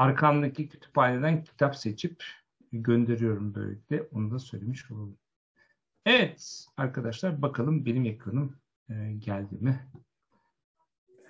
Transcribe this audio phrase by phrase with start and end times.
[0.00, 2.24] arkamdaki kütüphaneden kitap seçip
[2.72, 4.02] gönderiyorum böylelikle.
[4.12, 5.18] Onu da söylemiş olalım.
[6.06, 8.56] Evet arkadaşlar bakalım benim ekranım
[8.90, 9.80] e, geldi mi?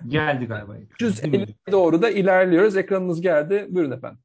[0.07, 0.77] Geldi galiba.
[0.79, 2.77] 350 doğru da ilerliyoruz.
[2.77, 3.67] Ekranımız geldi.
[3.71, 4.21] Buyurun efendim.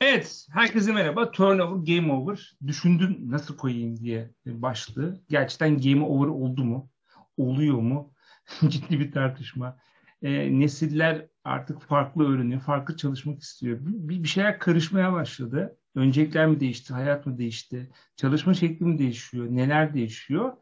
[0.00, 1.30] Evet, herkese merhaba.
[1.30, 2.56] Turnover, Game Over.
[2.66, 5.20] Düşündüm nasıl koyayım diye başlığı.
[5.28, 6.90] Gerçekten Game Over oldu mu?
[7.36, 8.12] Oluyor mu?
[8.68, 9.78] Ciddi bir tartışma.
[10.22, 13.78] E, nesiller artık farklı öğreniyor, farklı çalışmak istiyor.
[13.80, 15.76] Bir, bir şeyler karışmaya başladı.
[15.94, 20.52] Öncelikler mi değişti, hayat mı değişti, çalışma şekli mi değişiyor, neler değişiyor?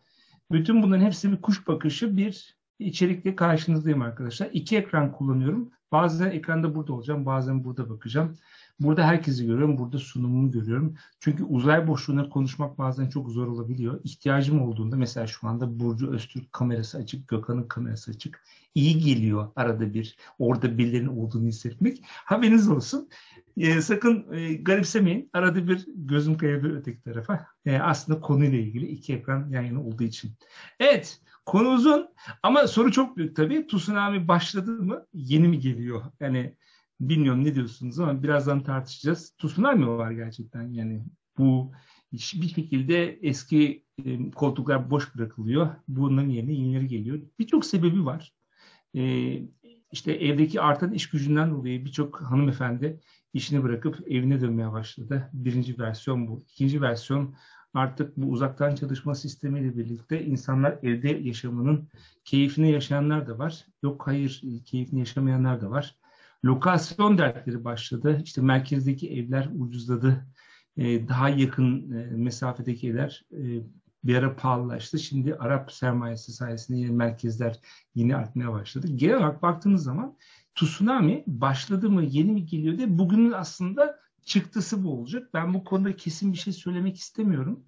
[0.53, 4.49] Bütün bunların hepsi bir kuş bakışı, bir içerikle karşınızdayım arkadaşlar.
[4.53, 5.71] İki ekran kullanıyorum.
[5.93, 8.37] Bazen ekranda burada olacağım, bazen burada bakacağım.
[8.81, 10.95] Burada herkesi görüyorum, burada sunumumu görüyorum.
[11.21, 14.01] Çünkü uzay boşluğuna konuşmak bazen çok zor olabiliyor.
[14.05, 18.43] İhtiyacım olduğunda mesela şu anda Burcu Öztürk kamerası açık, Gökhan'ın kamerası açık.
[18.75, 22.03] İyi geliyor arada bir orada birilerinin olduğunu hissetmek.
[22.05, 23.09] Haberiniz olsun.
[23.57, 25.31] E, sakın e, garipsemeyin.
[25.33, 27.47] Arada bir gözüm kayabilir öteki tarafa.
[27.67, 30.31] E, aslında konuyla ilgili iki ekran yan yana olduğu için.
[30.81, 32.09] Evet, konu uzun
[32.43, 33.67] ama soru çok büyük tabii.
[33.67, 35.07] Tsunami başladı mı?
[35.15, 36.03] Yeni mi geliyor?
[36.21, 36.55] Yani
[37.01, 39.31] bilmiyorum ne diyorsunuz ama birazdan tartışacağız.
[39.39, 41.05] Tsunami var gerçekten yani
[41.39, 41.73] bu
[42.13, 45.69] bir şekilde eski e, koltuklar boş bırakılıyor.
[45.89, 47.21] Bunların yerine yenileri geliyor.
[47.39, 48.33] Birçok sebebi var.
[48.97, 49.33] E,
[49.93, 53.01] işte evdeki artan iş gücünden dolayı birçok hanımefendi
[53.33, 55.31] işini bırakıp evine dönmeye başladı.
[55.33, 56.41] Birinci versiyon bu.
[56.41, 57.35] İkinci versiyon
[57.75, 61.89] artık bu uzaktan çalışma sistemiyle birlikte insanlar evde yaşamının
[62.25, 63.67] keyfini yaşayanlar da var.
[63.83, 65.97] Yok hayır keyfini yaşamayanlar da var.
[66.45, 68.21] Lokasyon dertleri başladı.
[68.25, 70.27] İşte merkezdeki evler ucuzladı.
[70.77, 73.43] Ee, daha yakın e, mesafedeki evler e,
[74.05, 74.99] bir ara pahalılaştı.
[74.99, 77.61] Şimdi Arap sermayesi sayesinde yine merkezler
[77.95, 78.87] yine artmaya başladı.
[78.95, 80.17] Genel olarak baktığımız zaman
[80.55, 85.31] tsunami başladı mı, yeni mi geliyor diye bugünün aslında çıktısı bu olacak.
[85.35, 87.65] Ben bu konuda kesin bir şey söylemek istemiyorum.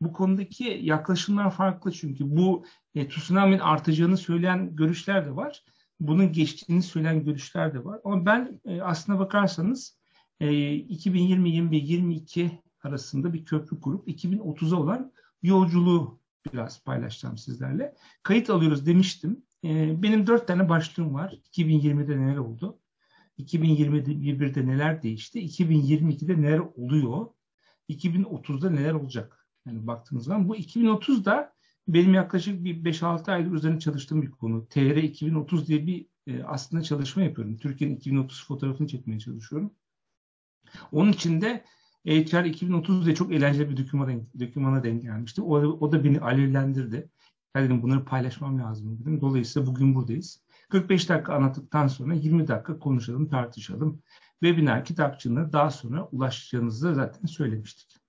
[0.00, 2.64] Bu konudaki yaklaşımlar farklı çünkü bu
[2.94, 5.64] e, tsunami'nin artacağını söyleyen görüşler de var.
[6.08, 8.00] Bunun geçtiğini söyleyen görüşler de var.
[8.04, 9.98] Ama ben e, aslına bakarsanız
[10.40, 16.20] e, 2020, 21, 22 arasında bir köprü kurup 2030'a olan yolculuğu
[16.52, 17.94] biraz paylaşacağım sizlerle.
[18.22, 19.42] Kayıt alıyoruz demiştim.
[19.64, 21.38] Ee, benim dört tane başlığım var.
[21.52, 22.78] 2020'de neler oldu?
[23.38, 25.40] 2021'de neler değişti?
[25.40, 27.26] 2022'de neler oluyor?
[27.88, 29.46] 2030'da neler olacak?
[29.66, 31.52] Yani baktığınız zaman bu 2030'da
[31.88, 34.68] benim yaklaşık bir 5-6 aydır üzerine çalıştığım bir konu.
[34.68, 37.56] TR 2030 diye bir e, aslında çalışma yapıyorum.
[37.56, 39.72] Türkiye'nin 2030 fotoğrafını çekmeye çalışıyorum.
[40.92, 41.64] Onun için de
[42.06, 45.42] HR 2030 diye çok eğlenceli bir dokümana denk, denk gelmişti.
[45.42, 47.10] O, o da beni alevlendirdi.
[47.56, 49.20] Ya dedim bunları paylaşmam lazım dedim.
[49.20, 50.42] Dolayısıyla bugün buradayız.
[50.70, 54.02] 45 dakika anlattıktan sonra 20 dakika konuşalım, tartışalım.
[54.40, 58.01] Webinar kitapçığına daha sonra ulaşacağınızı zaten söylemiştik.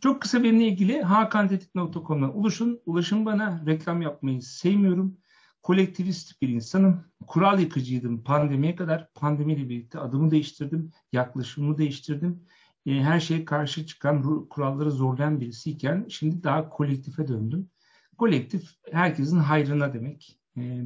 [0.00, 2.80] Çok kısa benimle ilgili hakantetik.com'dan ulaşın.
[2.86, 3.62] Ulaşın bana.
[3.66, 5.18] Reklam yapmayı sevmiyorum.
[5.62, 7.04] Kolektivist bir insanım.
[7.26, 9.12] Kural yıkıcıydım pandemiye kadar.
[9.14, 10.92] Pandemiyle birlikte adımı değiştirdim.
[11.12, 12.42] Yaklaşımımı değiştirdim.
[12.86, 17.70] E, her şeye karşı çıkan, kuralları zorlayan birisiyken şimdi daha kolektife döndüm.
[18.18, 20.40] Kolektif herkesin hayrına demek.
[20.56, 20.84] E,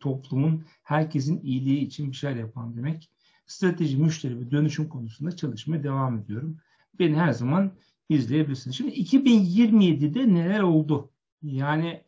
[0.00, 3.10] toplumun herkesin iyiliği için bir şeyler yapan demek.
[3.46, 6.56] Strateji, müşteri ve dönüşüm konusunda çalışmaya devam ediyorum.
[6.98, 7.72] Beni her zaman
[8.08, 8.76] izleyebilirsiniz.
[8.76, 11.10] Şimdi 2027'de neler oldu?
[11.42, 12.04] Yani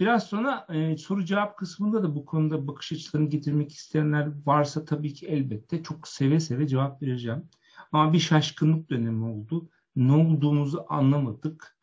[0.00, 5.14] biraz sonra e, soru cevap kısmında da bu konuda bakış açılarını getirmek isteyenler varsa tabii
[5.14, 7.44] ki elbette çok seve seve cevap vereceğim.
[7.92, 9.68] Ama bir şaşkınlık dönemi oldu.
[9.96, 11.76] Ne olduğumuzu anlamadık.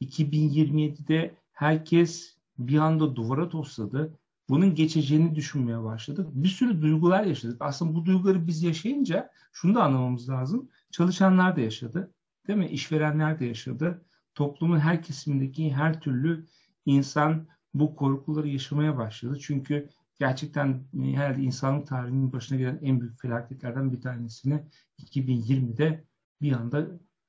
[0.00, 4.18] 2027'de herkes bir anda duvara tosladı.
[4.48, 6.26] Bunun geçeceğini düşünmeye başladık.
[6.32, 7.56] Bir sürü duygular yaşadık.
[7.60, 10.68] Aslında bu duyguları biz yaşayınca şunu da anlamamız lazım.
[10.90, 12.10] Çalışanlar da yaşadı.
[12.48, 12.68] Değil mi?
[12.68, 14.04] İşverenler de yaşadı.
[14.34, 16.46] Toplumun her kesimindeki her türlü
[16.86, 19.38] insan bu korkuları yaşamaya başladı.
[19.40, 19.88] Çünkü
[20.18, 24.62] gerçekten e, herhalde insanlık tarihinin başına gelen en büyük felaketlerden bir tanesini
[24.98, 26.04] 2020'de
[26.40, 26.86] bir anda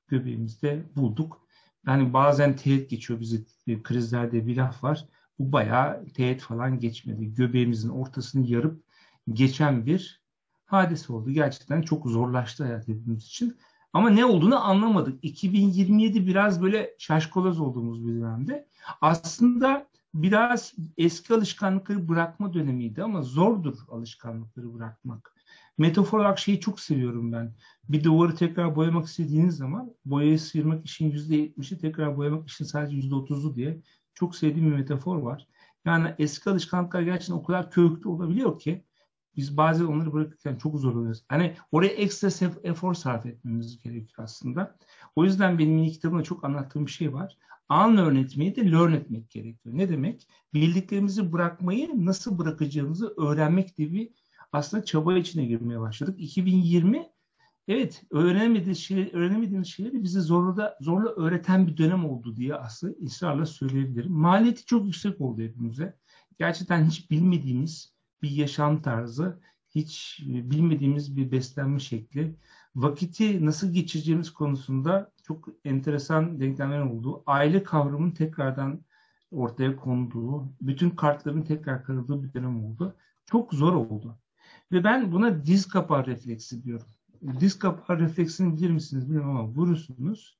[0.07, 1.47] göbeğimizde bulduk.
[1.87, 5.05] Yani bazen teğet geçiyor bizi e, krizlerde bir laf var.
[5.39, 7.33] Bu bayağı teğet falan geçmedi.
[7.33, 8.83] Göbeğimizin ortasını yarıp
[9.29, 10.23] geçen bir
[10.65, 11.31] hadise oldu.
[11.31, 13.57] Gerçekten çok zorlaştı hayat hepimiz için.
[13.93, 15.23] Ama ne olduğunu anlamadık.
[15.23, 18.67] 2027 biraz böyle şaşkoloz olduğumuz bir dönemde.
[19.01, 25.35] Aslında biraz eski alışkanlıkları bırakma dönemiydi ama zordur alışkanlıkları bırakmak.
[25.77, 27.55] Metafor olarak şeyi çok seviyorum ben.
[27.89, 33.55] Bir duvarı tekrar boyamak istediğiniz zaman boyayı sıyırmak işin %70'i tekrar boyamak işin sadece %30'u
[33.55, 33.81] diye
[34.13, 35.47] çok sevdiğim bir metafor var.
[35.85, 38.83] Yani eski alışkanlıklar gerçekten o kadar köklü olabiliyor ki
[39.35, 41.23] Biz bazen onları bırakırken çok zorlanıyoruz.
[41.29, 44.77] Hani oraya ekstra efor sarf etmemiz gerekiyor aslında.
[45.15, 47.37] O yüzden benim yeni kitabımda çok anlattığım bir şey var.
[47.69, 49.77] Unlearn etmeyi de learn etmek gerekiyor.
[49.77, 50.27] Ne demek?
[50.53, 54.13] Bildiklerimizi bırakmayı nasıl bırakacağımızı öğrenmek gibi
[54.51, 56.15] aslında çaba içine girmeye başladık.
[56.19, 57.09] 2020
[57.67, 63.45] evet öğrenemediğimiz, şey, öğrenemediğimiz şeyleri bize zorla, zorla öğreten bir dönem oldu diye aslında ısrarla
[63.45, 64.11] söyleyebilirim.
[64.11, 65.97] Maliyeti çok yüksek oldu hepimize.
[66.39, 67.92] Gerçekten hiç bilmediğimiz
[68.23, 69.39] bir yaşam tarzı,
[69.69, 72.35] hiç bilmediğimiz bir beslenme şekli,
[72.75, 78.81] vakiti nasıl geçireceğimiz konusunda çok enteresan denklemler olduğu, aile kavramının tekrardan
[79.31, 82.95] ortaya konduğu, bütün kartların tekrar kırıldığı bir dönem oldu.
[83.25, 84.19] Çok zor oldu.
[84.71, 86.87] Ve ben buna diz kapağı refleksi diyorum.
[87.39, 90.37] Diz kapağı refleksini bilir misiniz bilmiyorum ama vurursunuz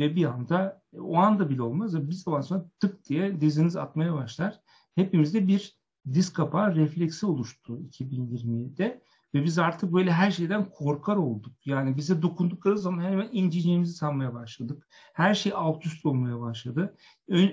[0.00, 4.60] ve bir anda o anda bile olmaz bir zaman sonra tık diye diziniz atmaya başlar.
[4.94, 5.76] Hepimizde bir
[6.12, 9.02] diz kapağı refleksi oluştu 2020'de
[9.34, 11.52] ve biz artık böyle her şeyden korkar olduk.
[11.64, 14.86] Yani bize dokundukları zaman hemen inceceğimizi sanmaya başladık.
[15.12, 16.96] Her şey alt üst olmaya başladı.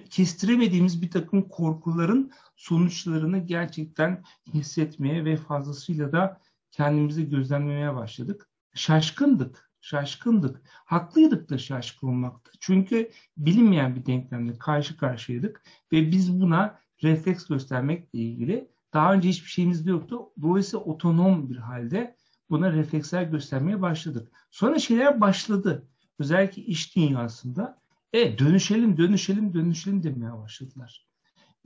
[0.10, 4.24] Kestiremediğimiz bir takım korkuların sonuçlarını gerçekten
[4.54, 6.42] hissetmeye ve fazlasıyla da
[6.72, 8.50] kendimizi gözlemlemeye başladık.
[8.74, 10.62] Şaşkındık, şaşkındık.
[10.66, 12.52] Haklıydık da şaşkın olmakta.
[12.60, 19.50] Çünkü bilinmeyen bir denklemle karşı karşıyaydık ve biz buna refleks göstermekle ilgili daha önce hiçbir
[19.50, 20.20] şeyimiz de yoktu.
[20.42, 22.16] Dolayısıyla otonom bir halde
[22.50, 24.32] buna refleksler göstermeye başladık.
[24.52, 25.88] Sonra şeyler başladı.
[26.20, 27.82] Özellikle iş dünyasında
[28.14, 31.08] e dönüşelim, dönüşelim, dönüşelim demeye başladılar.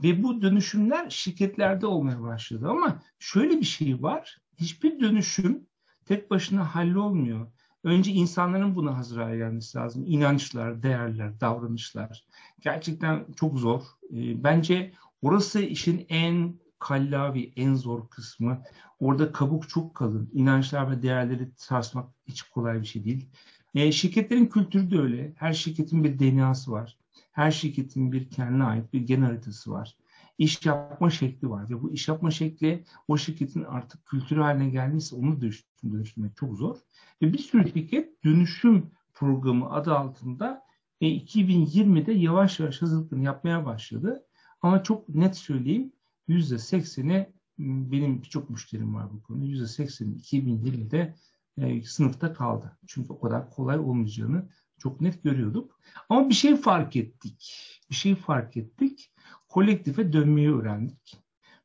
[0.03, 2.67] Ve bu dönüşümler şirketlerde olmaya başladı.
[2.69, 4.41] Ama şöyle bir şey var.
[4.59, 5.67] Hiçbir dönüşüm
[6.05, 7.47] tek başına hallolmuyor.
[7.83, 10.03] Önce insanların buna hazır hale gelmesi lazım.
[10.07, 12.25] İnançlar, değerler, davranışlar.
[12.61, 13.81] Gerçekten çok zor.
[14.13, 18.63] E, bence orası işin en kallavi, en zor kısmı.
[18.99, 20.29] Orada kabuk çok kalın.
[20.33, 23.29] İnançlar ve değerleri sarsmak hiç kolay bir şey değil.
[23.75, 25.33] E, şirketlerin kültürü de öyle.
[25.37, 26.97] Her şirketin bir DNA'sı var.
[27.31, 29.97] Her şirketin bir kendine ait bir gen haritası var.
[30.37, 35.15] İş yapma şekli var ve bu iş yapma şekli o şirketin artık kültürü haline gelmişse
[35.15, 35.41] onu
[35.83, 36.77] dönüştürmek çok zor.
[37.21, 40.63] Ve bir sürü şirket dönüşüm programı adı altında
[41.01, 44.26] e, 2020'de yavaş yavaş hazırlıklarını yapmaya başladı.
[44.61, 45.91] Ama çok net söyleyeyim
[46.27, 49.45] yüzde sekseni benim birçok müşterim var bu konuda.
[49.45, 51.15] Yüzde sekseni 2020'de
[51.57, 52.77] e, sınıfta kaldı.
[52.87, 55.79] Çünkü o kadar kolay olmayacağını çok net görüyorduk.
[56.09, 57.53] Ama bir şey fark ettik.
[57.89, 59.11] Bir şey fark ettik.
[59.47, 61.17] Kolektife dönmeyi öğrendik.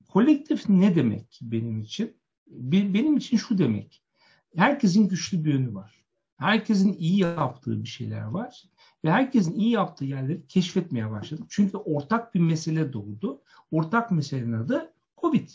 [0.08, 2.16] Kolektif ne demek benim için?
[2.46, 4.02] Benim için şu demek.
[4.56, 6.04] Herkesin güçlü bir yönü var.
[6.36, 8.64] Herkesin iyi yaptığı bir şeyler var.
[9.04, 11.46] Ve herkesin iyi yaptığı yerleri keşfetmeye başladık.
[11.48, 13.40] Çünkü ortak bir mesele doğdu.
[13.70, 15.48] Ortak meselenin adı Covid.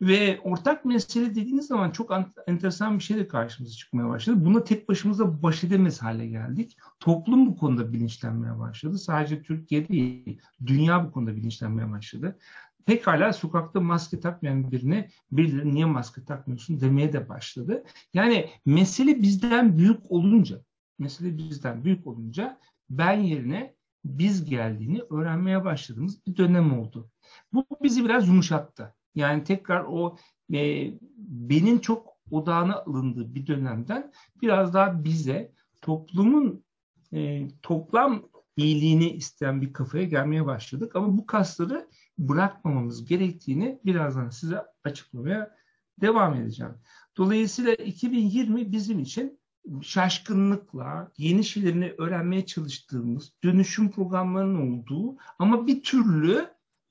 [0.00, 2.12] Ve ortak mesele dediğiniz zaman çok
[2.46, 4.44] enteresan bir şey de karşımıza çıkmaya başladı.
[4.44, 6.76] Buna tek başımıza baş edemez hale geldik.
[7.00, 8.98] Toplum bu konuda bilinçlenmeye başladı.
[8.98, 12.38] Sadece Türkiye değil, dünya bu konuda bilinçlenmeye başladı.
[12.86, 17.84] Pekala sokakta maske takmayan birine birileri niye maske takmıyorsun demeye de başladı.
[18.14, 20.60] Yani mesele bizden büyük olunca,
[20.98, 22.58] mesele bizden büyük olunca
[22.90, 23.74] ben yerine
[24.04, 27.10] biz geldiğini öğrenmeye başladığımız bir dönem oldu.
[27.52, 28.94] Bu bizi biraz yumuşattı.
[29.14, 30.16] Yani tekrar o
[30.54, 30.90] e,
[31.28, 35.52] benim çok odağına alındığı bir dönemden biraz daha bize
[35.82, 36.64] toplumun
[37.12, 40.96] e, toplam iyiliğini isteyen bir kafaya gelmeye başladık.
[40.96, 45.56] Ama bu kasları bırakmamamız gerektiğini birazdan size açıklamaya
[46.00, 46.74] devam edeceğim.
[47.16, 49.38] Dolayısıyla 2020 bizim için
[49.82, 56.48] şaşkınlıkla yeni şeylerini öğrenmeye çalıştığımız dönüşüm programlarının olduğu ama bir türlü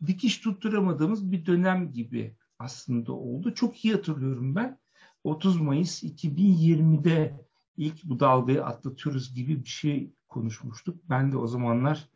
[0.07, 3.53] dikiş tutturamadığımız bir dönem gibi aslında oldu.
[3.53, 4.79] Çok iyi hatırlıyorum ben.
[5.23, 7.45] 30 Mayıs 2020'de
[7.77, 11.01] ilk bu dalgayı atlatıyoruz gibi bir şey konuşmuştuk.
[11.09, 12.09] Ben de o zamanlar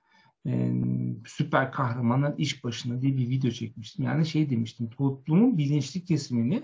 [0.45, 0.73] e,
[1.25, 4.05] süper kahramanlar iş başına diye bir video çekmiştim.
[4.05, 6.63] Yani şey demiştim toplumun bilinçli kesimini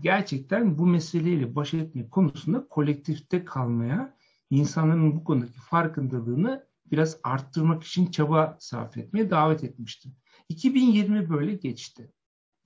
[0.00, 4.16] gerçekten bu meseleyle baş etme konusunda kolektifte kalmaya,
[4.50, 10.16] insanların bu konudaki farkındalığını biraz arttırmak için çaba sarf etmeye davet etmiştim.
[10.48, 12.12] 2020 böyle geçti.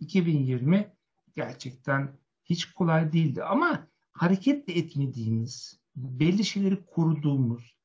[0.00, 0.92] 2020
[1.36, 7.76] gerçekten hiç kolay değildi ama hareket etmediğimiz, belli şeyleri koruduğumuz,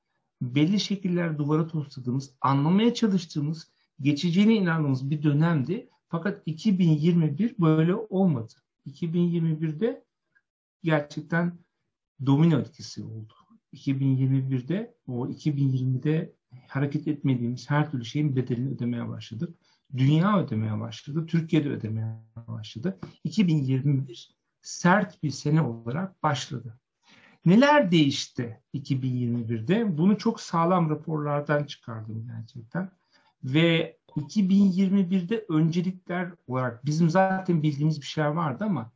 [0.42, 3.72] belli şekiller duvara tosladığımız, anlamaya çalıştığımız,
[4.02, 5.90] geçeceğine inandığımız bir dönemdi.
[6.08, 8.54] Fakat 2021 böyle olmadı.
[8.88, 10.06] 2021'de
[10.84, 11.60] gerçekten
[12.26, 13.34] domino etkisi oldu.
[13.74, 16.34] 2021'de o 2020'de
[16.68, 19.56] hareket etmediğimiz her türlü şeyin bedelini ödemeye başladık.
[19.98, 21.26] dünya ödemeye başladı.
[21.26, 22.16] Türkiye'de ödemeye
[22.48, 23.00] başladı.
[23.24, 26.80] 2021 sert bir sene olarak başladı.
[27.46, 29.98] Neler değişti 2021'de?
[29.98, 32.92] Bunu çok sağlam raporlardan çıkardım gerçekten.
[33.44, 38.92] Ve 2021'de öncelikler olarak bizim zaten bildiğimiz bir şey vardı ama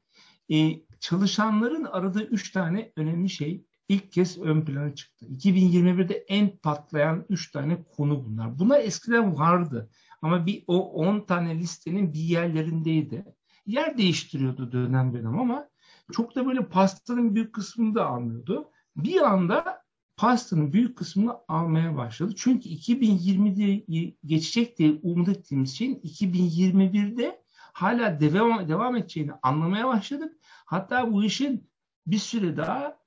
[0.51, 5.25] e, çalışanların aradığı üç tane önemli şey ilk kez ön plana çıktı.
[5.25, 8.59] 2021'de en patlayan üç tane konu bunlar.
[8.59, 9.89] Buna eskiden vardı
[10.21, 13.25] ama bir o 10 tane listenin bir yerlerindeydi.
[13.65, 15.69] Yer değiştiriyordu dönem dönem ama
[16.11, 18.71] çok da böyle pastanın büyük kısmını da almıyordu.
[18.95, 19.76] Bir anda
[20.17, 22.33] pastanın büyük kısmını almaya başladı.
[22.37, 27.43] Çünkü 2020'de geçecek diye umut ettiğimiz şeyin 2021'de
[27.73, 30.37] hala devam, devam edeceğini anlamaya başladık.
[30.43, 31.69] Hatta bu işin
[32.07, 32.97] bir süre daha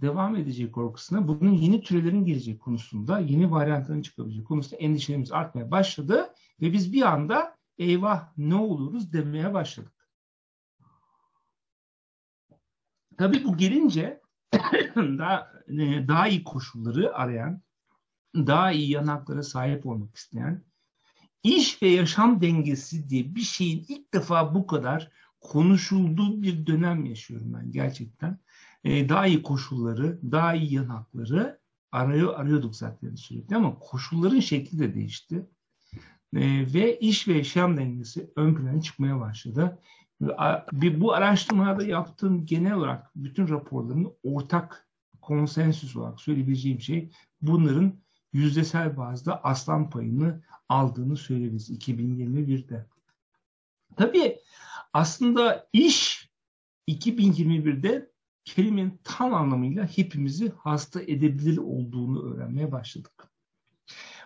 [0.00, 6.34] devam edeceği korkusuna, bunun yeni türlerin gelecek konusunda, yeni varyantların çıkabileceği konusunda endişelerimiz artmaya başladı
[6.60, 10.08] ve biz bir anda eyvah ne oluruz demeye başladık.
[13.18, 14.23] Tabii bu gelince
[14.96, 17.62] daha, e, daha iyi koşulları arayan,
[18.36, 20.64] daha iyi yanaklara sahip olmak isteyen,
[21.42, 27.54] iş ve yaşam dengesi diye bir şeyin ilk defa bu kadar konuşulduğu bir dönem yaşıyorum
[27.54, 28.38] ben gerçekten.
[28.84, 31.60] Ee, daha iyi koşulları, daha iyi yanakları
[31.92, 35.46] arıyor, arıyorduk zaten sürekli ama koşulların şekli de değişti.
[36.36, 39.78] Ee, ve iş ve yaşam dengesi ön plana çıkmaya başladı.
[40.72, 44.88] Bu araştırmada yaptığım genel olarak bütün raporların ortak
[45.22, 47.10] konsensüs olarak söyleyebileceğim şey
[47.42, 47.98] bunların
[48.32, 52.86] yüzdesel bazda aslan payını aldığını söyleyebiliriz 2021'de.
[53.96, 54.38] Tabii
[54.92, 56.30] aslında iş
[56.88, 58.10] 2021'de
[58.44, 63.23] kelimenin tam anlamıyla hepimizi hasta edebilir olduğunu öğrenmeye başladık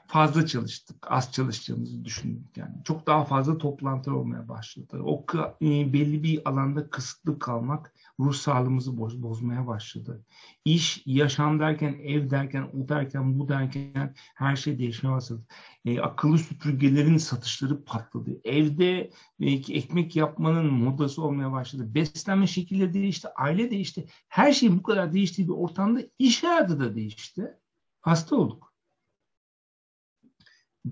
[0.08, 1.06] fazla çalıştık.
[1.10, 2.74] Az çalıştığımızı düşündük yani.
[2.84, 5.00] Çok daha fazla toplantılar olmaya başladı.
[5.04, 5.24] O
[5.62, 10.24] e, belli bir alanda kısıtlı kalmak ruh sağlığımızı boz, bozmaya başladı.
[10.64, 15.42] İş, yaşam derken, ev derken, o derken, bu derken her şey değişmeye başladı.
[15.84, 18.30] E, akıllı süpürgelerin satışları patladı.
[18.44, 19.10] Evde
[19.40, 21.94] belki ekmek yapmanın modası olmaya başladı.
[21.94, 24.06] Beslenme şekilleri değişti, aile değişti.
[24.28, 27.54] Her şey bu kadar değiştiği bir ortamda iş hayatı da değişti.
[28.00, 28.67] Hasta olduk.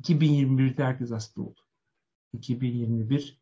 [0.02, 1.60] 2021'de herkes hasta oldu.
[2.32, 3.40] 2021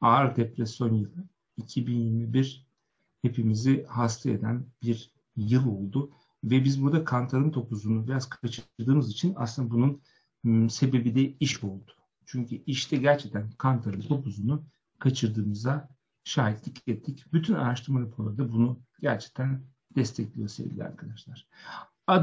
[0.00, 1.28] ağır depresyon yılı.
[1.56, 2.66] 2021
[3.22, 6.10] hepimizi hasta eden bir yıl oldu.
[6.44, 10.02] Ve biz burada kantarın topuzunu biraz kaçırdığımız için aslında bunun
[10.42, 11.92] hmm, sebebi de iş oldu.
[12.26, 14.64] Çünkü işte gerçekten kantarın topuzunu
[14.98, 15.88] kaçırdığımıza
[16.24, 17.24] şahitlik ettik.
[17.32, 19.62] Bütün araştırma raporları da bunu gerçekten
[19.96, 21.48] destekliyor sevgili arkadaşlar.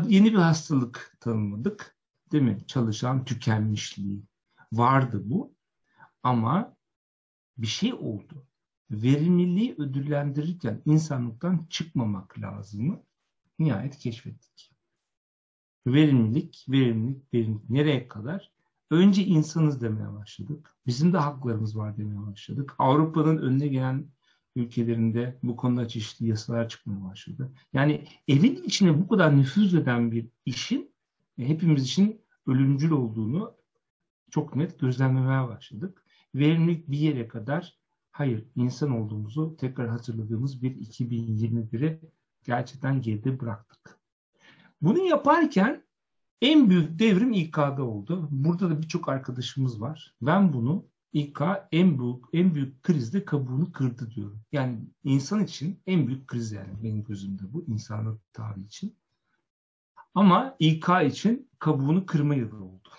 [0.08, 1.96] Yeni bir hastalık tanımladık
[2.32, 2.58] değil mi?
[2.68, 4.24] Çalışan tükenmişliği
[4.74, 5.54] vardı bu.
[6.24, 6.76] Ama
[7.58, 8.46] bir şey oldu.
[8.92, 13.04] Verimliliği ödüllendirirken insanlıktan çıkmamak lazımı
[13.60, 14.72] nihayet keşfettik.
[15.88, 18.52] Verimlilik, verimlilik, verimlilik nereye kadar?
[18.92, 20.76] Önce insanız demeye başladık.
[20.88, 22.76] Bizim de haklarımız var demeye başladık.
[22.78, 24.08] Avrupa'nın önüne gelen
[24.56, 27.52] ülkelerinde bu konuda çeşitli yasalar çıkmaya başladı.
[27.74, 30.92] Yani evin içine bu kadar nüfuz eden bir işin
[31.38, 33.56] hepimiz için ölümcül olduğunu
[34.32, 36.06] çok net gözlemlemeye başladık.
[36.36, 37.78] Verimlilik bir yere kadar
[38.12, 42.00] hayır insan olduğumuzu tekrar hatırladığımız bir 2021'i
[42.44, 44.00] gerçekten geride bıraktık.
[44.82, 45.84] Bunu yaparken
[46.42, 48.28] en büyük devrim İK'da oldu.
[48.32, 50.16] Burada da birçok arkadaşımız var.
[50.22, 54.42] Ben bunu İK en büyük en büyük krizde kabuğunu kırdı diyorum.
[54.52, 58.96] Yani insan için en büyük kriz yani benim gözümde bu insanlık tarihi için.
[60.16, 62.90] Ama İK için kabuğunu kırma yılı oldu.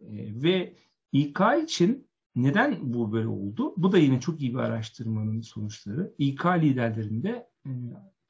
[0.00, 0.76] E, ve
[1.12, 2.06] İK için
[2.36, 3.74] neden bu böyle oldu?
[3.76, 6.14] Bu da yine çok iyi bir araştırmanın sonuçları.
[6.18, 7.70] İK liderlerinde e,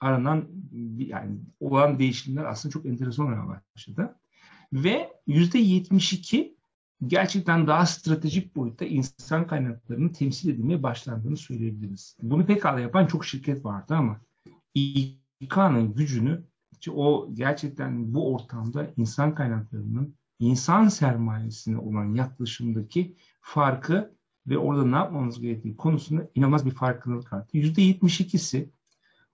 [0.00, 0.48] aranan
[0.98, 4.16] yani olan değişimler aslında çok enteresan olmaya başladı.
[4.72, 6.56] Ve yüzde 72
[7.06, 12.16] gerçekten daha stratejik boyutta insan kaynaklarının temsil edilmeye başlandığını söyleyebiliriz.
[12.22, 14.20] Bunu pekala yapan çok şirket vardı ama
[14.74, 16.44] İK'nın gücünü
[16.90, 24.16] o gerçekten bu ortamda insan kaynaklarının insan sermayesine olan yaklaşımdaki farkı
[24.46, 27.58] ve orada ne yapmamız gerektiği konusunda inanılmaz bir farkındalık arttı.
[27.58, 28.70] %72'si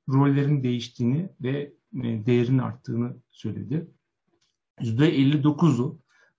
[0.09, 3.91] rollerin değiştiğini ve e, değerin arttığını söyledi.
[4.81, 5.99] %59'u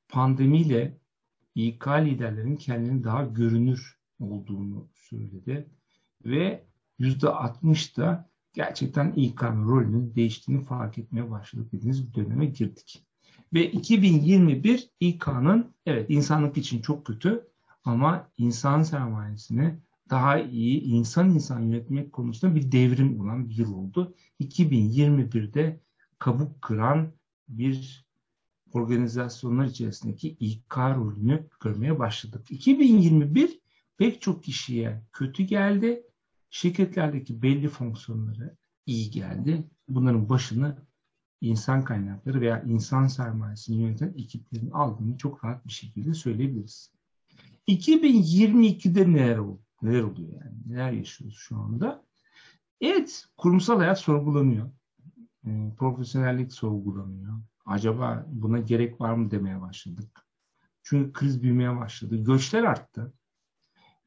[0.10, 0.98] pandemiyle
[1.55, 5.70] İK liderlerin kendini daha görünür olduğunu söyledi.
[6.25, 6.65] Ve
[7.00, 13.05] %60 da gerçekten İK'nın rolünün değiştiğini fark etmeye başladık dediğiniz bir döneme girdik.
[13.53, 17.48] Ve 2021 İK'nın evet insanlık için çok kötü
[17.86, 19.75] Ama insan sermayesini
[20.10, 24.15] daha iyi insan insan yönetmek konusunda bir devrim olan bir yıl oldu.
[24.39, 25.79] 2021'de
[26.19, 27.12] kabuk kıran
[27.50, 28.05] bir
[28.74, 32.51] organizasyonlar içerisindeki İK rolünü görmeye başladık.
[32.51, 33.60] 2021
[33.98, 36.03] pek çok kişiye kötü geldi.
[36.53, 39.69] Şirketlerdeki belli fonksiyonları iyi geldi.
[39.88, 40.77] Bunların başını
[41.41, 46.93] insan kaynakları veya insan sermayesini yöneten ekiplerin aldığını çok rahat bir şekilde söyleyebiliriz.
[47.67, 49.62] 2022'de neler oldu?
[49.81, 50.57] Neler oluyor yani?
[50.65, 52.05] Neler yaşıyoruz şu anda?
[52.81, 54.72] Evet, kurumsal hayat sorgulanıyor.
[55.45, 57.41] E, profesyonellik sorgulanıyor.
[57.65, 60.27] Acaba buna gerek var mı demeye başladık.
[60.83, 62.24] Çünkü kriz büyümeye başladı.
[62.24, 63.13] Göçler arttı.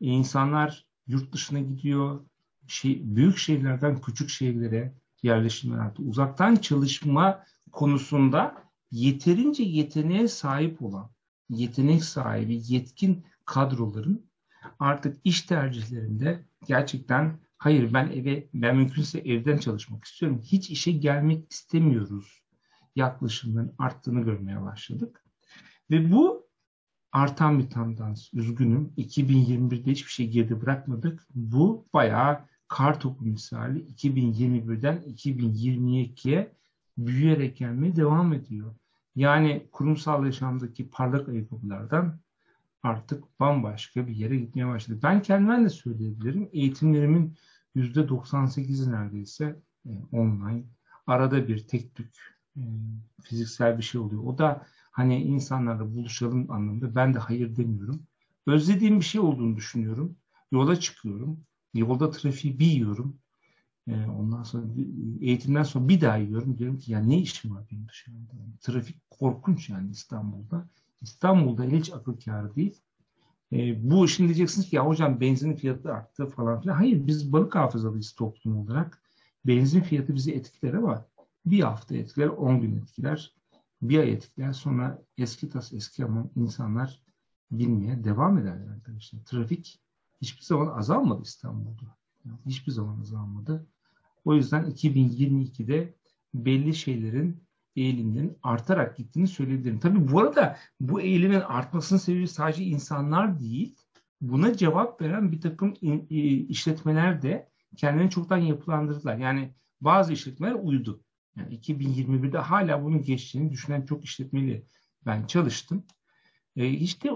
[0.01, 2.27] E, insanlar yurt dışına gidiyor.
[2.67, 6.03] Şey, büyük şehirlerden küçük şehirlere yerleşimler arttı.
[6.03, 11.11] Uzaktan çalışma konusunda yeterince yeteneğe sahip olan,
[11.49, 14.31] yetenek sahibi, yetkin kadroların
[14.79, 20.41] artık iş tercihlerinde gerçekten hayır ben eve ben mümkünse evden çalışmak istiyorum.
[20.45, 22.43] Hiç işe gelmek istemiyoruz
[22.97, 25.25] yaklaşımların arttığını görmeye başladık.
[25.91, 26.47] Ve bu
[27.13, 28.35] artan bir tendans.
[28.35, 28.93] Üzgünüm.
[28.99, 31.27] 2021'de hiçbir şey geride bırakmadık.
[31.35, 36.53] Bu bayağı kar topu misali 2021'den 2022'ye
[36.99, 38.75] büyüyerek gelmeye devam ediyor.
[39.17, 42.21] Yani kurumsal yaşamdaki parlak ayakkabılardan
[42.83, 44.99] artık bambaşka bir yere gitmeye başladı.
[45.03, 46.49] Ben kendimden de söyleyebilirim.
[46.53, 47.37] Eğitimlerimin
[47.77, 49.57] %98'i neredeyse
[49.87, 50.65] e, online.
[51.07, 52.15] Arada bir tek tük
[52.57, 52.63] e,
[53.23, 54.23] fiziksel bir şey oluyor.
[54.25, 58.03] O da hani insanlarla buluşalım anlamında ben de hayır demiyorum.
[58.47, 60.17] Özlediğim bir şey olduğunu düşünüyorum.
[60.53, 61.41] Yola çıkıyorum.
[61.79, 63.17] Yolda trafiği bir yiyorum.
[63.89, 64.65] E, ondan sonra
[65.21, 66.59] eğitimden sonra bir daha yiyorum.
[66.59, 68.33] Diyorum ki ya ne işim var benim dışarıda?
[68.61, 70.69] Trafik korkunç yani İstanbul'da.
[71.01, 72.81] İstanbul'da hiç akıl kârı değil.
[73.53, 76.75] E, bu şimdi diyeceksiniz ki ya hocam benzin fiyatı arttı falan filan.
[76.75, 79.03] Hayır biz balık hafızalıyız toplum olarak.
[79.47, 81.07] Benzin fiyatı bizi etkiler ama
[81.47, 83.33] bir hafta etkiler, on gün etkiler,
[83.83, 84.53] bir ay etkiler.
[84.53, 87.01] Sonra eski tas eski ama insanlar
[87.51, 89.21] binmeye devam ederler arkadaşlar.
[89.25, 89.81] Trafik
[90.23, 91.97] hiçbir zaman azalmadı İstanbul'da.
[92.25, 93.67] Yani hiçbir zaman azalmadı.
[94.25, 95.95] O yüzden 2022'de
[96.35, 99.81] belli şeylerin eğilimlerin artarak gittiğini söyleyebilirim.
[99.81, 103.77] Tabii bu arada bu eğilimin artmasının sebebi sadece insanlar değil,
[104.21, 105.75] buna cevap veren bir takım
[106.49, 109.17] işletmeler de kendilerini çoktan yapılandırdılar.
[109.17, 111.01] Yani bazı işletmeler uydu.
[111.37, 114.67] Yani 2021'de hala bunun geçtiğini düşünen çok işletmeli
[115.07, 115.85] ben çalıştım.
[116.57, 117.11] E, işte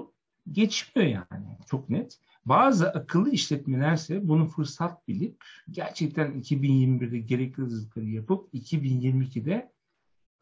[0.52, 2.18] geçmiyor yani çok net.
[2.50, 9.72] Bazı akıllı işletmelerse bunu fırsat bilip gerçekten 2021'de gerekli hazırlıkları yapıp 2022'de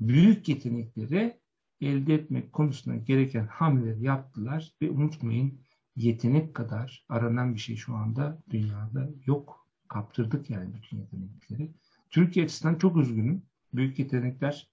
[0.01, 1.41] büyük yetenekleri
[1.81, 5.61] elde etmek konusunda gereken hamleleri yaptılar ve unutmayın
[5.97, 9.67] yetenek kadar aranan bir şey şu anda dünyada yok.
[9.89, 11.71] Kaptırdık yani bütün yetenekleri.
[12.11, 13.43] Türkiye açısından çok üzgünüm.
[13.75, 14.71] Büyük yetenekler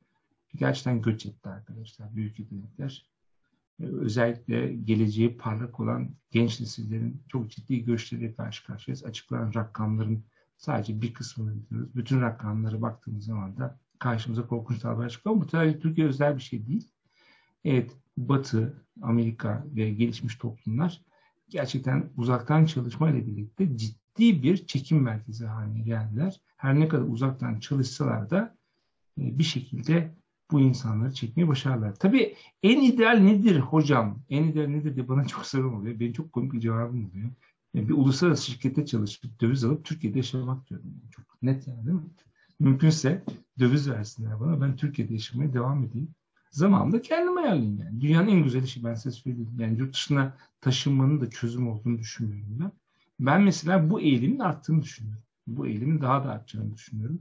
[0.55, 2.15] gerçekten göç etti arkadaşlar.
[2.15, 3.14] Büyük yetenekler.
[3.79, 9.05] Özellikle geleceği parlak olan genç nesillerin çok ciddi göçleriyle karşı karşıyayız.
[9.05, 10.25] Açıklanan rakamların
[10.57, 11.95] sadece bir kısmını biliyoruz.
[11.95, 15.35] Bütün rakamlara baktığımız zaman da karşımıza korkunç tablolar çıkıyor.
[15.35, 16.91] Bu sadece Türkiye özel bir şey değil.
[17.65, 21.05] Evet, Batı, Amerika ve gelişmiş toplumlar
[21.49, 26.41] gerçekten uzaktan çalışma ile birlikte ciddi bir çekim merkezi haline geldiler.
[26.57, 28.57] Her ne kadar uzaktan çalışsalar da
[29.19, 30.15] e, bir şekilde
[30.51, 31.95] bu insanları çekmeyi başarırlar.
[31.95, 34.19] Tabii en ideal nedir hocam?
[34.29, 35.99] En ideal nedir diye bana çok sorum oluyor.
[35.99, 37.29] Benim çok komik bir cevabım oluyor.
[37.73, 40.93] Yani bir uluslararası şirkette çalışıp döviz alıp Türkiye'de yaşamak diyorum.
[41.11, 42.03] Çok net yani değil mi?
[42.59, 43.23] Mümkünse
[43.59, 44.61] döviz versinler bana.
[44.61, 46.15] Ben Türkiye'de yaşamaya devam edeyim.
[46.51, 48.01] Zamanında kendim ayarlayayım yani.
[48.01, 49.55] Dünyanın en güzel işi ben size söyleyeyim.
[49.59, 52.71] Yani yurt dışına taşınmanın da çözüm olduğunu düşünmüyorum ben.
[53.19, 55.23] Ben mesela bu eğilimin arttığını düşünüyorum.
[55.47, 57.19] Bu eğilimin daha da artacağını düşünüyorum.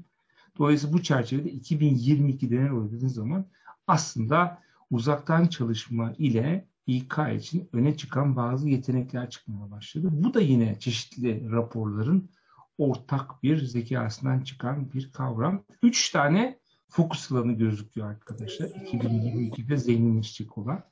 [0.58, 3.46] Dolayısıyla bu çerçevede 2022'de ne oluyor dediğiniz zaman
[3.86, 10.08] aslında uzaktan çalışma ile İK için öne çıkan bazı yetenekler çıkmaya başladı.
[10.12, 12.30] Bu da yine çeşitli raporların
[12.78, 15.64] ortak bir zekasından çıkan bir kavram.
[15.82, 18.66] Üç tane fokus alanı gözüküyor arkadaşlar.
[18.66, 20.84] 2022'de zenginleşecek olan.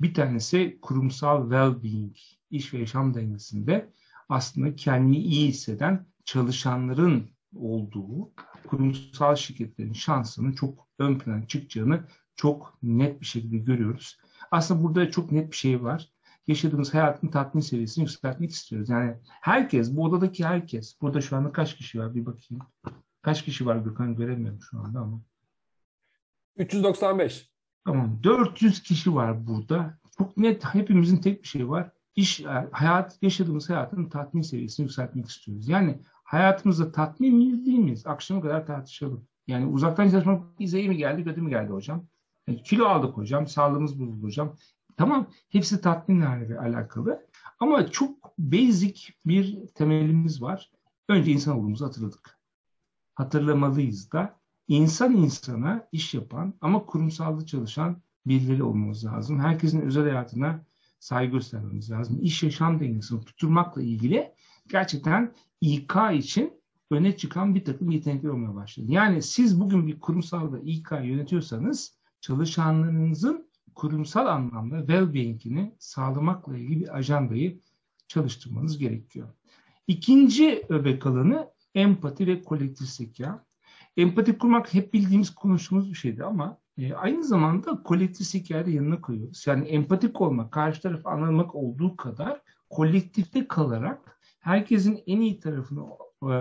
[0.00, 2.16] Bir tanesi kurumsal well-being,
[2.50, 3.92] iş ve yaşam dengesinde
[4.28, 8.30] aslında kendini iyi hisseden çalışanların olduğu
[8.66, 12.04] kurumsal şirketlerin şansının çok ön plana çıkacağını
[12.36, 14.18] çok net bir şekilde görüyoruz.
[14.50, 18.88] Aslında burada çok net bir şey var yaşadığımız hayatın tatmin seviyesini yükseltmek istiyoruz.
[18.88, 22.64] Yani herkes, bu odadaki herkes, burada şu anda kaç kişi var bir bakayım.
[23.22, 25.20] Kaç kişi var Gökhan göremiyorum şu anda ama.
[26.56, 27.50] 395.
[27.84, 28.20] Tamam.
[28.22, 29.98] 400 kişi var burada.
[30.18, 31.92] Çok net hepimizin tek bir şey var.
[32.16, 35.68] iş hayat yaşadığımız hayatın tatmin seviyesini yükseltmek istiyoruz.
[35.68, 38.06] Yani hayatımızda tatmin miyiz değil miyiz?
[38.06, 39.24] Akşama kadar tartışalım.
[39.46, 42.04] Yani uzaktan çalışmak bize iyi mi geldi, kötü mü geldi hocam?
[42.46, 44.56] Yani kilo aldık hocam, sağlığımız bozuldu hocam.
[44.96, 47.26] Tamam, hepsi tatminle alakalı.
[47.60, 50.70] Ama çok basic bir temelimiz var.
[51.08, 52.38] Önce insan olduğumuzu hatırladık.
[53.14, 54.36] Hatırlamalıyız da
[54.68, 59.40] insan insana iş yapan ama kurumsalda çalışan birileri olmamız lazım.
[59.40, 60.64] Herkesin özel hayatına
[61.00, 62.18] saygı göstermemiz lazım.
[62.22, 64.32] İş yaşam dengesini tutturmakla ilgili
[64.68, 66.52] gerçekten İK için
[66.90, 68.86] öne çıkan bir takım yetenekler olmaya başladı.
[68.88, 77.60] Yani siz bugün bir kurumsalda İK yönetiyorsanız çalışanlarınızın kurumsal anlamda well-being'ini sağlamakla ilgili bir ajandayı
[78.08, 79.28] çalıştırmanız gerekiyor.
[79.86, 83.44] İkinci öbek alanı empati ve kolektif zeka.
[83.96, 89.00] Empati kurmak hep bildiğimiz, konuştuğumuz bir şeydi ama e, aynı zamanda kolektif zekayı da yanına
[89.00, 89.46] koyuyoruz.
[89.46, 94.15] Yani empatik olmak, karşı tarafı anlamak olduğu kadar kolektifte kalarak
[94.46, 95.86] herkesin en iyi tarafını
[96.22, 96.32] e,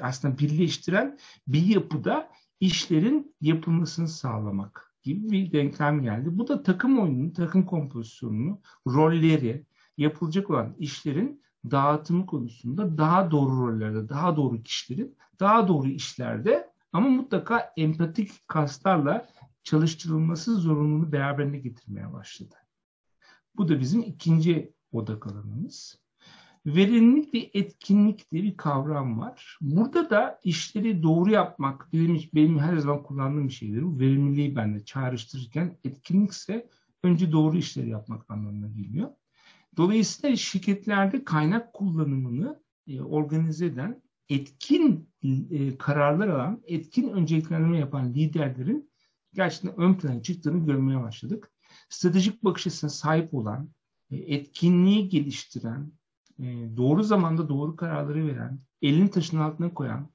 [0.00, 6.38] aslında birleştiren bir yapıda işlerin yapılmasını sağlamak gibi bir denklem geldi.
[6.38, 14.08] Bu da takım oyununu, takım kompozisyonunu, rolleri, yapılacak olan işlerin dağıtımı konusunda daha doğru rollerde,
[14.08, 19.28] daha doğru kişilerin, daha doğru işlerde ama mutlaka empatik kaslarla
[19.62, 22.54] çalıştırılması zorunluluğunu beraberine getirmeye başladı.
[23.56, 26.03] Bu da bizim ikinci odak alanımız.
[26.66, 29.58] Verimlilik ve etkinlik diye bir kavram var.
[29.60, 33.82] Burada da işleri doğru yapmak benim, benim her zaman kullandığım bir şeydir.
[33.82, 36.68] Bu verimliliği ben de çağrıştırırken etkinlikse
[37.02, 39.10] önce doğru işleri yapmak anlamına geliyor.
[39.76, 45.08] Dolayısıyla şirketlerde kaynak kullanımını e, organize eden, etkin
[45.50, 48.90] e, kararlar alan, etkin önceliklendirme yapan liderlerin
[49.34, 51.52] gerçekten ön plana çıktığını görmeye başladık.
[51.88, 53.70] Stratejik bakış açısına sahip olan,
[54.10, 55.92] e, etkinliği geliştiren,
[56.76, 60.08] doğru zamanda doğru kararları veren, elini taşın altına koyan,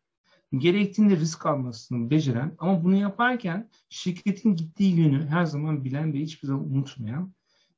[0.57, 6.47] gerektiğinde risk almasını beceren ama bunu yaparken şirketin gittiği yönü her zaman bilen ve hiçbir
[6.47, 7.33] zaman unutmayan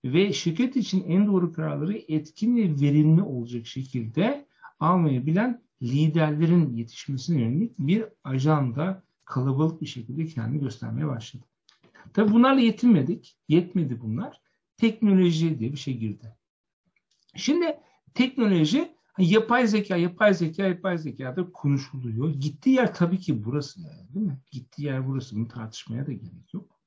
[0.06, 4.46] ve şirket için en doğru kararları etkin ve verimli olacak şekilde
[4.80, 11.44] almayı bilen liderlerin yetişmesine yönelik bir ajanda kalabalık bir şekilde kendini göstermeye başladı.
[12.14, 13.38] Tabi bunlarla yetinmedik.
[13.48, 14.42] Yetmedi bunlar.
[14.78, 16.36] Teknoloji diye bir şey girdi.
[17.36, 17.78] Şimdi
[18.14, 22.30] teknoloji yapay zeka, yapay zeka, yapay zekada konuşuluyor.
[22.30, 24.40] Gittiği yer tabii ki burası yani, değil mi?
[24.52, 25.36] Gittiği yer burası.
[25.36, 26.80] Bunu tartışmaya da gerek yok.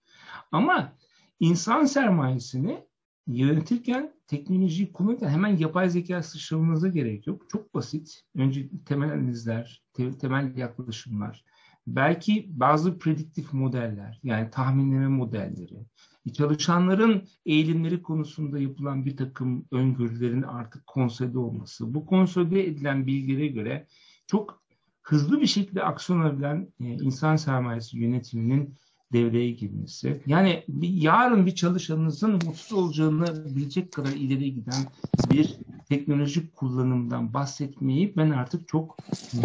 [0.53, 0.93] Ama
[1.41, 2.85] insan sermayesini
[3.27, 7.51] yönetirken teknolojiyi kullanırken hemen yapay zeka sıçramanıza gerek yok.
[7.51, 8.23] Çok basit.
[8.37, 9.83] Önce temel analizler,
[10.21, 11.45] temel yaklaşımlar,
[11.87, 15.87] belki bazı prediktif modeller yani tahminleme modelleri,
[16.33, 23.87] çalışanların eğilimleri konusunda yapılan bir takım öngörülerin artık konsolide olması, bu konsolide edilen bilgilere göre
[24.27, 24.63] çok
[25.03, 28.75] hızlı bir şekilde aksiyon alabilen e, insan sermayesi yönetiminin
[29.13, 30.23] devreye girmesi.
[30.27, 34.85] Yani bir, yarın bir çalışanınızın mutsuz olacağını bilecek kadar ileriye giden
[35.31, 35.57] bir
[35.89, 38.97] teknolojik kullanımdan bahsetmeyi ben artık çok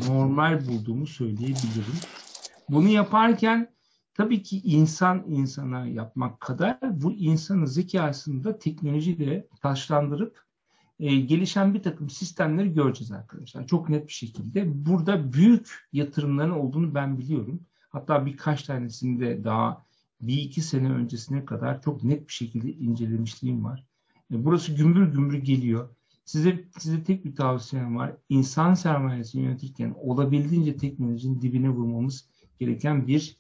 [0.07, 1.99] normal bulduğumu söyleyebilirim.
[2.69, 3.69] Bunu yaparken
[4.19, 10.43] tabii ki insan insana yapmak kadar bu insanın zekasını da teknolojiyle taşlandırıp
[10.99, 13.67] e, gelişen bir takım sistemleri göreceğiz arkadaşlar.
[13.67, 14.86] Çok net bir şekilde.
[14.86, 17.62] Burada büyük yatırımların olduğunu ben biliyorum.
[17.89, 19.86] Hatta birkaç tanesini de daha
[20.21, 23.86] bir iki sene öncesine kadar çok net bir şekilde incelemişliğim var.
[24.32, 25.89] E, burası gümbür gümbür geliyor.
[26.25, 28.15] Size, size tek bir tavsiyem var.
[28.29, 32.29] İnsan sermayesini yönetirken olabildiğince teknolojinin dibine vurmamız
[32.60, 33.38] gereken bir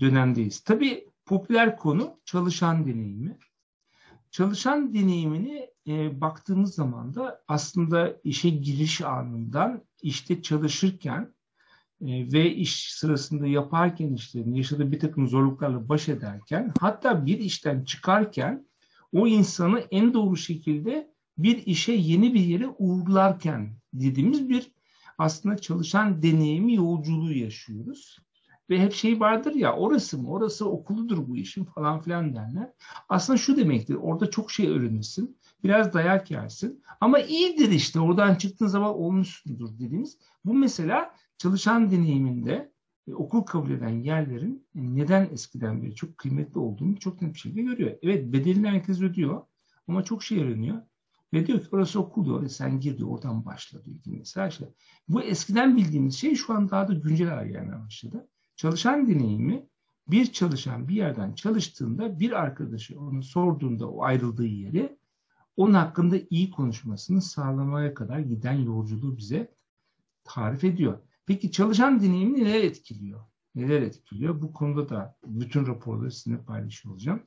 [0.00, 0.60] dönemdeyiz.
[0.60, 3.38] Tabii popüler konu çalışan deneyimi.
[4.30, 11.34] Çalışan deneyimini e, baktığımız zaman da aslında işe giriş anından işte çalışırken
[12.00, 17.84] e, ve iş sırasında yaparken işlerini yaşadığı bir takım zorluklarla baş ederken hatta bir işten
[17.84, 18.66] çıkarken
[19.12, 24.72] o insanı en doğru şekilde bir işe yeni bir yere uğurlarken dediğimiz bir
[25.18, 28.18] aslında çalışan deneyimi yolculuğu yaşıyoruz.
[28.70, 32.72] Ve hep şey vardır ya orası mı orası okuludur bu işin falan filan derler.
[33.08, 35.38] Aslında şu demektir orada çok şey öğrenirsin.
[35.64, 36.82] Biraz dayak yersin.
[37.00, 40.18] Ama iyidir işte oradan çıktığın zaman olmuşsundur dediğimiz.
[40.44, 42.72] Bu mesela çalışan deneyiminde
[43.08, 47.38] e, okul kabul eden yerlerin e, neden eskiden beri çok kıymetli olduğunu çok net bir
[47.38, 47.96] şekilde görüyor.
[48.02, 49.42] Evet bedelini herkes ödüyor
[49.88, 50.82] ama çok şey öğreniyor.
[51.32, 52.42] Ve diyor ki orası okul diyor.
[52.42, 53.96] E sen gir diyor oradan başla diyor.
[54.06, 54.68] Mesela işte,
[55.08, 58.28] bu eskiden bildiğimiz şey şu an daha da güncel hale gelmeye başladı.
[58.56, 59.66] Çalışan deneyimi
[60.08, 64.98] bir çalışan bir yerden çalıştığında bir arkadaşı onu sorduğunda o ayrıldığı yeri
[65.56, 69.54] onun hakkında iyi konuşmasını sağlamaya kadar giden yolculuğu bize
[70.24, 70.98] tarif ediyor.
[71.26, 73.20] Peki çalışan deneyimi neler etkiliyor?
[73.54, 74.42] Neler etkiliyor?
[74.42, 77.22] Bu konuda da bütün raporları sizinle paylaşıyor olacağım.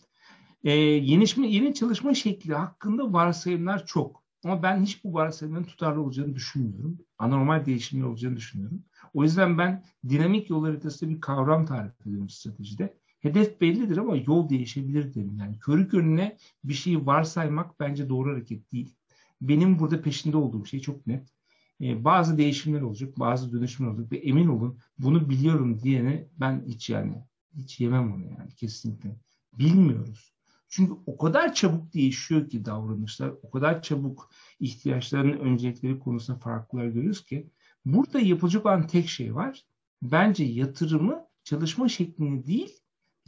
[0.63, 4.23] Ee, yeni, yeni çalışma şekli hakkında varsayımlar çok.
[4.45, 6.97] Ama ben hiç bu varsayımların tutarlı olacağını düşünmüyorum.
[7.17, 8.83] Anormal değişimler olacağını düşünüyorum.
[9.13, 12.97] O yüzden ben dinamik yol haritasında bir kavram tarif ediyorum stratejide.
[13.19, 15.37] Hedef bellidir ama yol değişebilir derim.
[15.39, 18.95] Yani körü körüne bir şeyi varsaymak bence doğru hareket değil.
[19.41, 21.33] Benim burada peşinde olduğum şey çok net.
[21.81, 26.89] Ee, bazı değişimler olacak, bazı dönüşümler olacak ve emin olun bunu biliyorum diyene ben hiç
[26.89, 27.13] yani
[27.55, 29.15] hiç yemem onu yani kesinlikle.
[29.53, 30.33] Bilmiyoruz.
[30.69, 37.25] Çünkü o kadar çabuk değişiyor ki davranışlar, o kadar çabuk ihtiyaçların öncelikleri konusunda farklılar görüyoruz
[37.25, 37.49] ki
[37.93, 39.65] burada yapılacak olan tek şey var.
[40.01, 42.73] Bence yatırımı çalışma şekline değil,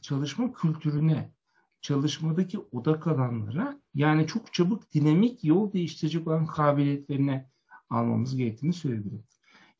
[0.01, 1.31] çalışma kültürüne,
[1.81, 7.49] çalışmadaki odak alanlara yani çok çabuk dinamik yol değiştirecek olan kabiliyetlerine
[7.89, 9.23] almamız gerektiğini söyleyebilirim.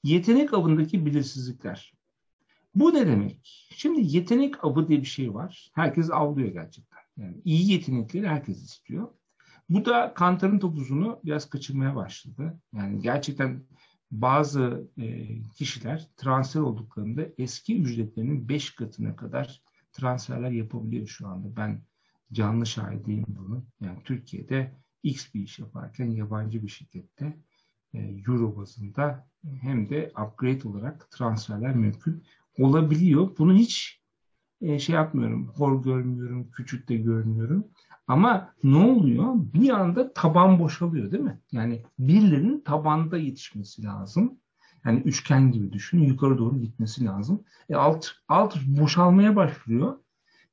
[0.03, 1.93] Yetenek avındaki belirsizlikler.
[2.75, 3.67] Bu ne demek?
[3.75, 5.71] Şimdi yetenek avı diye bir şey var.
[5.73, 6.99] Herkes avlıyor gerçekten.
[7.17, 9.07] Yani iyi yetenekleri herkes istiyor.
[9.69, 12.59] Bu da kantarın topuzunu biraz kaçırmaya başladı.
[12.73, 13.63] Yani gerçekten
[14.11, 21.55] bazı e, kişiler transfer olduklarında eski ücretlerinin 5 katına kadar transferler yapabiliyor şu anda.
[21.55, 21.81] Ben
[22.31, 23.65] canlı şahidiyim bunu.
[23.81, 24.71] Yani Türkiye'de
[25.03, 27.37] X bir iş yaparken yabancı bir şirkette
[27.93, 29.27] e, Euro bazında
[29.61, 32.23] hem de upgrade olarak transferler mümkün
[32.57, 33.37] olabiliyor.
[33.37, 34.01] Bunu hiç
[34.61, 37.67] e, şey yapmıyorum, hor görmüyorum, küçük de görmüyorum.
[38.11, 39.33] Ama ne oluyor?
[39.35, 41.39] Bir anda taban boşalıyor değil mi?
[41.51, 44.39] Yani birilerinin tabanda yetişmesi lazım.
[44.85, 46.03] Yani üçgen gibi düşünün.
[46.03, 47.43] Yukarı doğru gitmesi lazım.
[47.69, 49.97] E alt, alt boşalmaya başlıyor.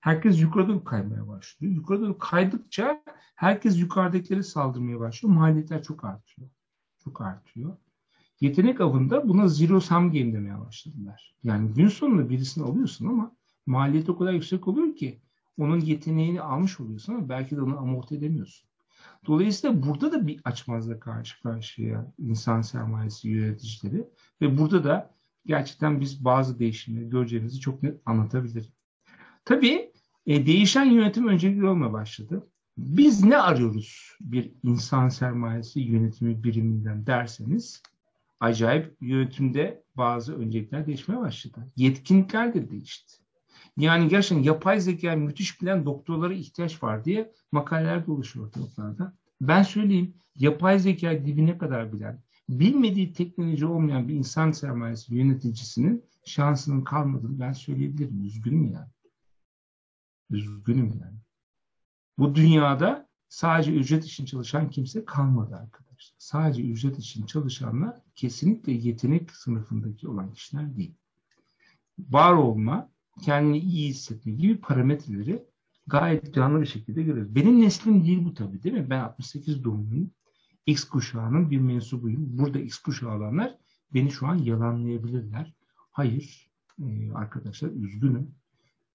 [0.00, 1.72] Herkes yukarı doğru kaymaya başlıyor.
[1.72, 3.02] Yukarı doğru kaydıkça
[3.34, 5.34] herkes yukarıdakileri saldırmaya başlıyor.
[5.34, 6.48] Maliyetler çok artıyor.
[7.04, 7.76] Çok artıyor.
[8.40, 11.34] Yetenek avında buna zero sum game demeye başladılar.
[11.44, 13.32] Yani gün sonunda birisini alıyorsun ama
[13.66, 15.20] maliyeti o kadar yüksek oluyor ki
[15.58, 18.68] onun yeteneğini almış oluyorsun ama belki de onu amorti edemiyorsun.
[19.26, 24.08] Dolayısıyla burada da bir açmazla karşı karşıya insan sermayesi yöneticileri
[24.40, 25.14] ve burada da
[25.46, 28.72] gerçekten biz bazı değişimleri göreceğimizi çok net anlatabilirim.
[29.44, 29.92] Tabii
[30.26, 32.48] e, değişen yönetim öncelikli olmaya başladı.
[32.78, 37.82] Biz ne arıyoruz bir insan sermayesi yönetimi biriminden derseniz
[38.40, 41.72] acayip yönetimde bazı öncelikler değişmeye başladı.
[41.76, 43.27] Yetkinlikler de değişti.
[43.78, 49.16] Yani gerçekten yapay zeka müthiş bilen doktorlara ihtiyaç var diye makaleler dolaşıyor ortalıklarda.
[49.40, 56.84] Ben söyleyeyim yapay zeka dibine kadar bilen, bilmediği teknoloji olmayan bir insan sermayesi yöneticisinin şansının
[56.84, 58.24] kalmadığını ben söyleyebilirim.
[58.24, 58.90] Üzgünüm yani.
[60.30, 61.18] Üzgünüm yani.
[62.18, 66.14] Bu dünyada sadece ücret için çalışan kimse kalmadı arkadaşlar.
[66.18, 70.94] Sadece ücret için çalışanlar kesinlikle yetenek sınıfındaki olan kişiler değil.
[71.98, 75.44] Var olma, kendini iyi hissetme gibi parametreleri
[75.86, 77.34] gayet canlı bir şekilde görüyoruz.
[77.34, 78.90] Benim neslim değil bu tabii değil mi?
[78.90, 80.10] Ben 68 doğumluyum.
[80.66, 82.38] X kuşağının bir mensubuyum.
[82.38, 83.58] Burada X kuşağı olanlar
[83.94, 85.54] beni şu an yalanlayabilirler.
[85.90, 86.50] Hayır
[86.82, 88.34] e, arkadaşlar üzgünüm.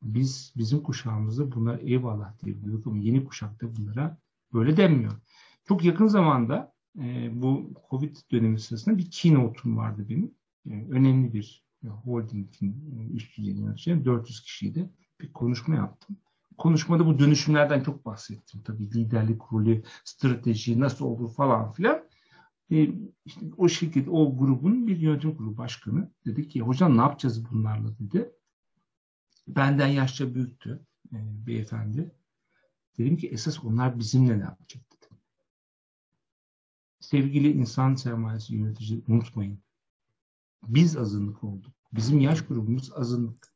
[0.02, 4.18] Biz bizim kuşağımızda bunlar eyvallah diyebiliyorduk ama yeni kuşakta bunlara
[4.54, 5.14] böyle denmiyor.
[5.68, 10.32] Çok yakın zamanda e, bu Covid dönemi sırasında bir keynote'um vardı benim.
[10.66, 14.89] E, önemli bir holdingin e, düzey yöneticileri 400 kişiydi.
[15.22, 16.17] Bir konuşma yaptım.
[16.58, 18.62] Konuşmada bu dönüşümlerden çok bahsettim.
[18.65, 22.04] Tabii liderlik rolü, strateji nasıl olur falan filan.
[22.72, 22.89] E,
[23.26, 28.00] işte o şekilde o grubun bir yönetim kurulu başkanı dedi ki hocam ne yapacağız bunlarla
[28.00, 28.32] dedi.
[29.48, 31.17] Benden yaşça büyüktü e,
[31.48, 32.12] beyefendi.
[32.98, 35.17] Dedim ki esas onlar bizimle ne yapacak dedim.
[37.00, 39.62] Sevgili insan sermayesi yönetici unutmayın.
[40.67, 41.73] Biz azınlık olduk.
[41.93, 43.54] Bizim yaş grubumuz azınlık.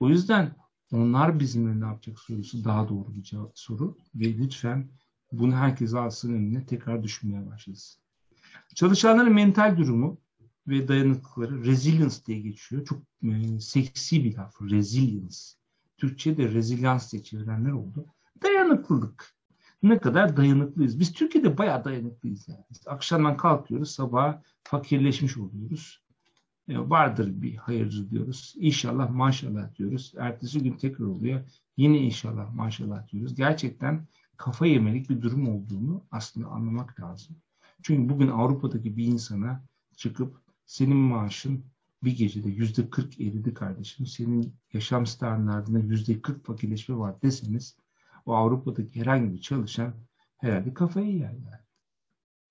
[0.00, 0.56] O yüzden
[0.92, 3.96] onlar bizimle ne yapacak sorusu daha doğru bir soru.
[4.14, 4.90] Ve lütfen
[5.32, 8.00] bunu herkes alsın önüne tekrar düşünmeye başlasın.
[8.74, 10.20] Çalışanların mental durumu
[10.66, 12.84] ve dayanıklıkları resilience diye geçiyor.
[12.84, 14.62] Çok e, seksi bir laf.
[14.62, 15.36] Resilience.
[15.96, 18.06] Türkçe'de rezilyans diye çevirenler oldu.
[18.42, 19.33] Dayanıklılık.
[19.84, 21.00] Ne kadar dayanıklıyız.
[21.00, 22.48] Biz Türkiye'de bayağı dayanıklıyız.
[22.48, 22.64] Yani.
[22.86, 26.02] Akşamdan kalkıyoruz, sabah fakirleşmiş oluyoruz.
[26.68, 28.54] E, vardır bir hayırcı diyoruz.
[28.56, 30.12] İnşallah maşallah diyoruz.
[30.18, 31.40] Ertesi gün tekrar oluyor.
[31.76, 33.34] Yine inşallah maşallah diyoruz.
[33.34, 37.36] Gerçekten kafa yemelik bir durum olduğunu aslında anlamak lazım.
[37.82, 39.64] Çünkü bugün Avrupa'daki bir insana
[39.96, 41.64] çıkıp senin maaşın
[42.04, 44.06] bir gecede yüzde 40 eridi kardeşim.
[44.06, 47.76] Senin yaşam standartında yüzde 40 fakirleşme var deseniz
[48.26, 49.94] o Avrupa'daki herhangi bir çalışan
[50.38, 51.64] herhalde kafayı yer yani.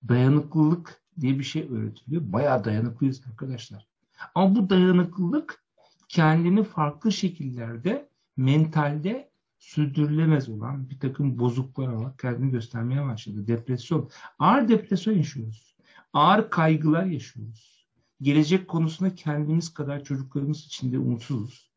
[0.07, 2.21] Dayanıklılık diye bir şey öğretiliyor.
[2.25, 3.87] Bayağı dayanıklıyız arkadaşlar.
[4.35, 5.63] Ama bu dayanıklılık
[6.09, 13.47] kendini farklı şekillerde mentalde sürdürülemez olan bir takım bozukluklara kendini göstermeye başladı.
[13.47, 14.09] Depresyon.
[14.39, 15.75] Ağır depresyon yaşıyoruz.
[16.13, 17.87] Ağır kaygılar yaşıyoruz.
[18.21, 21.72] Gelecek konusunda kendimiz kadar çocuklarımız için de umutsuzuz.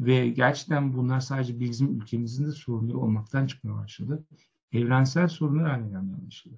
[0.00, 4.24] Ve gerçekten bunlar sadece bizim ülkemizin de sorunları olmaktan çıkmaya başladı.
[4.72, 6.54] Evrensel sorunlar haline gelmeye başladı.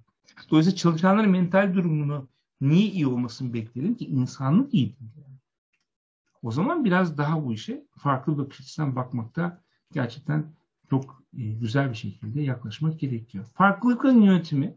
[0.51, 2.29] Dolayısıyla çalışanların mental durumunu
[2.61, 5.29] niye iyi olmasını bekleyelim ki insanlık iyi değil.
[6.43, 10.53] O zaman biraz daha bu işe farklı bir açıdan bakmakta gerçekten
[10.91, 13.45] çok e, güzel bir şekilde yaklaşmak gerekiyor.
[13.55, 14.77] Farklılıkların yönetimi.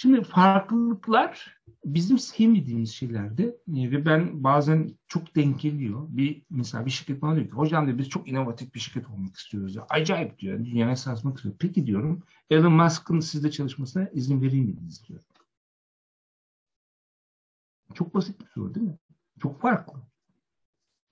[0.00, 6.06] Şimdi farklılıklar bizim sevmediğimiz şeylerde e, ve ben bazen çok denk geliyor.
[6.08, 9.36] Bir mesela bir şirket bana diyor ki hocam diyor biz çok inovatif bir şirket olmak
[9.36, 9.76] istiyoruz.
[9.76, 9.86] Ya.
[9.88, 10.58] Acayip diyor.
[10.64, 11.58] Dünyaya sarsmak istiyoruz.
[11.60, 15.20] Peki diyorum Elon Musk'ın sizde çalışmasına izin vereyim miydiniz diyor.
[17.94, 18.98] Çok basit bir soru değil mi?
[19.42, 19.98] Çok farklı.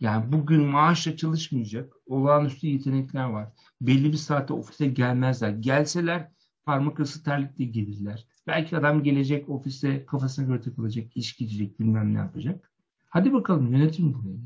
[0.00, 3.52] Yani bugün maaşla çalışmayacak olağanüstü yetenekler var.
[3.80, 5.50] Belli bir saatte ofise gelmezler.
[5.50, 6.30] Gelseler
[6.64, 8.26] parmak arası terlikle gelirler.
[8.46, 12.70] Belki adam gelecek ofiste kafasına göre takılacak, iş gidecek, bilmem ne yapacak.
[13.08, 14.40] Hadi bakalım yönetim burayı.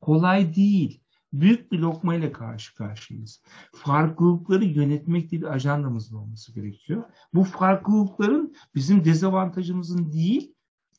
[0.00, 1.00] Kolay değil.
[1.32, 3.42] Büyük bir lokma ile karşı karşıyayız.
[3.74, 7.02] Farklılıkları yönetmek diye bir ajandamızın olması gerekiyor.
[7.34, 10.54] Bu farklılıkların bizim dezavantajımızın değil,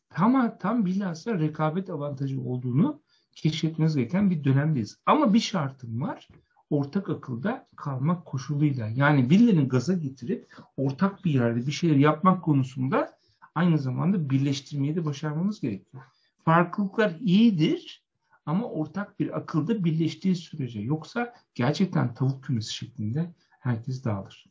[0.09, 3.01] tam tam bilhassa rekabet avantajı olduğunu
[3.35, 4.97] keşfetmeniz gereken bir dönemdeyiz.
[5.05, 6.27] Ama bir şartım var.
[6.71, 8.87] Ortak akılda kalmak koşuluyla.
[8.87, 13.17] Yani birilerinin gaza getirip ortak bir yerde bir şeyler yapmak konusunda
[13.55, 16.03] aynı zamanda birleştirmeyi de başarmamız gerekiyor.
[16.45, 18.03] Farklılıklar iyidir
[18.45, 24.45] ama ortak bir akılda birleştiği sürece yoksa gerçekten tavuk kümesi şeklinde herkes dağılır.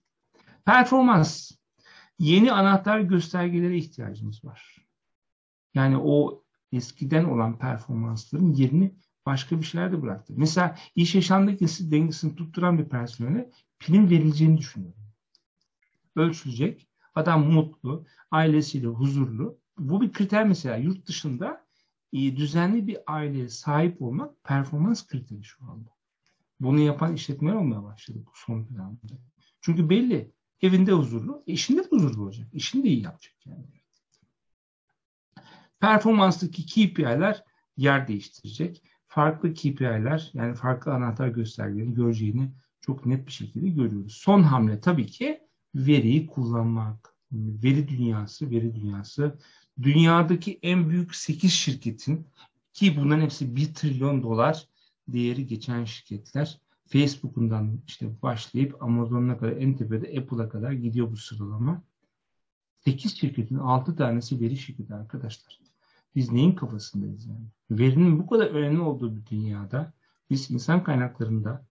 [0.65, 1.51] Performans.
[2.19, 4.87] Yeni anahtar göstergelere ihtiyacımız var.
[5.75, 8.95] Yani o eskiden olan performansların yerini
[9.27, 10.33] başka bir şeylerde bıraktı.
[10.37, 15.01] Mesela iş yaşamdaki dengesini tutturan bir personele prim verileceğini düşünüyorum.
[16.17, 19.59] Ölçülecek, adam mutlu, ailesiyle huzurlu.
[19.79, 21.67] Bu bir kriter mesela yurt dışında
[22.13, 25.91] e, düzenli bir aileye sahip olmak performans kriteri şu anda.
[26.61, 29.07] Bunu yapan işletmeler olmaya başladı bu son dönemde.
[29.61, 32.49] Çünkü belli evinde huzurlu, işinde de huzurlu olacak.
[32.53, 33.67] İşini de iyi yapacak yani.
[35.81, 37.45] Performanstaki KPI'ler
[37.77, 38.83] yer değiştirecek.
[39.13, 44.13] Farklı KPI'ler yani farklı anahtar göstergelerini göreceğini çok net bir şekilde görüyoruz.
[44.13, 45.41] Son hamle tabii ki
[45.75, 47.15] veriyi kullanmak.
[47.33, 49.39] Veri dünyası, veri dünyası.
[49.83, 52.27] Dünyadaki en büyük 8 şirketin
[52.73, 54.69] ki bunların hepsi 1 trilyon dolar
[55.09, 56.61] değeri geçen şirketler.
[56.87, 61.83] Facebook'undan işte başlayıp Amazon'a kadar en tepede Apple'a kadar gidiyor bu sıralama.
[62.85, 65.70] 8 şirketin 6 tanesi veri şirketi arkadaşlar.
[66.15, 67.47] Biz neyin kafasındayız yani?
[67.71, 69.93] Verinin bu kadar önemli olduğu bir dünyada
[70.31, 71.67] biz insan kaynaklarında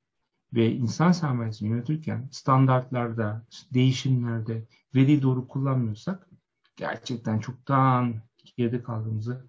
[0.54, 4.63] ve insan sermayesini yönetirken standartlarda, değişimlerde
[4.95, 6.28] veriyi doğru kullanmıyorsak
[6.75, 8.15] gerçekten çoktan
[8.58, 9.45] geride kaldığımızı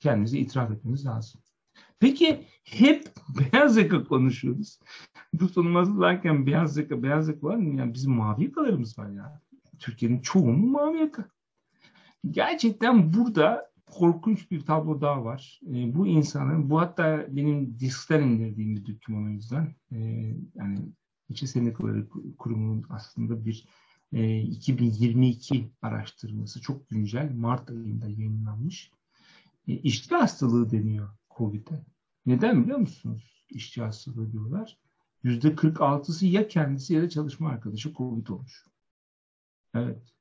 [0.00, 1.40] kendimize itiraf etmemiz lazım.
[2.00, 3.08] Peki hep
[3.52, 4.80] beyaz yaka konuşuyoruz.
[5.32, 7.78] Bu sunum hazırlarken beyaz yaka, beyaz yaka var mı?
[7.78, 9.40] Yani bizim mavi yakalarımız var ya.
[9.78, 11.24] Türkiye'nin çoğunun mavi yaka.
[12.30, 15.60] Gerçekten burada korkunç bir tablo daha var.
[15.66, 19.74] E, bu insanın, bu hatta benim diskten indirdiğim bir doküman o yüzden.
[19.92, 19.98] E,
[20.54, 20.78] yani
[21.28, 23.66] İçi Sendikaları Kurumu'nun aslında bir
[24.12, 27.32] e, 2022 araştırması çok güncel.
[27.34, 28.92] Mart ayında yayınlanmış.
[29.68, 31.84] E, işçi hastalığı deniyor COVID'e.
[32.26, 33.44] Neden biliyor musunuz?
[33.50, 34.78] İşçi hastalığı diyorlar.
[35.24, 38.66] %46'sı ya kendisi ya da çalışma arkadaşı COVID olmuş.
[39.74, 40.14] Evet.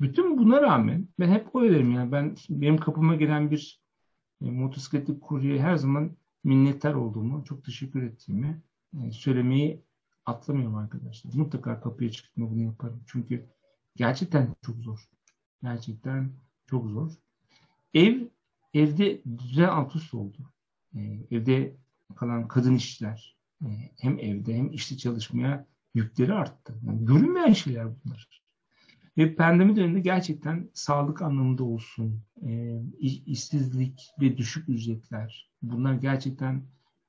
[0.00, 3.80] Bütün buna rağmen ben hep söylerim yani ben benim kapıma gelen bir
[4.42, 8.62] e, motosikletli kuryeye her zaman minnettar olduğumu, çok teşekkür ettiğimi
[9.02, 9.82] e, söylemeyi
[10.26, 11.34] atlamıyorum arkadaşlar.
[11.34, 13.02] Mutlaka kapıya çıktığımda bunu yaparım.
[13.06, 13.46] Çünkü
[13.96, 15.08] gerçekten çok zor.
[15.62, 16.32] Gerçekten
[16.66, 17.12] çok zor.
[17.94, 18.20] Ev,
[18.74, 20.52] evde düzen alt üst oldu.
[20.94, 21.00] E,
[21.30, 21.76] evde
[22.16, 23.68] kalan kadın işçiler e,
[24.00, 26.80] hem evde hem işte çalışmaya yükleri arttı.
[26.86, 28.45] Yani görünmeyen şeyler bunlar.
[29.18, 36.62] Ve pandemi döneminde gerçekten sağlık anlamında olsun, e, işsizlik ve düşük ücretler bunlar gerçekten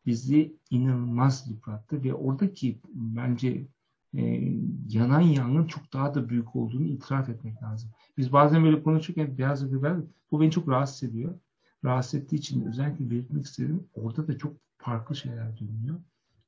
[0.05, 3.67] bizi inanılmaz yıprattı ve oradaki bence
[4.13, 4.41] e,
[4.89, 7.89] yanan yangın çok daha da büyük olduğunu itiraf etmek lazım.
[8.17, 9.97] Biz bazen böyle konuşurken beyaz biber
[10.31, 11.39] bu beni çok rahatsız ediyor.
[11.85, 13.87] Rahatsız ettiği için özellikle belirtmek istedim.
[13.93, 15.99] Orada da çok farklı şeyler dönüyor.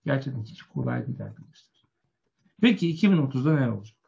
[0.06, 1.84] Gerçekten hiç kolay değil arkadaşlar.
[2.62, 3.99] Peki 2030'da ne olacak?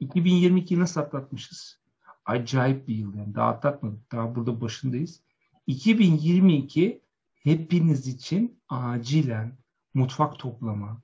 [0.00, 1.80] 2022'yi nasıl atlatmışız?
[2.24, 3.34] Acayip bir yıl yani.
[3.34, 4.12] Daha atlatmadık.
[4.12, 5.22] Daha burada başındayız.
[5.66, 7.02] 2022
[7.34, 9.58] hepiniz için acilen
[9.94, 11.02] mutfak toplama,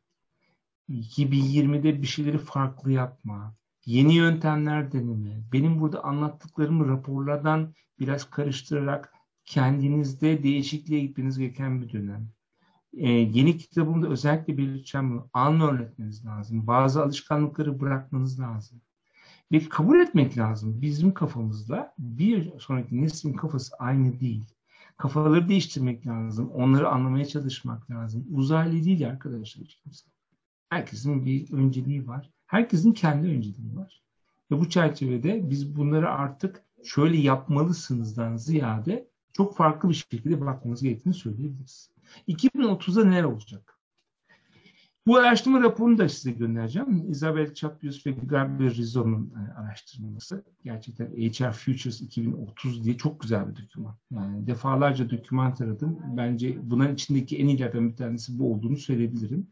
[0.88, 3.54] 2020'de bir şeyleri farklı yapma,
[3.86, 9.12] yeni yöntemler deneme, benim burada anlattıklarımı raporlardan biraz karıştırarak
[9.44, 12.28] kendinizde değişikliğe gitmeniz gereken bir dönem.
[12.96, 16.66] Ee, yeni kitabımda özellikle belirteceğim an öğretmeniz lazım.
[16.66, 18.80] Bazı alışkanlıkları bırakmanız lazım.
[19.52, 20.82] Ve kabul etmek lazım.
[20.82, 24.44] Bizim kafamızla bir sonraki neslin kafası aynı değil.
[24.96, 26.50] Kafaları değiştirmek lazım.
[26.50, 28.26] Onları anlamaya çalışmak lazım.
[28.30, 30.06] Uzaylı değil arkadaşlar hiç kimse.
[30.70, 32.30] Herkesin bir önceliği var.
[32.46, 34.02] Herkesin kendi önceliği var.
[34.50, 41.14] Ve bu çerçevede biz bunları artık şöyle yapmalısınızdan ziyade çok farklı bir şekilde bakmamız gerektiğini
[41.14, 41.91] söyleyebiliriz.
[42.28, 43.78] 2030'da neler olacak?
[45.06, 47.10] Bu araştırma raporunu da size göndereceğim.
[47.10, 50.44] Isabel Chapius ve Gabriel Rizzo'nun e, araştırması.
[50.64, 53.96] Gerçekten HR Futures 2030 diye çok güzel bir doküman.
[54.10, 55.98] Yani defalarca doküman taradım.
[56.16, 59.46] Bence bunların içindeki en iyilerden bir tanesi bu olduğunu söyleyebilirim.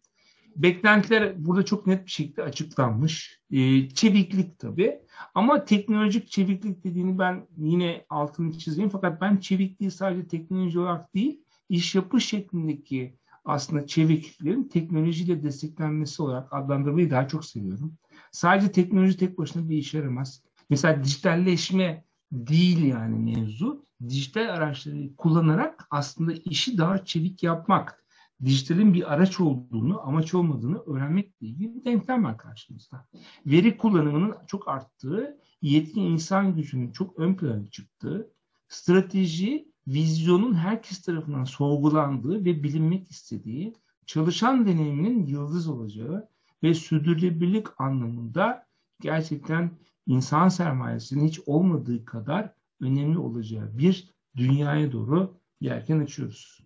[0.56, 3.40] Beklentiler burada çok net bir şekilde açıklanmış.
[3.50, 5.00] Ee, çeviklik tabii.
[5.34, 8.90] Ama teknolojik çeviklik dediğini ben yine altını çizeyim.
[8.90, 16.52] Fakat ben çevikliği sadece teknoloji olarak değil, iş yapış şeklindeki aslında çevikliklerin teknolojiyle desteklenmesi olarak
[16.52, 17.94] adlandırmayı daha çok seviyorum.
[18.32, 20.42] Sadece teknoloji tek başına bir işe yaramaz.
[20.70, 23.84] Mesela dijitalleşme değil yani mevzu.
[24.08, 28.04] Dijital araçları kullanarak aslında işi daha çevik yapmak,
[28.44, 33.06] dijitalin bir araç olduğunu, amaç olmadığını öğrenmekle ilgili bir denklem var karşımızda.
[33.46, 38.30] Veri kullanımının çok arttığı, yetkin insan gücünün çok ön plana çıktığı,
[38.68, 43.74] strateji vizyonun herkes tarafından sorgulandığı ve bilinmek istediği,
[44.07, 46.28] çalışan deneyiminin yıldız olacağı
[46.62, 48.66] ve sürdürülebilirlik anlamında
[49.01, 49.70] gerçekten
[50.07, 56.61] insan sermayesinin hiç olmadığı kadar önemli olacağı bir dünyaya doğru yelken açıyoruz.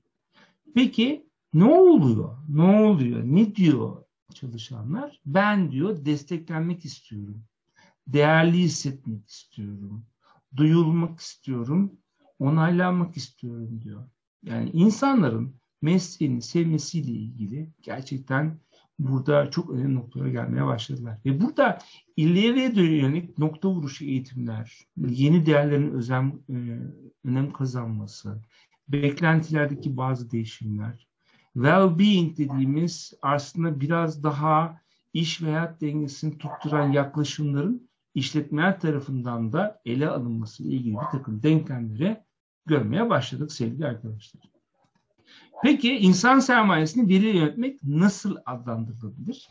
[0.74, 2.38] Peki ne oluyor?
[2.48, 3.22] Ne oluyor?
[3.24, 4.04] Ne diyor
[4.34, 5.20] çalışanlar?
[5.26, 7.44] Ben diyor desteklenmek istiyorum.
[8.06, 10.06] Değerli hissetmek istiyorum.
[10.56, 11.92] Duyulmak istiyorum
[12.38, 14.04] onaylanmak istiyorum diyor.
[14.42, 18.58] Yani insanların mesleğini sevmesiyle ilgili gerçekten
[18.98, 21.18] burada çok önemli noktalara gelmeye başladılar.
[21.24, 21.78] Ve burada
[22.16, 26.54] ileriye dönük nokta vuruşu eğitimler, yeni değerlerin özen, e,
[27.24, 28.42] önem kazanması,
[28.88, 31.08] beklentilerdeki bazı değişimler,
[31.54, 34.80] well-being dediğimiz aslında biraz daha
[35.12, 41.42] iş ve hayat dengesini tutturan yaklaşımların işletmeler tarafından da ele alınması ile ilgili bir takım
[41.42, 42.23] denklemlere
[42.66, 44.42] görmeye başladık sevgili arkadaşlar.
[45.62, 49.48] Peki insan sermayesini veri yönetmek nasıl adlandırılabilir?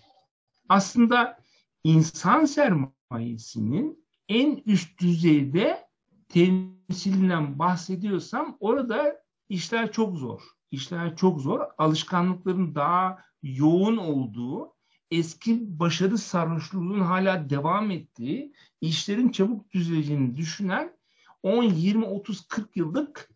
[0.69, 1.39] Aslında
[1.83, 5.87] insan sermayesinin en üst düzeyde
[6.29, 10.41] temsilinden bahsediyorsam orada işler çok zor.
[10.71, 11.59] İşler çok zor.
[11.77, 14.73] Alışkanlıkların daha yoğun olduğu,
[15.11, 20.97] eski başarı sarhoşluğunun hala devam ettiği, işlerin çabuk düzeleceğini düşünen
[21.43, 23.29] 10, 20, 30, 40 yıllık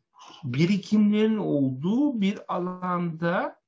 [0.43, 3.59] birikimlerin olduğu bir alanda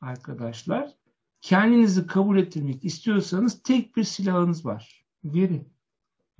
[0.00, 0.94] arkadaşlar
[1.40, 5.06] kendinizi kabul ettirmek istiyorsanız tek bir silahınız var.
[5.24, 5.66] Veri.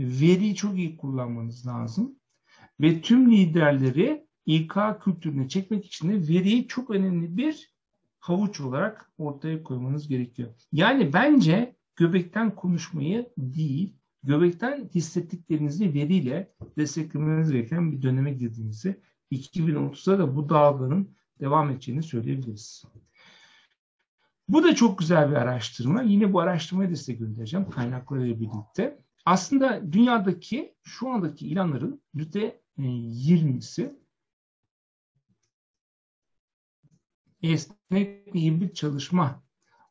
[0.00, 2.16] Veriyi çok iyi kullanmanız lazım.
[2.80, 7.72] Ve tüm liderleri İK kültürüne çekmek için de veriyi çok önemli bir
[8.18, 10.54] havuç olarak ortaya koymanız gerekiyor.
[10.72, 13.96] Yani bence göbekten konuşmayı değil,
[14.26, 19.00] göbekten hissettiklerinizi veriyle desteklemeniz gereken bir döneme girdiğinizi
[19.32, 22.84] 2030'da da bu dağların devam edeceğini söyleyebiliriz.
[24.48, 26.02] Bu da çok güzel bir araştırma.
[26.02, 28.98] Yine bu araştırmayı da size göndereceğim kaynaklarıyla birlikte.
[29.24, 33.96] Aslında dünyadaki şu andaki ilanların %20'si
[37.42, 39.42] esnek hibrit çalışma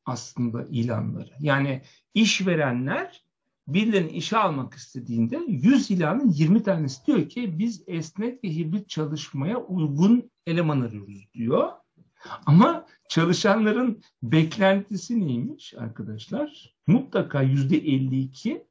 [0.06, 1.32] aslında ilanları.
[1.40, 1.82] Yani
[2.14, 3.25] işverenler
[3.68, 9.62] birilerini işe almak istediğinde 100 ilanın 20 tanesi diyor ki biz esnek ve hibrit çalışmaya
[9.62, 11.72] uygun eleman arıyoruz diyor.
[12.46, 16.76] Ama çalışanların beklentisi neymiş arkadaşlar?
[16.88, 18.66] Mutlaka yüzde 52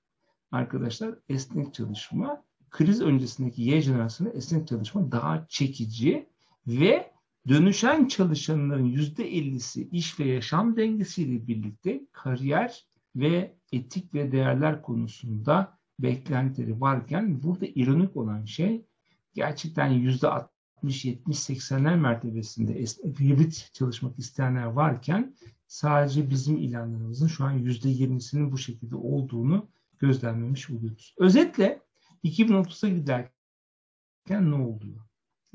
[0.53, 6.29] arkadaşlar esnek çalışma, kriz öncesindeki Y jenerasyonu esnek çalışma daha çekici
[6.67, 7.13] ve
[7.49, 12.85] dönüşen çalışanların yüzde 50'si iş ve yaşam dengesiyle birlikte kariyer
[13.17, 18.87] ve etik ve değerler konusunda beklentileri varken burada ironik olan şey
[19.35, 22.75] gerçekten yüzde 60, 70, 80'ler mertebesinde
[23.21, 29.69] hibrit çalışmak isteyenler varken sadece bizim ilanlarımızın şu an yüzde 20'sinin bu şekilde olduğunu
[29.99, 31.15] gözlemlemiş oluyoruz.
[31.19, 31.83] Özetle
[32.25, 35.01] 2030'a giderken ne oluyor?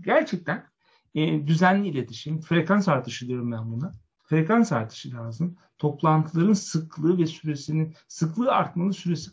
[0.01, 0.65] Gerçekten
[1.15, 3.93] e, düzenli iletişim, frekans artışı diyorum ben buna.
[4.29, 5.55] Frekans artışı lazım.
[5.77, 9.31] Toplantıların sıklığı ve süresinin sıklığı artmalı, süresi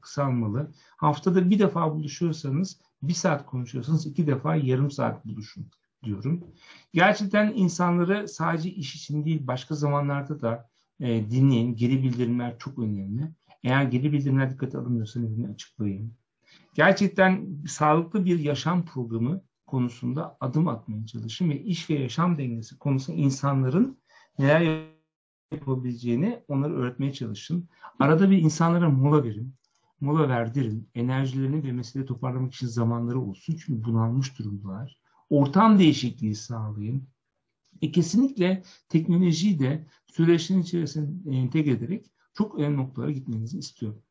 [0.00, 0.72] kısalmalı.
[0.96, 5.70] Haftada bir defa buluşuyorsanız bir saat konuşuyorsanız iki defa yarım saat buluşun
[6.04, 6.44] diyorum.
[6.92, 10.68] Gerçekten insanları sadece iş için değil başka zamanlarda da
[11.00, 11.76] e, dinleyin.
[11.76, 13.32] Geri bildirimler çok önemli.
[13.62, 16.14] Eğer geri bildirimler dikkate alınmıyorsa nedenini açıklayayım.
[16.74, 23.18] Gerçekten sağlıklı bir yaşam programı konusunda adım atmaya çalışın ve iş ve yaşam dengesi konusunda
[23.18, 23.98] insanların
[24.38, 24.88] neler
[25.52, 27.68] yapabileceğini onları öğretmeye çalışın.
[27.98, 29.54] Arada bir insanlara mola verin.
[30.00, 30.88] Mola verdirin.
[30.94, 33.56] Enerjilerini ve mesele toparlamak için zamanları olsun.
[33.64, 34.98] Çünkü bunalmış durumdalar.
[35.30, 37.08] Ortam değişikliği sağlayın.
[37.82, 44.02] E kesinlikle teknolojiyi de süreçlerin içerisine entegre ederek çok önemli noktalara gitmenizi istiyorum.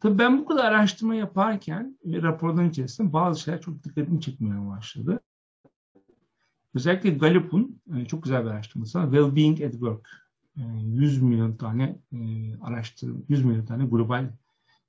[0.00, 5.20] Tabii ben bu kadar araştırma yaparken ve raporların içerisinde bazı şeyler çok dikkatimi çekmeye başladı.
[6.76, 9.04] Özellikle Gallup'un e, çok güzel bir araştırması var.
[9.04, 10.26] Well-being at Work.
[10.56, 12.18] 100 e, milyon tane e,
[12.60, 14.30] araştırma, 100 milyon tane global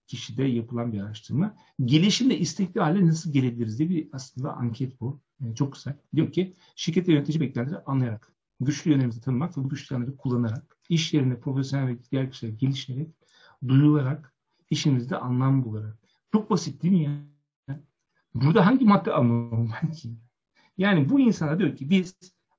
[0.08, 1.56] kişide yapılan bir araştırma.
[1.86, 5.20] Gelişimle istekli hale nasıl gelebiliriz diye bir aslında anket bu.
[5.56, 5.94] Çok güzel.
[6.16, 10.78] Diyor ki şirket ve yönetici beklentileri anlayarak, güçlü yönlerimizi tanımak ve bu güçlü yönleri kullanarak,
[10.90, 13.10] iş yerinde profesyonel ve diğer kişiler gelişerek,
[13.68, 14.34] duyularak,
[14.70, 15.98] işimizde anlam bularak.
[16.32, 17.78] Çok basit değil mi ya?
[18.34, 20.10] Burada hangi madde anlamam ben ki?
[20.78, 22.16] Yani bu insana diyor ki biz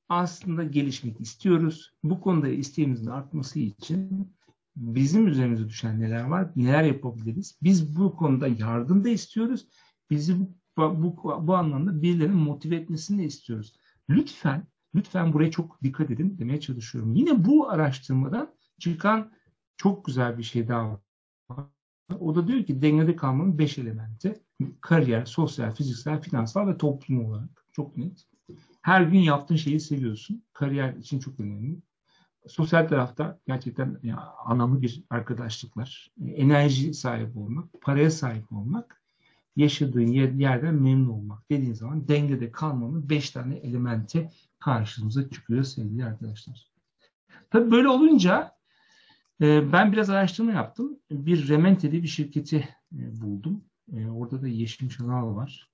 [0.09, 1.93] aslında gelişmek istiyoruz.
[2.03, 4.33] Bu konuda isteğimizin artması için
[4.77, 7.59] bizim üzerimize düşen neler var, neler yapabiliriz?
[7.62, 9.69] Biz bu konuda yardım da istiyoruz.
[10.11, 11.16] Bizi bu, bu,
[11.47, 13.75] bu anlamda birilerinin motive etmesini de istiyoruz.
[14.11, 17.14] Lütfen, lütfen buraya çok dikkat edin demeye çalışıyorum.
[17.14, 19.33] Yine bu araştırmadan çıkan
[19.77, 21.01] çok güzel bir şey daha var.
[22.21, 24.43] O da diyor ki dengede kalmanın beş elementi.
[24.81, 27.68] Kariyer, sosyal, fiziksel, finansal ve toplum olarak.
[27.79, 28.26] Çok net.
[28.83, 30.43] Her gün yaptığın şeyi seviyorsun.
[30.53, 31.79] Kariyer için çok önemli.
[32.47, 39.03] Sosyal tarafta gerçekten yani anlamlı bir arkadaşlıklar, enerji sahibi olmak, paraya sahip olmak,
[39.57, 46.05] yaşadığın yer, yerden memnun olmak dediğin zaman dengede kalmanın beş tane elementi karşımıza çıkıyor sevgili
[46.05, 46.72] arkadaşlar.
[47.51, 48.53] Tabii böyle olunca
[49.41, 50.99] e, ben biraz araştırma yaptım.
[51.11, 53.64] Bir Rementeli bir şirketi e, buldum.
[53.93, 55.70] E, orada da Yeşim Şanal var.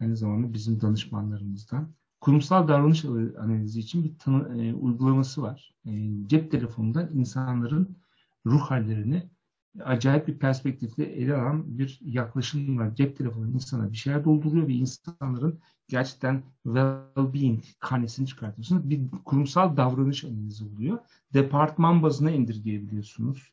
[0.00, 1.88] Aynı zamanda bizim danışmanlarımızdan
[2.20, 3.04] kurumsal davranış
[3.38, 5.74] analizi için bir tanı, e, uygulaması var.
[5.86, 5.90] E,
[6.26, 7.96] cep telefonundan insanların
[8.46, 9.30] ruh hallerini
[9.80, 12.94] acayip bir perspektifle ele alan bir yaklaşım var.
[12.94, 18.90] Cep telefonu insana bir şeyler dolduruyor ve insanların gerçekten well-being karnesini çıkartıyorsunuz.
[18.90, 20.98] Bir kurumsal davranış analizi oluyor.
[21.34, 23.52] Departman bazına indirgeyebiliyorsunuz.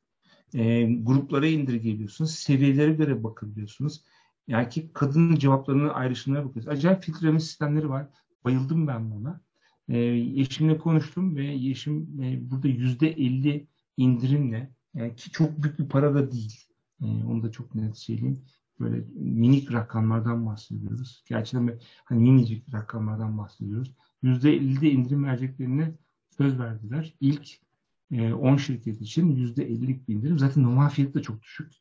[0.56, 2.32] E, gruplara indirgeyebiliyorsunuz.
[2.32, 4.04] Seviyelere göre bakabiliyorsunuz.
[4.50, 6.78] Erkek kadının cevaplarını ayrışımlara bakıyorsunuz.
[6.78, 8.08] Acayip filtreleme sistemleri var.
[8.44, 9.42] Bayıldım ben buna.
[9.90, 15.90] E, Yeşim'le konuştum ve Yeşim e, burada yüzde elli indirimle yani ki çok büyük bir
[15.90, 16.54] para da değil.
[17.02, 18.42] E, onu da çok net söyleyeyim.
[18.80, 21.24] Böyle minik rakamlardan bahsediyoruz.
[21.30, 23.96] Gerçekten hani minicik rakamlardan bahsediyoruz.
[24.24, 25.92] Yüzde ellide indirim vereceklerine
[26.38, 27.14] söz verdiler.
[27.20, 27.60] İlk e,
[28.12, 30.40] 10 şirket için yüzde ellilik bir indirim.
[30.40, 31.72] Zaten normal fiyatı da çok düşük.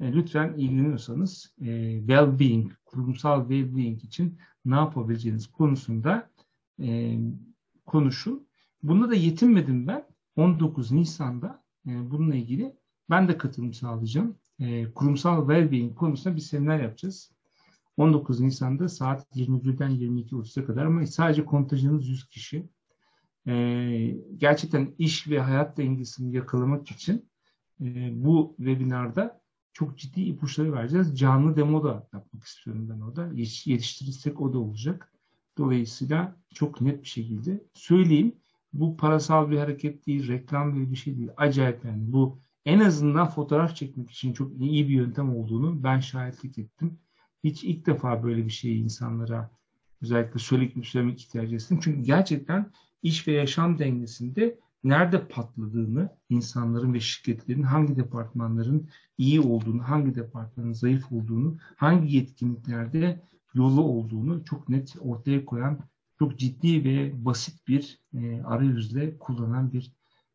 [0.00, 1.66] E, lütfen ilgileniyorsanız e,
[1.98, 6.30] well-being, kurumsal well-being için ne yapabileceğiniz konusunda
[6.82, 7.18] e,
[7.86, 8.46] konuşun.
[8.82, 10.04] Bunda da yetinmedim ben.
[10.36, 12.76] 19 Nisan'da e, bununla ilgili
[13.10, 14.36] ben de katılım sağlayacağım.
[14.94, 17.30] Kurumsal well-being konusunda bir seminer yapacağız.
[17.96, 22.68] 19 Nisan'da saat 21'den 22.30'a kadar ama sadece kontajınız 100 kişi.
[23.46, 27.28] E, gerçekten iş ve hayat dengesini yakalamak için
[27.80, 29.40] e, bu webinarda
[29.72, 31.18] çok ciddi ipuçları vereceğiz.
[31.18, 33.30] Canlı demo da yapmak istiyorum ben orada.
[33.64, 35.12] Yetiştirirsek o da olacak.
[35.58, 38.34] Dolayısıyla çok net bir şekilde söyleyeyim.
[38.72, 41.30] Bu parasal bir hareket değil, reklam gibi bir şey değil.
[41.36, 42.12] Acayip yani.
[42.12, 46.98] Bu en azından fotoğraf çekmek için çok iyi bir yöntem olduğunu ben şahitlik ettim.
[47.44, 49.50] Hiç ilk defa böyle bir şeyi insanlara
[50.02, 51.80] özellikle söylemek, söylemek ihtiyacı hissettim.
[51.82, 52.72] Çünkü gerçekten
[53.04, 58.88] iş ve yaşam dengesinde nerede patladığını, insanların ve şirketlerin hangi departmanların
[59.18, 63.22] iyi olduğunu, hangi departmanın zayıf olduğunu, hangi yetkinliklerde
[63.54, 65.78] yolu olduğunu çok net ortaya koyan
[66.18, 69.92] çok ciddi ve basit bir e, arayüzle kullanan bir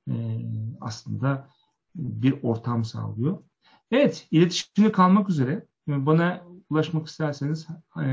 [0.09, 0.13] e,
[0.82, 1.47] aslında
[1.95, 3.38] bir ortam sağlıyor.
[3.91, 5.65] Evet, iletişimde kalmak üzere.
[5.88, 7.67] Bana ulaşmak isterseniz
[8.03, 8.05] e,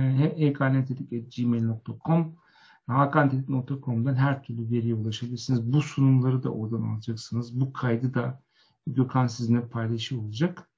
[2.95, 5.73] hakantetik.com'dan her türlü veriye ulaşabilirsiniz.
[5.73, 7.61] Bu sunumları da oradan alacaksınız.
[7.61, 8.43] Bu kaydı da
[8.87, 10.71] Gökhan sizinle paylaşıyor olacak.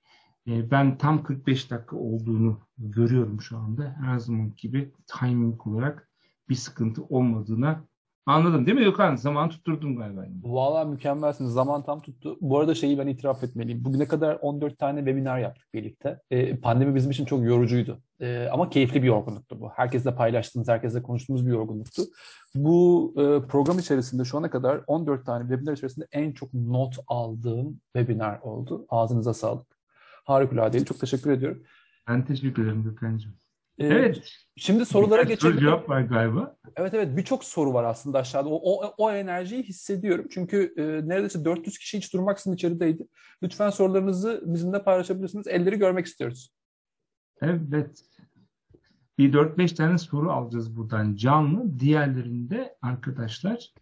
[0.46, 3.96] E, ben tam 45 dakika olduğunu görüyorum şu anda.
[4.00, 6.10] Her zaman gibi timing olarak
[6.48, 7.84] bir sıkıntı olmadığına
[8.28, 9.16] anladım değil mi Gökhan?
[9.16, 10.24] Zaman tutturdum galiba.
[10.42, 11.52] Valla mükemmelsiniz.
[11.52, 12.38] Zaman tam tuttu.
[12.40, 13.84] Bu arada şeyi ben itiraf etmeliyim.
[13.84, 16.20] Bugüne kadar 14 tane webinar yaptık birlikte.
[16.30, 18.02] Ee, pandemi bizim için çok yorucuydu.
[18.20, 19.70] Ee, ama keyifli bir yorgunluktu bu.
[19.70, 22.02] Herkesle paylaştığımız, herkesle konuştuğumuz bir yorgunluktu.
[22.54, 27.80] Bu e, program içerisinde şu ana kadar 14 tane webinar içerisinde en çok not aldığım
[27.96, 28.86] webinar oldu.
[28.88, 29.66] Ağzınıza sağlık.
[30.24, 30.84] Harikuladeydi.
[30.84, 31.62] Çok teşekkür ediyorum.
[32.08, 33.47] Ben teşekkür ederim Gökhan'cığım.
[33.78, 34.22] Ee, Evet.
[34.56, 35.70] Şimdi sorulara Birkaç soru geçelim.
[35.70, 36.56] cevap var galiba.
[36.76, 38.48] Evet evet birçok soru var aslında aşağıda.
[38.48, 40.26] O, o, o enerjiyi hissediyorum.
[40.30, 43.06] Çünkü e, neredeyse 400 kişi hiç durmaksızın içerideydi.
[43.42, 45.46] Lütfen sorularınızı bizimle paylaşabilirsiniz.
[45.46, 46.52] Elleri görmek istiyoruz.
[47.42, 48.02] Evet.
[49.18, 51.78] Bir 4-5 tane soru alacağız buradan canlı.
[51.78, 53.72] Diğerlerinde arkadaşlar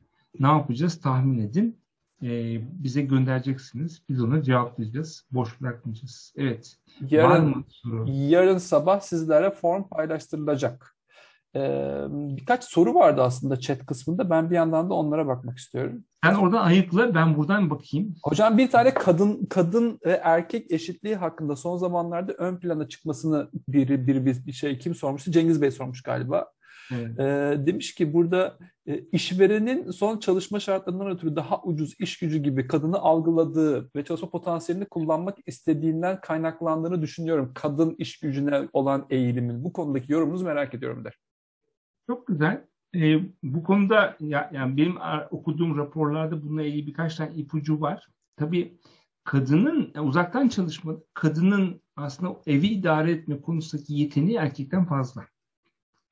[0.41, 1.79] ne yapacağız tahmin edin.
[2.23, 4.03] Ee, bize göndereceksiniz.
[4.09, 5.25] Biz onu cevaplayacağız.
[5.31, 6.35] Boş bırakmayacağız.
[6.37, 6.77] Evet.
[7.03, 8.05] Var Yarın, mı soru?
[8.09, 10.97] yarın sabah sizlere form paylaştırılacak.
[11.57, 14.31] Ee, birkaç soru vardı aslında chat kısmında.
[14.31, 16.05] Ben bir yandan da onlara bakmak istiyorum.
[16.25, 18.15] Sen oradan ayıkla ben buradan bakayım.
[18.23, 24.07] Hocam bir tane kadın kadın ve erkek eşitliği hakkında son zamanlarda ön plana çıkmasını biri
[24.07, 25.31] bir, bir, bir şey kim sormuştu?
[25.31, 26.47] Cengiz Bey sormuş galiba.
[26.95, 27.21] Evet.
[27.21, 32.67] Ee, demiş ki burada e, işverenin son çalışma şartlarından ötürü daha ucuz iş gücü gibi
[32.67, 37.53] kadını algıladığı ve çalışma potansiyelini kullanmak istediğinden kaynaklandığını düşünüyorum.
[37.55, 41.19] Kadın iş gücüne olan eğilimin bu konudaki yorumunuzu merak ediyorum der.
[42.07, 42.65] Çok güzel.
[42.95, 44.97] Ee, bu konuda ya, yani benim
[45.31, 48.07] okuduğum raporlarda bununla ilgili birkaç tane ipucu var.
[48.37, 48.79] Tabii
[49.25, 55.27] kadının uzaktan çalışma, kadının aslında evi idare etme konusundaki yeteneği erkekten fazla.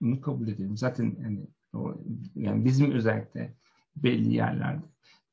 [0.01, 0.76] Bunu kabul edelim.
[0.76, 1.95] Zaten yani, o,
[2.34, 3.55] yani bizim özellikle
[3.97, 4.84] belli yerlerde.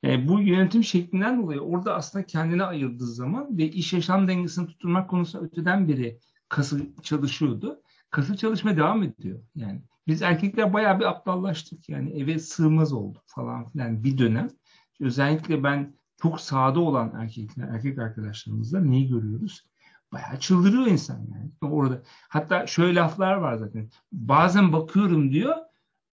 [0.03, 5.09] E, bu yönetim şeklinden dolayı orada aslında kendine ayırdığı zaman ve iş yaşam dengesini tutturmak
[5.09, 7.81] konusunda öteden beri kası çalışıyordu.
[8.09, 9.39] Kası çalışmaya devam ediyor.
[9.55, 11.89] Yani biz erkekler bayağı bir aptallaştık.
[11.89, 14.49] Yani eve sığmaz olduk falan filan bir dönem.
[14.99, 19.65] Özellikle ben çok sağda olan erkekler, erkek arkadaşlarımızda neyi görüyoruz?
[20.13, 21.73] Bayağı çıldırıyor insan yani.
[21.73, 23.89] Orada hatta şöyle laflar var zaten.
[24.11, 25.55] Bazen bakıyorum diyor.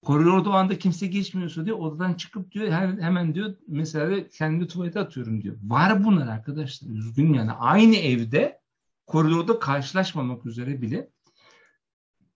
[0.02, 5.42] Koridorda o anda kimse geçmiyorsa diyor odadan çıkıp diyor hemen, diyor mesela kendimi tuvalete atıyorum
[5.42, 5.56] diyor.
[5.62, 6.90] Var bunlar arkadaşlar.
[6.90, 8.60] Üzgün yani aynı evde
[9.06, 11.10] koridorda karşılaşmamak üzere bile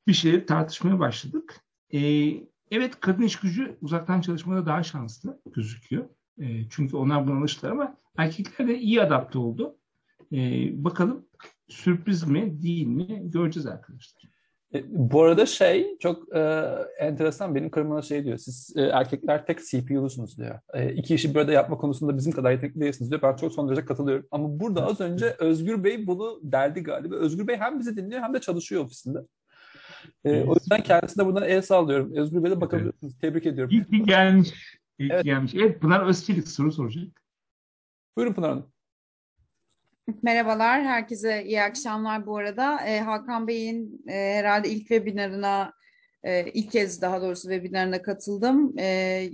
[0.07, 1.61] bir şeyi tartışmaya başladık.
[1.95, 2.01] Ee,
[2.71, 6.05] evet kadın iş gücü uzaktan çalışmada daha şanslı gözüküyor.
[6.39, 9.77] Ee, çünkü onlar buna alıştılar ama erkekler de iyi adapte oldu.
[10.33, 11.27] Ee, bakalım
[11.69, 14.23] sürpriz mi değil mi göreceğiz arkadaşlar.
[14.75, 16.41] E, bu arada şey çok e,
[16.99, 18.39] enteresan benim karım bana şey diyor.
[18.39, 20.59] Siz e, erkekler tek CPU'lusunuz diyor.
[20.75, 23.23] E, iki işi bir arada yapma konusunda bizim kadar yetenekli değilsiniz diyor.
[23.23, 24.27] Ben çok son derece katılıyorum.
[24.31, 27.15] Ama burada az önce Özgür Bey bunu derdi galiba.
[27.15, 29.19] Özgür Bey hem bizi dinliyor hem de çalışıyor ofisinde.
[30.25, 30.49] E, Evet.
[30.49, 32.17] O yüzden kendisine buradan el sallıyorum.
[32.17, 33.19] Özgür Bey'e bakabilirsiniz.
[33.19, 33.85] Tebrik ediyorum.
[33.91, 34.51] Ki gelmiş.
[34.99, 35.25] Ki Evet.
[35.25, 35.55] gelmiş.
[35.55, 37.23] Evet Pınar Özçelik soru soracak.
[38.17, 38.73] Buyurun Pınar Hanım.
[40.23, 42.81] Merhabalar, herkese iyi akşamlar bu arada.
[42.87, 45.73] Ee, Hakan Bey'in e, herhalde ilk webinarına,
[46.23, 48.79] e, ilk kez daha doğrusu webinarına katıldım.
[48.79, 49.29] E,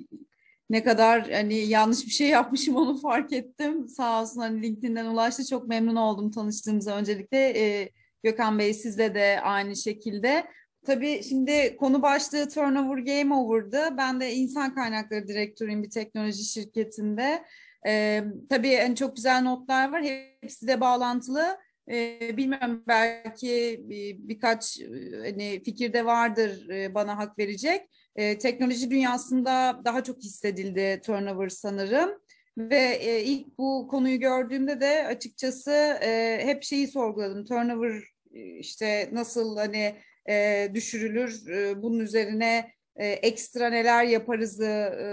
[0.71, 3.89] ne kadar hani yanlış bir şey yapmışım onu fark ettim.
[3.89, 5.47] Sağ olsun hani LinkedIn'den ulaştı.
[5.47, 7.39] Çok memnun oldum tanıştığımıza öncelikle.
[7.39, 7.91] E,
[8.23, 10.47] Gökhan Bey sizle de aynı şekilde.
[10.87, 13.97] Tabii şimdi konu başlığı Turnover Game Over'dı.
[13.99, 17.45] Ben de insan kaynakları direktörüyüm bir teknoloji şirketinde.
[17.89, 20.03] Ee, tabii yani çok güzel notlar var.
[20.43, 21.59] Hepsi de bağlantılı.
[21.91, 24.87] Ee, bilmiyorum belki bir, birkaç e,
[25.25, 27.83] hani fikirde vardır e, bana hak verecek.
[28.17, 32.11] Ee, teknoloji dünyasında daha çok hissedildi turnover sanırım.
[32.59, 35.71] Ve e, ilk bu konuyu gördüğümde de açıkçası
[36.03, 37.45] e, hep şeyi sorguladım.
[37.45, 38.03] Turnover
[38.35, 39.95] e, işte nasıl hani
[40.29, 45.07] e, düşürülür, e, bunun üzerine e, ekstra neler yaparızı e,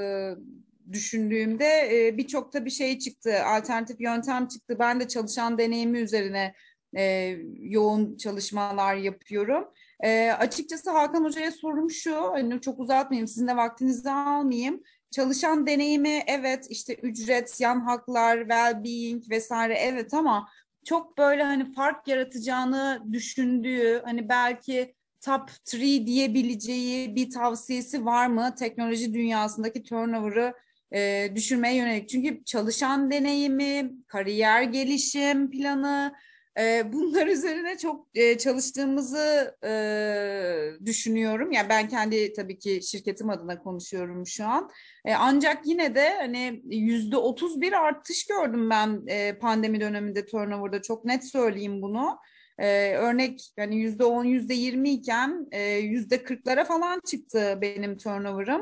[0.91, 4.75] düşündüğümde e, birçok da bir şey çıktı, alternatif yöntem çıktı.
[4.79, 6.53] Ben de çalışan deneyimi üzerine
[6.97, 9.67] e, yoğun çalışmalar yapıyorum.
[10.03, 14.83] E, açıkçası Hakan Hoca'ya sorum şu, hani çok uzatmayayım, sizin de vaktinizi almayayım.
[15.11, 20.49] Çalışan deneyimi evet işte ücret, yan haklar, well-being vesaire evet ama
[20.85, 25.73] çok böyle hani fark yaratacağını düşündüğü hani belki top 3
[26.05, 30.53] diyebileceği bir tavsiyesi var mı teknoloji dünyasındaki turnover'ı
[30.95, 32.09] e, düşürmeye yönelik?
[32.09, 36.13] Çünkü çalışan deneyimi, kariyer gelişim planı,
[36.59, 41.51] e, bunlar üzerine çok e, çalıştığımızı e, düşünüyorum.
[41.51, 44.69] Yani ben kendi tabii ki şirketim adına konuşuyorum şu an.
[45.05, 50.81] E, ancak yine de hani yüzde otuz bir artış gördüm ben e, pandemi döneminde turnover'da
[50.81, 52.19] çok net söyleyeyim bunu.
[52.59, 58.61] Ee, örnek yani yüzde on, yüzde yirmi iken e, yüzde kırklara falan çıktı benim turnover'ım.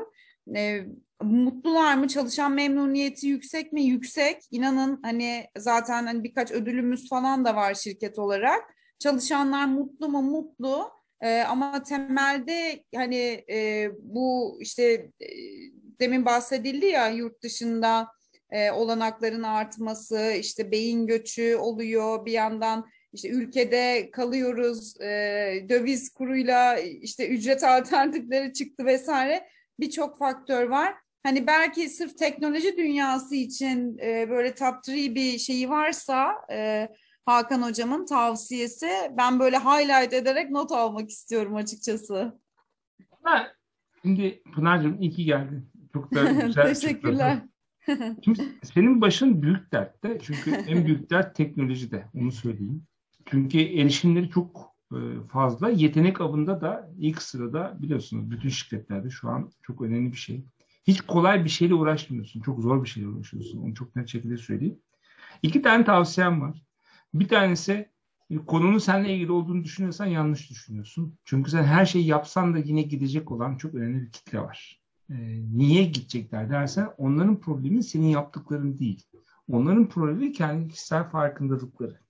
[0.56, 0.84] E,
[1.24, 2.08] mutlular mı?
[2.08, 3.82] Çalışan memnuniyeti yüksek mi?
[3.82, 4.42] Yüksek.
[4.50, 8.62] İnanın hani zaten hani birkaç ödülümüz falan da var şirket olarak.
[8.98, 10.22] Çalışanlar mutlu mu?
[10.22, 10.90] Mutlu.
[11.20, 14.84] E, ama temelde hani e, bu işte
[15.20, 15.28] e,
[16.00, 18.08] demin bahsedildi ya yurt dışında
[18.50, 25.06] e, olanakların artması, işte beyin göçü oluyor bir yandan işte ülkede kalıyoruz, e,
[25.68, 29.48] döviz kuruyla işte ücret alternatifleri çıktı vesaire
[29.80, 30.94] birçok faktör var.
[31.24, 36.88] Hani belki sırf teknoloji dünyası için e, böyle top 3 bir şeyi varsa e,
[37.26, 42.38] Hakan hocamın tavsiyesi ben böyle highlight ederek not almak istiyorum açıkçası.
[43.22, 43.46] Ha,
[44.02, 45.70] şimdi Pınar'cığım iyi ki geldin.
[45.92, 46.66] Çok da güzel.
[46.74, 47.38] Teşekkürler.
[48.24, 50.18] Şimdi senin başın büyük dertte.
[50.22, 52.06] Çünkü en büyük dert teknolojide.
[52.14, 52.86] Onu söyleyeyim.
[53.26, 54.98] Çünkü erişimleri çok e,
[55.32, 55.68] fazla.
[55.68, 60.44] Yetenek avında da ilk sırada biliyorsunuz bütün şirketlerde şu an çok önemli bir şey.
[60.86, 62.40] Hiç kolay bir şeyle uğraşmıyorsun.
[62.40, 63.62] Çok zor bir şeyle uğraşıyorsun.
[63.62, 64.78] Onu çok net şekilde söyleyeyim.
[65.42, 66.62] İki tane tavsiyem var.
[67.14, 67.88] Bir tanesi
[68.30, 71.18] e, konunun seninle ilgili olduğunu düşünüyorsan yanlış düşünüyorsun.
[71.24, 74.80] Çünkü sen her şeyi yapsan da yine gidecek olan çok önemli bir kitle var.
[75.10, 75.14] Ee,
[75.52, 79.06] niye gidecekler dersen onların problemi senin yaptıkların değil.
[79.52, 82.00] Onların problemi kendi kişisel farkındalıkları.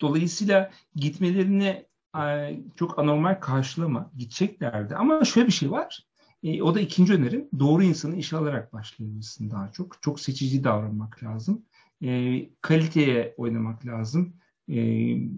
[0.00, 1.86] Dolayısıyla gitmelerini
[2.18, 4.96] e, çok anormal karşılama, gideceklerdi.
[4.96, 6.09] Ama şöyle bir şey var.
[6.42, 7.48] E, o da ikinci önerim.
[7.58, 10.02] Doğru insanı işe alarak başlayabilirsin daha çok.
[10.02, 11.64] Çok seçici davranmak lazım.
[12.02, 14.32] E, kaliteye oynamak lazım.
[14.68, 14.80] E,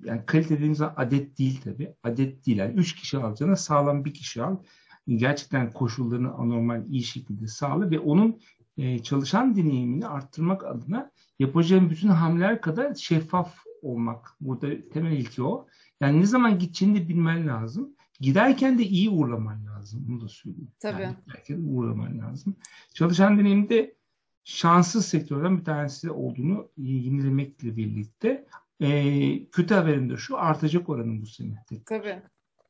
[0.05, 1.95] yani kalite dediğimiz zaman adet değil tabii.
[2.03, 2.59] Adet değil.
[2.59, 4.57] Yani üç kişi alacağına sağlam bir kişi al.
[5.09, 8.41] Gerçekten koşullarını anormal iyi şekilde sağla ve onun
[8.77, 14.37] e, çalışan deneyimini arttırmak adına yapacağın bütün hamleler kadar şeffaf olmak.
[14.41, 15.67] Burada temel ilki o.
[16.01, 17.91] Yani ne zaman gideceğini de bilmen lazım.
[18.21, 20.05] Giderken de iyi uğurlaman lazım.
[20.09, 20.71] Bunu da söyleyeyim.
[20.81, 21.03] Tabii.
[21.03, 22.57] Yani giderken de uğurlaman lazım.
[22.95, 23.95] Çalışan deneyimde
[24.45, 28.47] şanssız sektörden bir tanesi olduğunu yenilemekle birlikte
[28.81, 31.65] e, kötü haberim de şu artacak oranın bu sene.
[31.87, 32.23] Tabii.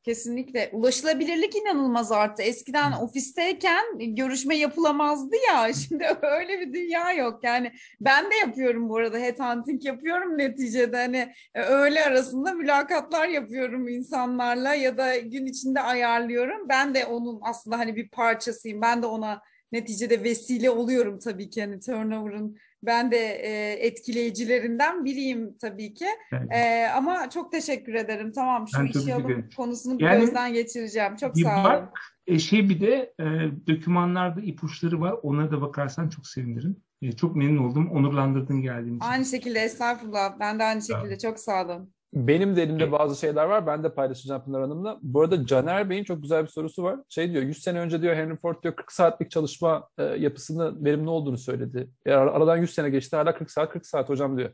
[0.03, 0.69] Kesinlikle.
[0.73, 2.43] Ulaşılabilirlik inanılmaz arttı.
[2.43, 3.03] Eskiden Hı.
[3.03, 5.73] ofisteyken görüşme yapılamazdı ya.
[5.87, 7.43] Şimdi öyle bir dünya yok.
[7.43, 9.17] Yani ben de yapıyorum bu arada.
[9.17, 10.97] Headhunting yapıyorum neticede.
[10.97, 16.69] Hani e, öğle arasında mülakatlar yapıyorum insanlarla ya da gün içinde ayarlıyorum.
[16.69, 18.81] Ben de onun aslında hani bir parçasıyım.
[18.81, 19.41] Ben de ona
[19.71, 21.61] neticede vesile oluyorum tabii ki.
[21.61, 26.05] Hani turnover'ın ben de e, etkileyicilerinden biriyim tabii ki.
[26.31, 26.51] Evet.
[26.51, 28.31] E, ama çok teşekkür ederim.
[28.31, 31.15] Tamam şu ben işe alım konusunu yani, gözden geçireceğim.
[31.15, 31.63] Çok sağ olun.
[31.63, 33.25] Bak, e, şey bir de e,
[33.67, 35.15] dokümanlarda ipuçları var.
[35.23, 36.77] Onlara da bakarsan çok sevinirim.
[37.01, 37.91] E, çok memnun oldum.
[37.91, 39.07] Onurlandırdın geldiğin için.
[39.07, 40.39] Aynı şekilde estağfurullah.
[40.39, 41.17] Ben de aynı şekilde.
[41.17, 41.93] Çok sağ olun.
[42.13, 43.67] Benim de elimde bazı şeyler var.
[43.67, 44.99] Ben de paylaşacağım Pınar Hanım'la.
[45.01, 46.99] Bu arada Caner Bey'in çok güzel bir sorusu var.
[47.09, 51.09] Şey diyor 100 sene önce diyor Henry Ford diyor 40 saatlik çalışma e, yapısını verimli
[51.09, 51.89] olduğunu söyledi.
[52.05, 54.49] E, aradan 100 sene geçti hala 40 saat 40 saat hocam diyor.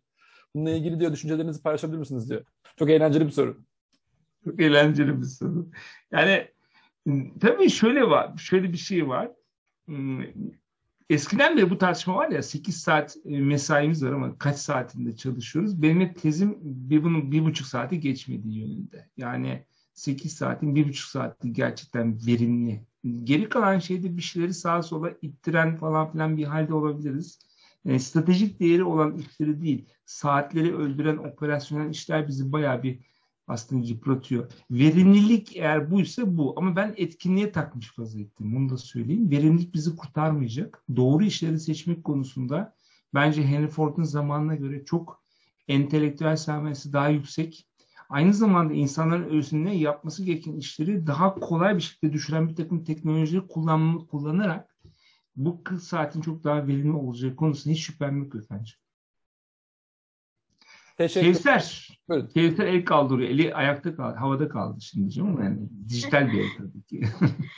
[0.55, 2.41] Bununla ilgili diyor düşüncelerinizi paylaşabilir misiniz diyor.
[2.79, 3.57] Çok eğlenceli bir soru.
[4.43, 5.69] Çok eğlenceli bir soru.
[6.11, 6.47] Yani
[7.39, 8.37] tabii şöyle var.
[8.37, 9.31] Şöyle bir şey var.
[11.09, 15.81] Eskiden beri bu tartışma var ya 8 saat e, mesaimiz var ama kaç saatinde çalışıyoruz.
[15.81, 19.09] Benim tezim bir, bunun bir buçuk saati geçmediği yönünde.
[19.17, 22.85] Yani 8 saatin bir buçuk saati gerçekten verimli.
[23.23, 27.39] Geri kalan şeyde bir şeyleri sağa sola ittiren falan filan bir halde olabiliriz.
[27.85, 32.99] Yani e, stratejik değeri olan işleri değil, saatleri öldüren operasyonel işler bizi bayağı bir
[33.49, 34.51] aslında yıpratıyor.
[34.71, 36.53] Verimlilik eğer buysa bu.
[36.57, 38.55] Ama ben etkinliğe takmış vaziyettim.
[38.55, 39.31] Bunu da söyleyeyim.
[39.31, 40.83] Verimlilik bizi kurtarmayacak.
[40.95, 42.75] Doğru işleri seçmek konusunda
[43.13, 45.23] bence Henry Ford'un zamanına göre çok
[45.67, 47.65] entelektüel sermayesi daha yüksek.
[48.09, 53.47] Aynı zamanda insanların özünde yapması gereken işleri daha kolay bir şekilde düşüren bir takım teknolojileri
[53.47, 54.75] kullan, kullanarak
[55.35, 58.73] bu 40 saatin çok daha verimli olacağı konusunda hiç şüphem yok efendim.
[60.99, 61.87] Teşekkür Kevser.
[62.09, 62.27] Buyurun.
[62.27, 63.29] Kevser el kaldırıyor.
[63.29, 64.15] Eli ayakta kaldı.
[64.15, 65.43] Havada kaldı şimdi canım.
[65.43, 65.57] Yani
[65.89, 67.01] dijital bir el tabii ki.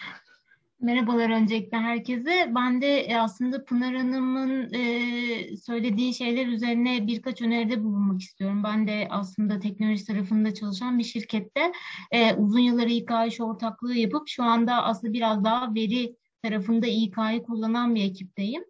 [0.82, 2.52] Merhabalar öncelikle herkese.
[2.56, 8.64] Ben de e, aslında Pınar Hanım'ın e, söylediği şeyler üzerine birkaç öneride bulunmak istiyorum.
[8.64, 11.72] Ben de aslında teknoloji tarafında çalışan bir şirkette
[12.12, 17.44] e, uzun yıllar İK iş ortaklığı yapıp şu anda aslında biraz daha veri tarafında İK'yı
[17.44, 18.64] kullanan bir ekipteyim.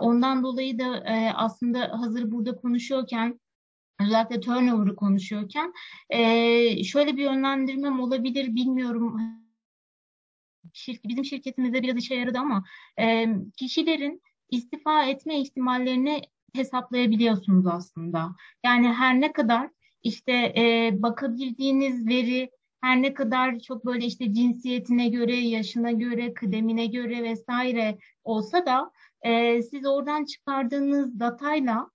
[0.00, 3.40] ondan dolayı da aslında hazır burada konuşuyorken
[4.00, 5.72] özellikle turnover'ı konuşuyorken
[6.10, 9.20] e, şöyle bir yönlendirmem olabilir bilmiyorum
[10.72, 12.64] şirk, bizim şirketimizde biraz işe yaradı ama
[13.00, 13.26] e,
[13.56, 16.22] kişilerin istifa etme ihtimallerini
[16.54, 18.36] hesaplayabiliyorsunuz aslında.
[18.64, 19.70] Yani her ne kadar
[20.02, 26.86] işte e, bakabildiğiniz veri her ne kadar çok böyle işte cinsiyetine göre, yaşına göre, kıdemine
[26.86, 28.90] göre vesaire olsa da
[29.22, 31.90] e, siz oradan çıkardığınız datayla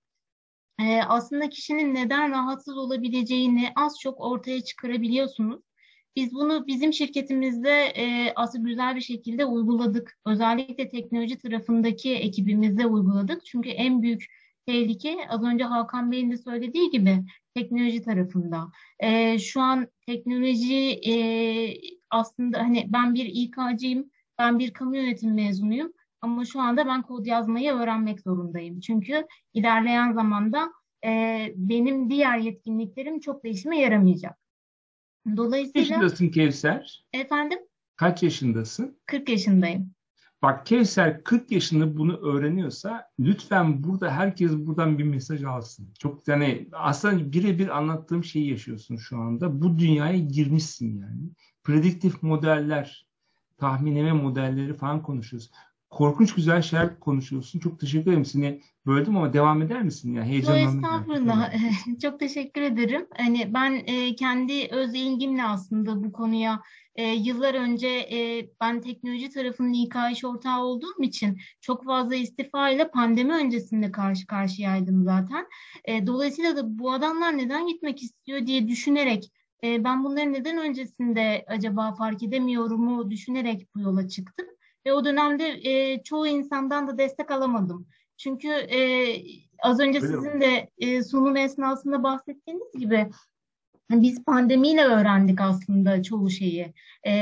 [0.80, 5.60] e, aslında kişinin neden rahatsız olabileceğini az çok ortaya çıkarabiliyorsunuz.
[6.16, 10.18] Biz bunu bizim şirketimizde e, aslında güzel bir şekilde uyguladık.
[10.26, 13.44] Özellikle teknoloji tarafındaki ekibimizde uyguladık.
[13.44, 14.24] Çünkü en büyük
[14.66, 17.24] tehlike az önce Hakan Bey'in de söylediği gibi
[17.54, 18.66] teknoloji tarafında.
[19.00, 21.14] E, şu an teknoloji e,
[22.10, 25.92] aslında hani ben bir İK'cıyım, ben bir kamu yönetim mezunuyum
[26.22, 28.80] ama şu anda ben kod yazmayı öğrenmek zorundayım.
[28.80, 30.72] Çünkü ilerleyen zamanda
[31.04, 34.38] e, benim diğer yetkinliklerim çok da işime yaramayacak.
[35.36, 35.88] Dolayısıyla...
[35.88, 37.04] Kaç yaşındasın Kevser?
[37.12, 37.58] Efendim?
[37.96, 38.98] Kaç yaşındasın?
[39.06, 39.94] 40 yaşındayım.
[40.42, 45.88] Bak Kevser 40 yaşında bunu öğreniyorsa lütfen burada herkes buradan bir mesaj alsın.
[45.98, 49.62] Çok yani aslında birebir anlattığım şeyi yaşıyorsun şu anda.
[49.62, 51.30] Bu dünyaya girmişsin yani.
[51.64, 53.06] Prediktif modeller,
[53.58, 55.50] tahminleme modelleri falan konuşuyoruz.
[55.90, 57.58] Korkunç güzel şeyler konuşuyorsun.
[57.58, 58.24] Çok teşekkür ederim.
[58.24, 60.14] Seni böldüm ama devam eder misin?
[60.14, 60.84] Ya heyecanlandım.
[60.84, 61.52] Estağfurullah.
[62.02, 63.06] Çok teşekkür ederim.
[63.16, 66.62] Hani ben e, kendi öz ilgimle aslında bu konuya
[66.94, 72.70] e, yıllar önce e, ben teknoloji tarafının İK iş ortağı olduğum için çok fazla istifa
[72.70, 75.46] ile pandemi öncesinde karşı karşıyaydım zaten.
[75.84, 79.32] E, dolayısıyla da bu adamlar neden gitmek istiyor diye düşünerek
[79.64, 84.46] e, ben bunları neden öncesinde acaba fark edemiyorumu düşünerek bu yola çıktım.
[84.86, 87.86] Ve o dönemde e, çoğu insandan da destek alamadım.
[88.16, 88.80] Çünkü e,
[89.62, 93.10] az önce Öyle sizin de e, sunum esnasında bahsettiğiniz gibi
[93.90, 96.74] biz pandemiyle öğrendik aslında çoğu şeyi.
[97.06, 97.12] E,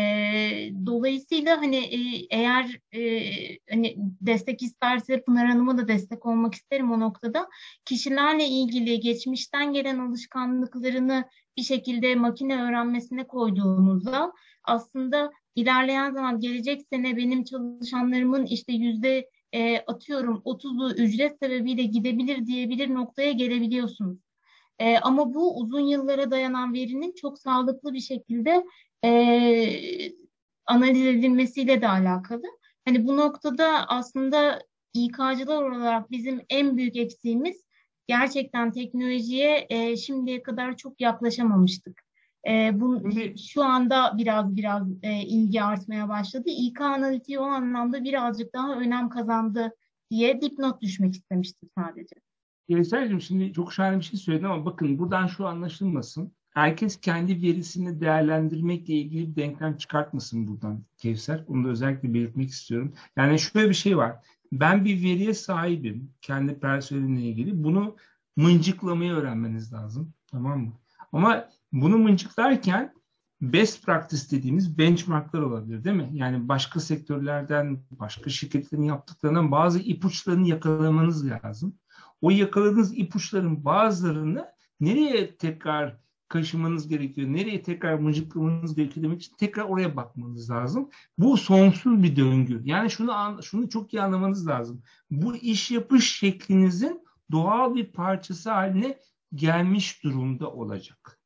[0.87, 3.31] dolayısıyla hani e, eğer e,
[3.71, 7.49] hani destek isterse Pınar Hanım'a da destek olmak isterim o noktada.
[7.85, 11.25] Kişilerle ilgili geçmişten gelen alışkanlıklarını
[11.57, 14.33] bir şekilde makine öğrenmesine koyduğumuzda
[14.65, 15.31] aslında
[15.61, 22.95] ilerleyen zaman gelecek sene benim çalışanlarımın işte yüzde e, atıyorum 30'u ücret sebebiyle gidebilir diyebilir
[22.95, 24.19] noktaya gelebiliyorsunuz.
[24.79, 28.65] E, ama bu uzun yıllara dayanan verinin çok sağlıklı bir şekilde
[29.05, 29.11] e,
[30.67, 32.43] analiz edilmesiyle de alakalı.
[32.85, 34.63] Hani bu noktada aslında
[34.95, 37.65] İK'cılar olarak bizim en büyük eksiğimiz
[38.07, 42.08] gerçekten teknolojiye e, şimdiye kadar çok yaklaşamamıştık.
[42.49, 43.03] E, bu,
[43.53, 46.49] şu anda biraz biraz e, ilgi artmaya başladı.
[46.49, 49.73] İK analitiği o anlamda birazcık daha önem kazandı
[50.11, 52.15] diye dipnot düşmek istemiştim sadece.
[52.69, 56.33] Gevser'cim şimdi çok şahane bir şey söyledin ama bakın buradan şu anlaşılmasın.
[56.51, 61.45] Herkes kendi verisini değerlendirmekle ilgili bir denklem çıkartmasın buradan Kevser.
[61.49, 62.95] Onu da özellikle belirtmek istiyorum.
[63.17, 64.17] Yani şöyle bir şey var.
[64.53, 67.65] Ben bir veriye sahibim kendi personelimle ilgili.
[67.65, 67.97] Bunu
[68.37, 70.15] mıncıklamayı öğrenmeniz lazım.
[70.27, 70.73] Tamam mı?
[71.13, 72.95] Ama bunu mıncıklarken
[73.41, 76.11] best practice dediğimiz benchmarklar olabilir değil mi?
[76.13, 81.75] Yani başka sektörlerden, başka şirketlerin yaptıklarından bazı ipuçlarını yakalamanız lazım.
[82.21, 84.47] O yakaladığınız ipuçların bazılarını
[84.81, 85.97] nereye tekrar
[86.29, 90.91] kaşımanız gerekiyor, nereye tekrar mıncıklamanız gerekiyor demek için tekrar oraya bakmanız lazım.
[91.19, 92.63] Bu sonsuz bir döngü.
[92.65, 94.83] Yani şunu şunu çok iyi anlamanız lazım.
[95.11, 98.99] Bu iş yapış şeklinizin doğal bir parçası haline
[99.35, 101.19] gelmiş durumda olacak.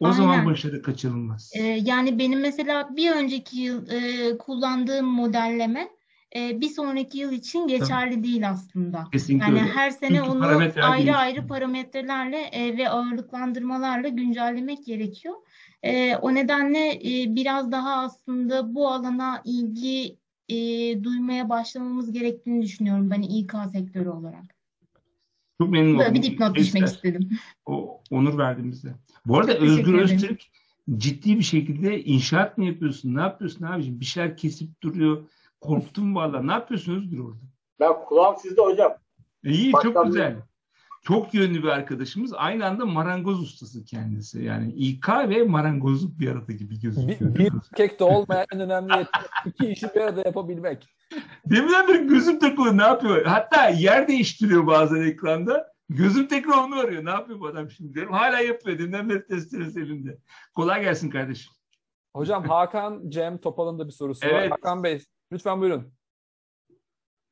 [0.00, 0.16] O Aynen.
[0.16, 1.52] zaman başarı kaçırılmaz.
[1.54, 5.88] Ee, yani benim mesela bir önceki yıl e, kullandığım modelleme
[6.36, 8.24] e, bir sonraki yıl için geçerli Tabii.
[8.24, 9.04] değil aslında.
[9.12, 9.72] Kesinlikle yani öyle.
[9.72, 11.20] her sene Çünkü onu ayrı değil.
[11.20, 15.34] ayrı parametrelerle e, ve ağırlıklandırmalarla güncellemek gerekiyor.
[15.82, 20.16] E, o nedenle e, biraz daha aslında bu alana ilgi
[20.48, 20.56] e,
[21.04, 24.61] duymaya başlamamız gerektiğini düşünüyorum ben İK sektörü olarak.
[25.62, 26.22] Çok memnun Böyle oldum.
[26.22, 27.30] bir dipnot düşmek istedim.
[27.66, 28.94] O onur verdiğimizde.
[29.26, 30.42] Bu arada Özgür Öztürk
[30.96, 33.14] ciddi bir şekilde inşaat mı yapıyorsun?
[33.14, 34.00] Ne yapıyorsun abiciğim?
[34.00, 35.28] Bir şeyler kesip duruyor.
[35.60, 36.42] Korktum valla.
[36.42, 37.40] Ne yapıyorsun Özgür orada?
[37.80, 38.92] Ben kulağım sizde hocam.
[39.44, 40.36] İyi Baştan çok güzel.
[41.02, 42.32] Çok yönlü bir arkadaşımız.
[42.34, 44.44] Aynı anda marangoz ustası kendisi.
[44.44, 47.34] Yani İK ve marangozluk bir arada gibi gözüküyor.
[47.34, 50.88] Bir, bir erkekte olmayan en önemli yetenek iki işi bir arada yapabilmek.
[51.46, 53.24] Deminden beri gözüm takılı ne yapıyor?
[53.24, 55.72] Hatta yer değiştiriyor bazen ekranda.
[55.88, 57.04] Gözüm tekrar onu arıyor.
[57.04, 58.12] Ne yapıyor bu adam şimdi diyorum.
[58.12, 58.78] Hala yapıyor.
[58.78, 60.18] Deminden beri testeresi elinde.
[60.54, 61.52] Kolay gelsin kardeşim.
[62.16, 64.34] Hocam Hakan Cem Topal'ın da bir sorusu evet.
[64.34, 64.50] var.
[64.50, 65.92] Hakan Bey lütfen buyurun.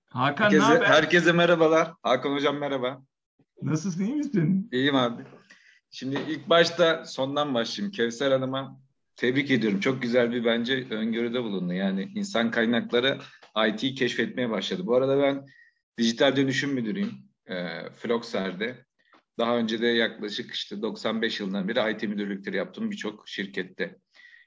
[0.07, 0.87] Hakan herkese, ne haber?
[0.87, 1.93] Herkese merhabalar.
[2.03, 3.03] Hakan hocam merhaba.
[3.63, 4.69] Nasılsın iyi misin?
[4.73, 5.23] İyiyim abi.
[5.91, 7.93] Şimdi ilk başta sondan başlayayım.
[7.93, 8.81] Kevser Hanım'a
[9.17, 9.81] tebrik ediyorum.
[9.81, 11.73] Çok güzel bir bence öngörüde bulundu.
[11.73, 13.19] Yani insan kaynakları
[13.69, 14.87] IT'yi keşfetmeye başladı.
[14.87, 15.47] Bu arada ben
[15.99, 17.13] dijital dönüşüm müdürüyüm
[17.47, 18.85] e, Floxer'de.
[19.39, 23.99] Daha önce de yaklaşık işte 95 yılından beri IT müdürlükleri yaptım birçok şirkette.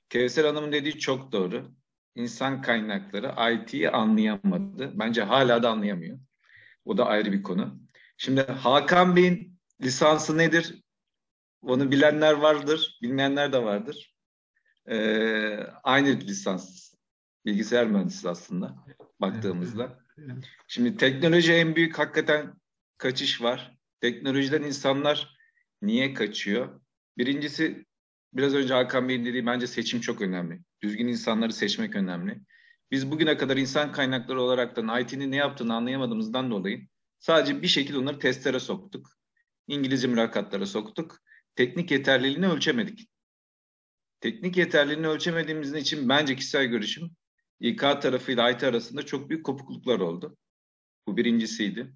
[0.10, 1.72] Kevser Hanım'ın dediği çok doğru.
[2.16, 4.92] İnsan kaynakları IT'yi anlayamadı.
[4.94, 6.20] Bence hala da anlayamıyor.
[6.86, 7.83] O da ayrı bir konu.
[8.24, 10.84] Şimdi Hakan Bey'in lisansı nedir?
[11.62, 14.16] Onu bilenler vardır, bilmeyenler de vardır.
[14.90, 16.94] Ee, aynı lisans.
[17.46, 18.86] Bilgisayar mühendisi aslında
[19.22, 20.00] baktığımızda.
[20.68, 22.54] Şimdi teknoloji en büyük hakikaten
[22.98, 23.78] kaçış var.
[24.02, 25.38] Teknolojiden insanlar
[25.82, 26.82] niye kaçıyor?
[27.18, 27.86] Birincisi
[28.34, 30.62] biraz önce Hakan Bey'in dediği bence seçim çok önemli.
[30.82, 32.42] Düzgün insanları seçmek önemli.
[32.92, 36.88] Biz bugüne kadar insan kaynakları olaraktan IT'nin ne yaptığını anlayamadığımızdan dolayı
[37.24, 39.10] sadece bir şekilde onları testlere soktuk.
[39.68, 41.18] İngilizce mülakatlara soktuk.
[41.56, 43.10] Teknik yeterliliğini ölçemedik.
[44.22, 47.12] Teknik yeterliliğini ölçemediğimiz için bence kişisel görüşüm
[47.60, 50.38] İK tarafıyla IT arasında çok büyük kopukluklar oldu.
[51.08, 51.94] Bu birincisiydi.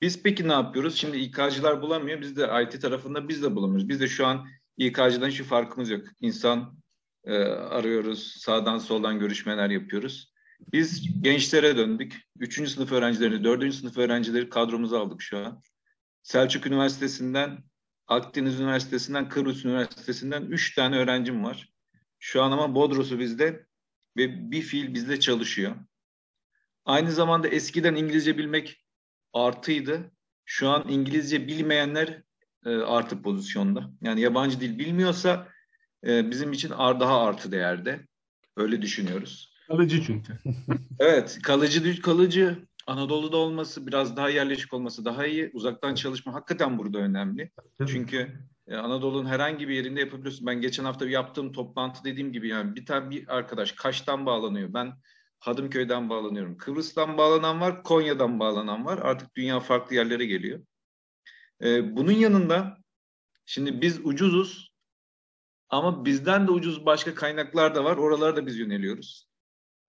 [0.00, 0.96] Biz peki ne yapıyoruz?
[0.96, 2.20] Şimdi İK'cılar bulamıyor.
[2.20, 3.88] Biz de IT tarafında biz de bulamıyoruz.
[3.88, 4.46] Biz de şu an
[4.76, 6.06] İK'cıdan şu farkımız yok.
[6.20, 6.78] İnsan
[7.24, 10.33] e, arıyoruz, sağdan soldan görüşmeler yapıyoruz.
[10.72, 12.22] Biz gençlere döndük.
[12.38, 15.62] Üçüncü sınıf öğrencilerini, dördüncü sınıf öğrencileri kadromuza aldık şu an.
[16.22, 17.64] Selçuk Üniversitesi'nden,
[18.06, 21.72] Akdeniz Üniversitesi'nden, Kıbrıs Üniversitesi'nden üç tane öğrencim var.
[22.18, 23.66] Şu an ama Bodros'u bizde
[24.16, 25.76] ve bir fiil bizde çalışıyor.
[26.84, 28.84] Aynı zamanda eskiden İngilizce bilmek
[29.32, 30.12] artıydı.
[30.44, 32.22] Şu an İngilizce bilmeyenler
[32.66, 33.90] e, artı pozisyonda.
[34.02, 35.48] Yani yabancı dil bilmiyorsa
[36.06, 38.06] e, bizim için daha artı değerde.
[38.56, 39.53] Öyle düşünüyoruz.
[39.76, 40.38] Kalıcı çünkü.
[40.98, 45.50] evet, kalıcı kalıcı Anadolu'da olması, biraz daha yerleşik olması daha iyi.
[45.54, 47.50] Uzaktan çalışma hakikaten burada önemli.
[47.88, 48.32] Çünkü
[48.68, 50.46] e, Anadolu'nun herhangi bir yerinde yapabiliyorsun.
[50.46, 54.74] Ben geçen hafta yaptığım toplantı dediğim gibi yani bir tane bir arkadaş Kaş'tan bağlanıyor.
[54.74, 54.92] Ben
[55.38, 56.56] Hadımköy'den bağlanıyorum.
[56.56, 58.98] Kıbrıs'tan bağlanan var, Konya'dan bağlanan var.
[58.98, 60.60] Artık dünya farklı yerlere geliyor.
[61.62, 62.78] Ee, bunun yanında
[63.46, 64.74] şimdi biz ucuzuz
[65.68, 67.96] ama bizden de ucuz başka kaynaklar da var.
[67.96, 69.33] Oralara da biz yöneliyoruz.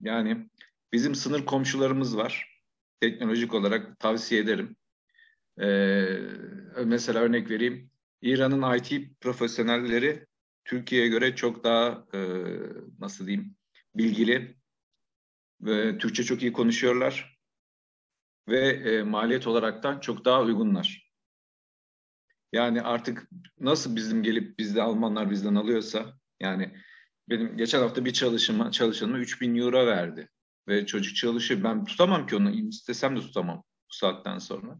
[0.01, 0.49] Yani
[0.91, 2.61] bizim sınır komşularımız var.
[2.99, 4.75] Teknolojik olarak tavsiye ederim.
[5.61, 6.19] Ee,
[6.85, 7.89] mesela örnek vereyim.
[8.21, 10.25] İran'ın IT profesyonelleri
[10.65, 12.19] Türkiye'ye göre çok daha e,
[12.99, 13.55] nasıl diyeyim
[13.95, 14.57] bilgili
[15.61, 17.39] ve Türkçe çok iyi konuşuyorlar
[18.47, 21.11] ve e, maliyet olaraktan çok daha uygunlar.
[22.53, 23.29] Yani artık
[23.59, 26.75] nasıl bizim gelip bizde Almanlar bizden alıyorsa yani
[27.29, 30.29] benim geçen hafta bir çalışıma çalışanıma 3000 euro verdi
[30.67, 31.63] ve çocuk çalışıyor.
[31.63, 34.79] Ben tutamam ki onu istesem de tutamam bu saatten sonra.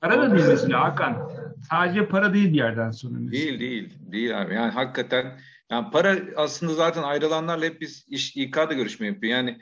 [0.00, 1.30] Para da değil mesela Hakan.
[1.70, 3.18] Sadece para değil bir yerden sonra.
[3.18, 3.32] Mesela.
[3.32, 3.98] Değil değil.
[4.12, 4.54] Değil abi.
[4.54, 9.32] Yani hakikaten yani para aslında zaten ayrılanlarla hep biz iş İK'da görüşme yapıyor.
[9.32, 9.58] Yani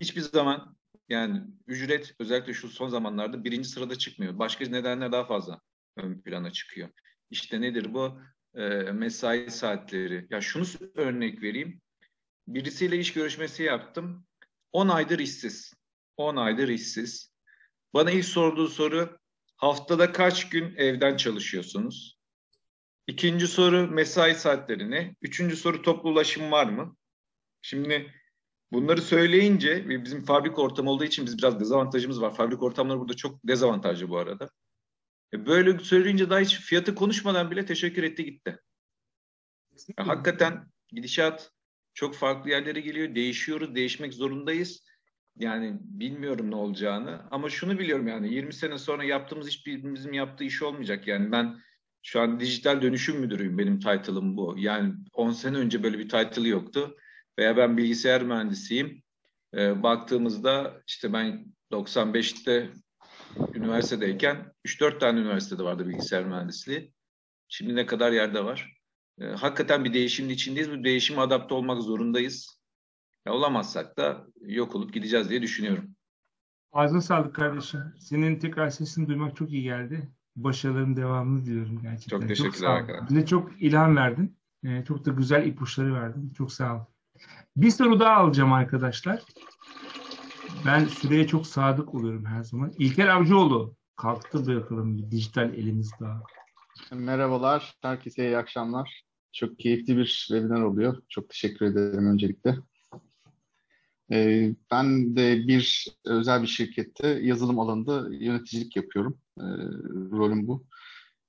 [0.00, 0.76] hiçbir zaman
[1.08, 4.38] yani ücret özellikle şu son zamanlarda birinci sırada çıkmıyor.
[4.38, 5.60] Başka nedenler daha fazla
[5.96, 6.88] ön plana çıkıyor.
[7.30, 8.20] İşte nedir bu?
[8.54, 10.26] E, mesai saatleri.
[10.30, 11.80] Ya şunu örnek vereyim.
[12.46, 14.26] Birisiyle iş görüşmesi yaptım.
[14.72, 15.74] 10 aydır işsiz.
[16.16, 17.32] 10 aydır işsiz.
[17.94, 19.18] Bana ilk sorduğu soru
[19.56, 22.18] haftada kaç gün evden çalışıyorsunuz?
[23.06, 25.16] İkinci soru mesai saatleri ne?
[25.22, 26.96] Üçüncü soru toplu ulaşım var mı?
[27.62, 28.14] Şimdi
[28.72, 32.34] bunları söyleyince ve bizim fabrik ortamı olduğu için biz biraz dezavantajımız var.
[32.34, 34.48] Fabrik ortamları burada çok dezavantajlı bu arada.
[35.34, 38.58] E böyle söyleyince daha hiç fiyatı konuşmadan bile teşekkür etti gitti.
[39.98, 41.52] Ya, hakikaten gidişat
[41.94, 43.14] çok farklı yerlere geliyor.
[43.14, 44.84] Değişiyoruz, değişmek zorundayız.
[45.36, 50.44] Yani bilmiyorum ne olacağını ama şunu biliyorum yani 20 sene sonra yaptığımız iş bizim yaptığı
[50.44, 51.06] iş olmayacak.
[51.06, 51.58] Yani ben
[52.02, 54.54] şu an dijital dönüşüm müdürüyüm benim title'ım bu.
[54.58, 56.96] Yani 10 sene önce böyle bir title yoktu.
[57.38, 59.02] Veya ben bilgisayar mühendisiyim.
[59.54, 62.70] Ee, baktığımızda işte ben 95'te
[63.54, 66.92] üniversitedeyken 3-4 tane üniversitede vardı bilgisayar mühendisliği.
[67.48, 68.78] Şimdi ne kadar yerde var.
[69.20, 70.70] Ee, hakikaten bir değişimin içindeyiz.
[70.70, 72.60] Bu değişime adapte olmak zorundayız.
[73.26, 75.90] Ya olamazsak da yok olup gideceğiz diye düşünüyorum.
[76.72, 77.80] Ağzına sağlık kardeşim.
[78.00, 80.08] Senin tekrar sesini duymak çok iyi geldi.
[80.36, 82.20] Başarıların devamını diliyorum gerçekten.
[82.20, 83.08] Çok teşekkürler arkadaşlar.
[83.08, 84.38] Bize çok ilham verdin.
[84.64, 86.32] Ee, çok da güzel ipuçları verdin.
[86.38, 86.80] Çok sağ ol.
[87.56, 89.22] Bir soru daha alacağım arkadaşlar.
[90.66, 92.72] Ben süreye çok sadık oluyorum her zaman.
[92.78, 96.22] İlker Avcıoğlu kalktı bırakalım dijital elimiz daha.
[96.92, 99.02] Merhabalar, herkese iyi akşamlar.
[99.32, 101.02] Çok keyifli bir webinar oluyor.
[101.08, 102.58] Çok teşekkür ederim öncelikle.
[104.12, 109.18] Ee, ben de bir özel bir şirkette yazılım alanında yöneticilik yapıyorum.
[109.38, 109.42] Ee,
[110.12, 110.66] rolüm bu.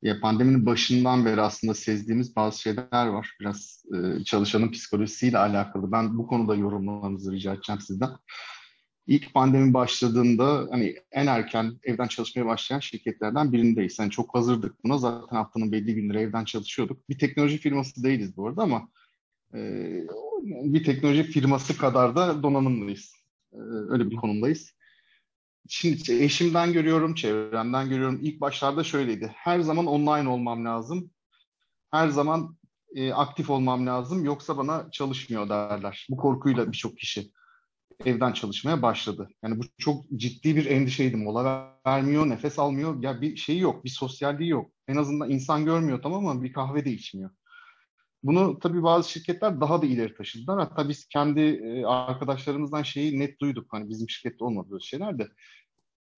[0.01, 3.36] Ya pandeminin başından beri aslında sezdiğimiz bazı şeyler var.
[3.39, 5.91] Biraz e, çalışanın psikolojisiyle alakalı.
[5.91, 8.09] Ben bu konuda yorumlamanızı rica edeceğim sizden.
[9.10, 13.99] İlk pandemi başladığında hani en erken evden çalışmaya başlayan şirketlerden birindeyiz.
[13.99, 14.97] Yani çok hazırdık buna.
[14.97, 17.10] Zaten haftanın belli günleri evden çalışıyorduk.
[17.10, 18.89] Bir teknoloji firması değiliz bu arada ama
[19.53, 19.60] e,
[20.43, 23.16] bir teknoloji firması kadar da donanımlıyız.
[23.53, 23.57] E,
[23.89, 24.74] öyle bir konumdayız.
[25.68, 28.20] Şimdi eşimden görüyorum, çevremden görüyorum.
[28.22, 29.32] İlk başlarda şöyleydi.
[29.36, 31.12] Her zaman online olmam lazım.
[31.91, 32.57] Her zaman
[32.95, 34.26] e, aktif olmam lazım.
[34.26, 36.07] Yoksa bana çalışmıyor derler.
[36.10, 37.32] Bu korkuyla birçok kişi
[38.05, 39.29] evden çalışmaya başladı.
[39.43, 41.17] Yani bu çok ciddi bir endişeydi.
[41.17, 43.03] Mola vermiyor, nefes almıyor.
[43.03, 44.71] Ya bir şeyi yok, bir sosyalliği yok.
[44.87, 47.29] En azından insan görmüyor tamam ama bir kahve de içmiyor.
[48.23, 50.59] Bunu tabii bazı şirketler daha da ileri taşıdılar.
[50.59, 53.73] Hatta biz kendi e, arkadaşlarımızdan şeyi net duyduk.
[53.73, 55.27] Hani bizim şirkette olmadı böyle şeyler de.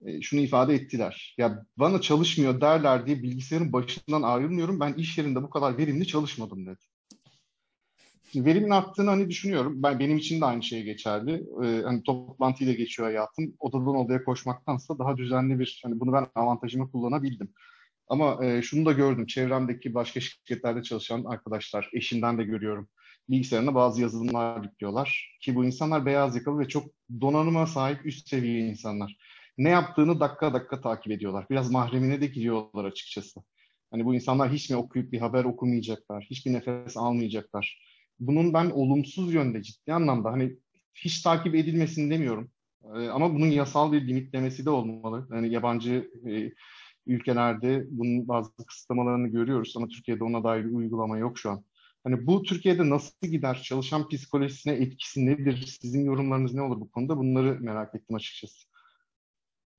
[0.05, 1.35] E, şunu ifade ettiler.
[1.37, 4.79] Ya bana çalışmıyor derler diye bilgisayarın başından ayrılmıyorum.
[4.79, 6.90] Ben iş yerinde bu kadar verimli çalışmadım dedi.
[8.35, 9.83] Verimin arttığını hani düşünüyorum.
[9.83, 11.43] Ben benim için de aynı şey geçerli.
[11.63, 13.53] Ee, hani toplantıyla geçiyor hayatım.
[13.59, 17.53] Odadan odaya koşmaktansa daha düzenli bir hani bunu ben avantajımı kullanabildim.
[18.07, 19.25] Ama e, şunu da gördüm.
[19.25, 22.89] Çevremdeki başka şirketlerde çalışan arkadaşlar, eşinden de görüyorum.
[23.29, 25.37] Bilgisayarına bazı yazılımlar yüklüyorlar.
[25.41, 26.83] Ki bu insanlar beyaz yakalı ve çok
[27.21, 29.17] donanıma sahip üst seviye insanlar.
[29.57, 31.45] Ne yaptığını dakika dakika takip ediyorlar.
[31.49, 33.41] Biraz mahremine de giriyorlar açıkçası.
[33.91, 37.90] Hani bu insanlar hiç mi okuyup bir haber okumayacaklar, hiçbir nefes almayacaklar.
[38.21, 40.55] Bunun ben olumsuz yönde ciddi anlamda hani
[40.95, 42.51] hiç takip edilmesini demiyorum.
[42.83, 45.27] Ee, ama bunun yasal bir limitlemesi de olmalı.
[45.31, 46.51] Yani yabancı e,
[47.07, 51.63] ülkelerde bunun bazı kısıtlamalarını görüyoruz ama Türkiye'de ona dair bir uygulama yok şu an.
[52.03, 53.61] Hani bu Türkiye'de nasıl gider?
[53.63, 55.65] Çalışan psikolojisine etkisi nedir?
[55.81, 57.17] Sizin yorumlarınız ne olur bu konuda?
[57.17, 58.67] Bunları merak ettim açıkçası.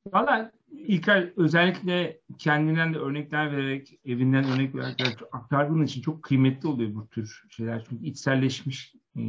[0.07, 6.95] Valla İlker özellikle kendinden de örnekler vererek, evinden örnek vererek aktardığın için çok kıymetli oluyor
[6.95, 7.87] bu tür şeyler.
[7.89, 9.21] Çünkü içselleşmiş e,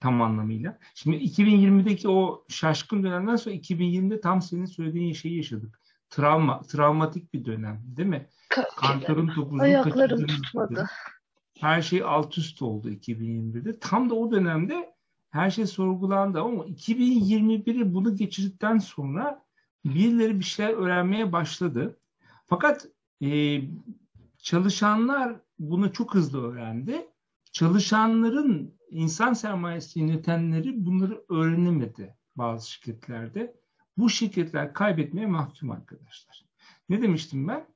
[0.00, 0.78] tam anlamıyla.
[0.94, 5.80] Şimdi 2020'deki o şaşkın dönemden sonra 2020'de tam senin söylediğin şeyi yaşadık.
[6.10, 8.26] Travma, travmatik bir dönem değil mi?
[8.76, 10.86] Kantarın topuzunu Ayaklarım tutmadı.
[11.60, 13.78] Her şey alt üst oldu 2021'de.
[13.78, 14.94] Tam da o dönemde
[15.30, 19.44] her şey sorgulandı ama 2021'i bunu geçirdikten sonra
[19.84, 21.98] birileri bir şeyler öğrenmeye başladı.
[22.46, 22.88] Fakat
[23.22, 23.60] e,
[24.38, 27.06] çalışanlar bunu çok hızlı öğrendi.
[27.52, 33.54] Çalışanların insan sermayesi yönetenleri bunları öğrenemedi bazı şirketlerde.
[33.96, 36.44] Bu şirketler kaybetmeye mahkum arkadaşlar.
[36.88, 37.66] Ne demiştim ben?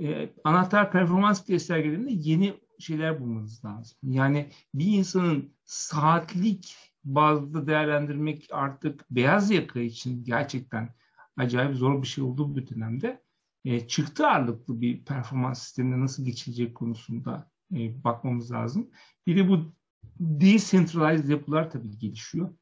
[0.00, 3.98] E, anahtar performans göstergelerinde yeni şeyler bulmanız lazım.
[4.02, 10.88] Yani bir insanın saatlik bazda değerlendirmek artık beyaz yaka için gerçekten
[11.36, 13.22] acayip zor bir şey olduğu bir dönemde
[13.64, 18.90] e, çıktı ağırlıklı bir performans sistemine nasıl geçilecek konusunda e, bakmamız lazım.
[19.26, 19.74] Bir de bu
[20.20, 22.54] decentralized yapılar tabii gelişiyor.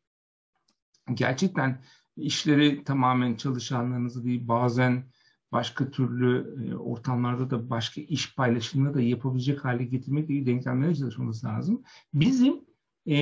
[1.15, 1.85] Gerçekten
[2.17, 5.11] işleri tamamen çalışanlarınızı değil bazen
[5.53, 11.45] başka türlü e, ortamlarda da başka iş paylaşımını da yapabilecek hale getirmek iyi denklemlere çalışmamız
[11.45, 11.83] lazım.
[12.15, 12.61] Bizim
[13.09, 13.17] e,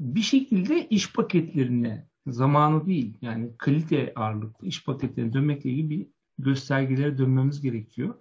[0.00, 6.06] bir şekilde iş paketlerine zamanı değil yani kalite ağırlıklı iş paketlerine dönmekle ilgili bir
[6.38, 8.14] göstergelere dönmemiz gerekiyor.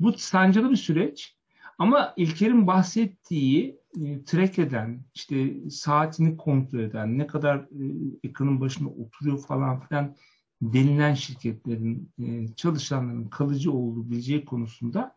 [0.00, 1.36] Bu sancılı bir süreç
[1.78, 7.84] ama İlker'in bahsettiği e, track eden, işte saatini kontrol eden, ne kadar e,
[8.24, 10.16] ekranın başında oturuyor falan filan
[10.62, 15.16] denilen şirketlerin, e, çalışanların kalıcı olduğu bileceği konusunda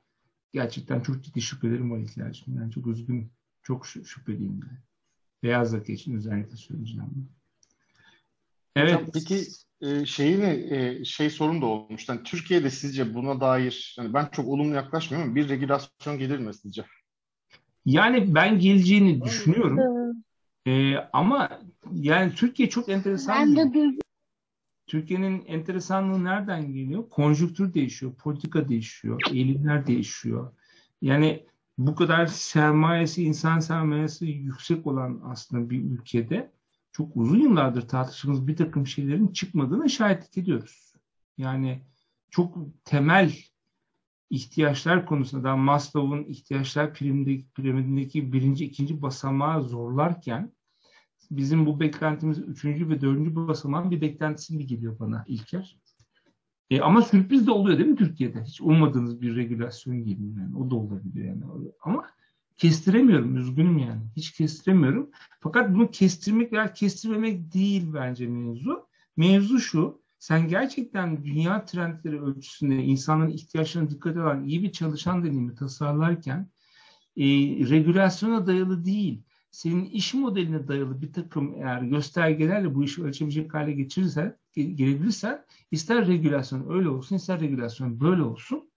[0.54, 2.56] gerçekten çok ciddi şüphelerim var İlker'cim.
[2.56, 3.32] Yani çok üzgünüm.
[3.64, 4.80] Çok şüpheliyim yani.
[5.44, 7.30] Beyaz yaka için özellikle söyleyeceğim.
[8.76, 8.94] Evet.
[8.94, 9.44] Hocam, peki
[9.82, 12.10] e, şeyi mi e, şey sorun da olmuş.
[12.10, 16.54] Yani Türkiye'de sizce buna dair yani ben çok olumlu yaklaşmıyorum ama bir regülasyon gelir mi
[16.54, 16.86] sizce?
[17.86, 19.80] Yani ben geleceğini düşünüyorum.
[20.68, 21.62] Ee, ama
[21.94, 23.56] yani Türkiye çok enteresan.
[23.56, 23.98] Ben de
[24.88, 27.10] Türkiye'nin enteresanlığı nereden geliyor?
[27.10, 30.54] Konjüktür değişiyor, politika değişiyor, eğilimler değişiyor.
[31.02, 31.46] Yani
[31.78, 36.52] bu kadar sermayesi, insan sermayesi yüksek olan aslında bir ülkede
[36.92, 40.94] çok uzun yıllardır tartıştığımız bir takım şeylerin çıkmadığını şahitlik ediyoruz.
[41.38, 41.82] Yani
[42.30, 43.34] çok temel
[44.30, 50.52] ihtiyaçlar konusunda da Maslow'un ihtiyaçlar piramidindeki birinci, ikinci basamağı zorlarken
[51.32, 55.78] bizim bu beklentimiz üçüncü ve dördüncü basamağın bir beklentisi gibi geliyor bana İlker.
[56.70, 58.44] E, ama sürpriz de oluyor değil mi Türkiye'de?
[58.44, 60.58] Hiç ummadığınız bir regülasyon geliyor yani.
[60.58, 61.44] O da olabilir yani.
[61.82, 62.06] Ama
[62.62, 63.38] kestiremiyorum.
[63.38, 64.02] Üzgünüm yani.
[64.16, 65.10] Hiç kestiremiyorum.
[65.40, 68.88] Fakat bunu kestirmek veya kestirmemek değil bence mevzu.
[69.18, 70.02] Mevzu şu.
[70.20, 76.50] sen gerçekten dünya trendleri ölçüsünde insanların ihtiyaçlarına dikkat eden iyi bir çalışan deneyimi tasarlarken
[77.18, 77.26] e,
[77.70, 83.72] regülasyona dayalı değil, senin iş modeline dayalı bir takım eğer göstergelerle bu işi ölçebilecek hale
[83.72, 88.70] getirirsen, gelebilirsen ister regülasyon öyle olsun ister regülasyon böyle olsun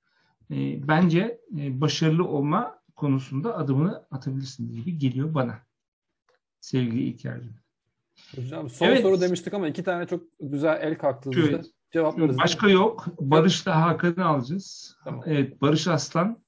[0.50, 5.58] e, bence e, başarılı olma konusunda adımını atabilirsin gibi geliyor bana.
[6.60, 7.54] Sevgili İlker'cim.
[8.36, 9.02] Hocam son Evet.
[9.02, 11.30] soru demiştik ama iki tane çok güzel el kalktı.
[11.36, 11.66] Evet.
[11.92, 12.38] Cevaplarız.
[12.38, 13.06] Başka yok.
[13.20, 14.96] Barış'la Hakan'ı alacağız.
[15.04, 15.22] Tamam.
[15.26, 16.44] Evet Barış Aslan.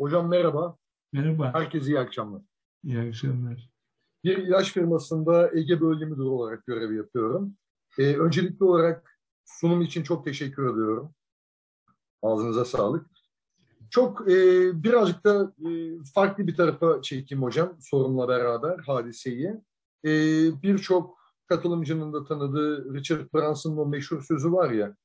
[0.00, 0.76] Hocam merhaba.
[1.12, 1.50] Merhaba.
[1.54, 2.42] Herkese iyi akşamlar.
[2.84, 3.70] İyi akşamlar.
[4.24, 7.56] Bir ilaç firmasında Ege Bölge Müdürü olarak görev yapıyorum.
[7.98, 11.14] Ee, öncelikli olarak sunum için çok teşekkür ediyorum.
[12.22, 13.06] Ağzınıza sağlık.
[13.92, 14.34] Çok e,
[14.82, 15.70] birazcık da e,
[16.14, 19.54] farklı bir tarafa çekeyim hocam sorumla beraber hadiseyi.
[20.04, 20.10] E,
[20.62, 24.96] Birçok katılımcının da tanıdığı Richard Branson'ın o meşhur sözü var ya,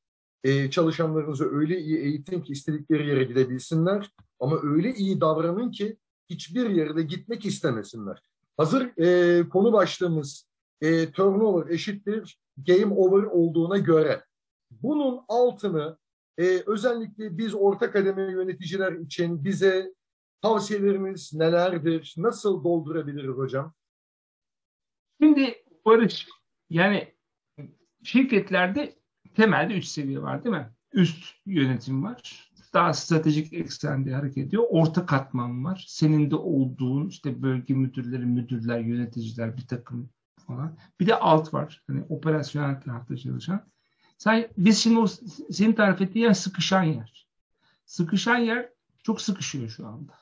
[0.43, 5.97] e, çalışanlarınızı öyle iyi eğitin ki istedikleri yere gidebilsinler ama öyle iyi davranın ki
[6.29, 8.21] hiçbir yerde gitmek istemesinler.
[8.57, 10.47] Hazır e, konu başlığımız
[10.81, 14.23] e, turnover eşittir game over olduğuna göre
[14.71, 15.97] bunun altını
[16.37, 19.93] e, özellikle biz orta kademe yöneticiler için bize
[20.41, 22.13] tavsiyeleriniz nelerdir?
[22.17, 23.73] Nasıl doldurabiliriz hocam?
[25.21, 25.55] Şimdi
[25.85, 26.27] Barış
[26.69, 27.13] yani
[28.03, 28.95] şirketlerde
[29.35, 30.69] temelde üç seviye var değil mi?
[30.93, 32.51] Üst yönetim var.
[32.73, 34.63] Daha stratejik eksende hareket ediyor.
[34.69, 35.85] Orta katman var.
[35.87, 40.09] Senin de olduğun işte bölge müdürleri, müdürler, yöneticiler bir takım
[40.47, 40.77] falan.
[40.99, 41.83] Bir de alt var.
[41.87, 43.67] Hani operasyonel tarafta çalışan.
[44.17, 45.07] Sen, biz şimdi o
[45.51, 47.27] senin tarif ettiğin yer sıkışan yer.
[47.85, 48.69] Sıkışan yer
[49.03, 50.13] çok sıkışıyor şu anda.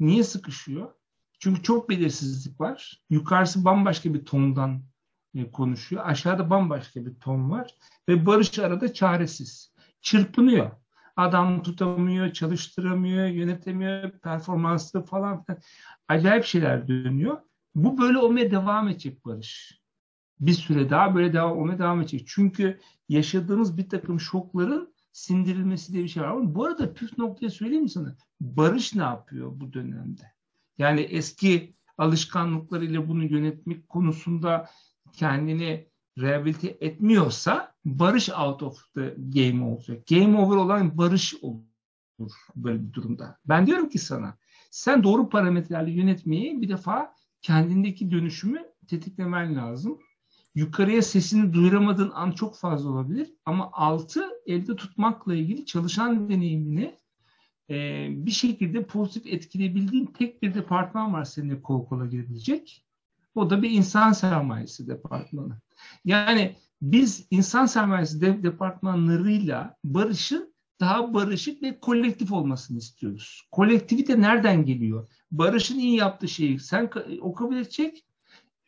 [0.00, 0.94] Niye sıkışıyor?
[1.38, 3.02] Çünkü çok belirsizlik var.
[3.10, 4.82] Yukarısı bambaşka bir tondan
[5.34, 6.02] e, konuşuyor.
[6.06, 7.74] Aşağıda bambaşka bir ton var.
[8.08, 9.72] Ve Barış arada çaresiz.
[10.00, 10.70] Çırpınıyor.
[11.16, 15.60] Adam tutamıyor, çalıştıramıyor, yönetemiyor, performanslı falan filan.
[16.08, 17.38] Acayip şeyler dönüyor.
[17.74, 19.80] Bu böyle olmaya devam edecek Barış.
[20.40, 22.24] Bir süre daha böyle devam olmaya devam edecek.
[22.26, 26.28] Çünkü yaşadığımız bir takım şokların sindirilmesi diye bir şey var.
[26.28, 28.16] Ama bu arada püf noktayı söyleyeyim mi sana?
[28.40, 30.22] Barış ne yapıyor bu dönemde?
[30.78, 34.68] Yani eski alışkanlıklarıyla bunu yönetmek konusunda
[35.12, 35.88] kendini
[36.18, 40.06] rehabilite etmiyorsa barış out of the game olacak.
[40.06, 43.38] Game over olan barış olur böyle bir durumda.
[43.44, 44.38] Ben diyorum ki sana
[44.70, 49.98] sen doğru parametrelerle yönetmeyi bir defa kendindeki dönüşümü tetiklemen lazım.
[50.58, 56.94] Yukarıya sesini duyuramadığın an çok fazla olabilir ama altı elde tutmakla ilgili çalışan deneyimini
[57.70, 62.84] e, bir şekilde pozitif etkileyebildiğin tek bir departman var seninle kol kola girebilecek.
[63.34, 65.60] O da bir insan sermayesi departmanı.
[66.04, 73.48] Yani biz insan sermayesi de, departmanlarıyla barışın daha barışık ve kolektif olmasını istiyoruz.
[73.50, 75.08] Kolektivite nereden geliyor?
[75.30, 76.90] Barış'ın iyi yaptığı şeyi sen
[77.20, 78.04] o kabul edecek,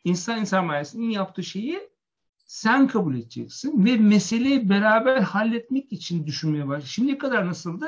[0.03, 1.79] insan sermayesinin iyi yaptığı şeyi
[2.45, 6.93] sen kabul edeceksin ve meseleyi beraber halletmek için düşünmeye başlıyorsun.
[6.93, 7.85] Şimdiye kadar nasıldı?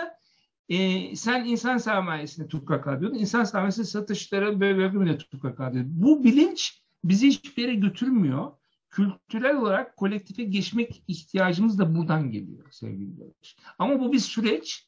[0.70, 3.18] Ee, sen insan sermayesine tukaka diyordun.
[3.18, 5.92] İnsan sermayesi satışlara böyle bölümüne tukaka diyordun.
[5.96, 8.52] Bu bilinç bizi hiçbir yere götürmüyor.
[8.90, 13.58] Kültürel olarak kolektife geçmek ihtiyacımız da buradan geliyor sevgili Barış.
[13.80, 14.88] Ama bu bir süreç.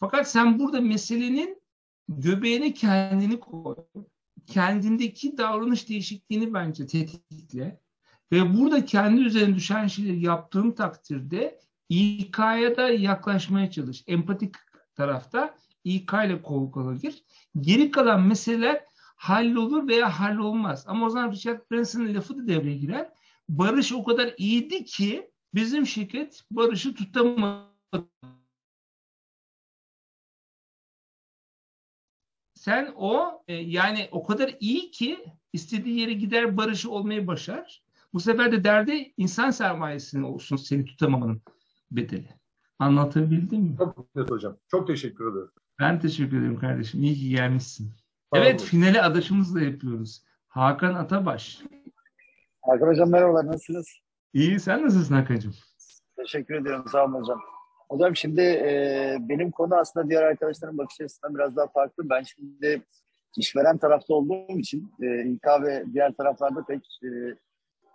[0.00, 1.62] Fakat sen burada meselenin
[2.08, 3.74] göbeğine kendini koy.
[4.50, 7.80] Kendindeki davranış değişikliğini bence tetikle.
[8.32, 14.04] Ve burada kendi üzerine düşen şeyleri yaptığın takdirde İK'ya da yaklaşmaya çalış.
[14.06, 14.54] Empatik
[14.94, 15.54] tarafta
[15.84, 17.24] İK ile kol gir.
[17.60, 18.84] Geri kalan meseleler
[19.16, 20.84] hallolur veya hallolmaz.
[20.86, 23.10] Ama o zaman Richard Branson'ın lafı da devreye girer.
[23.48, 27.70] Barış o kadar iyiydi ki bizim şirket Barış'ı tutamadı.
[32.60, 37.82] Sen o e, yani o kadar iyi ki istediği yere gider Barış'ı olmayı başar.
[38.14, 41.42] Bu sefer de derdi insan sermayesinin olsun seni tutamamanın
[41.90, 42.28] bedeli.
[42.78, 43.76] Anlatabildim mi?
[43.78, 44.56] Çok net hocam.
[44.70, 45.50] Çok teşekkür ederim.
[45.80, 47.02] Ben teşekkür ederim kardeşim.
[47.02, 47.92] İyi ki gelmişsin.
[48.32, 50.22] Sağ evet finali adaşımızla yapıyoruz.
[50.48, 51.62] Hakan Atabaş.
[52.62, 53.88] Hakan Hocam merhabalar nasılsınız?
[54.32, 55.54] İyi sen nasılsın Hakan'cığım?
[56.16, 57.40] Teşekkür ediyorum sağ olun hocam.
[57.90, 62.10] Hocam şimdi e, benim konu aslında diğer arkadaşların bakış açısından biraz daha farklı.
[62.10, 62.82] Ben şimdi
[63.36, 67.08] işveren tarafta olduğum için e, İK ve diğer taraflarda pek e,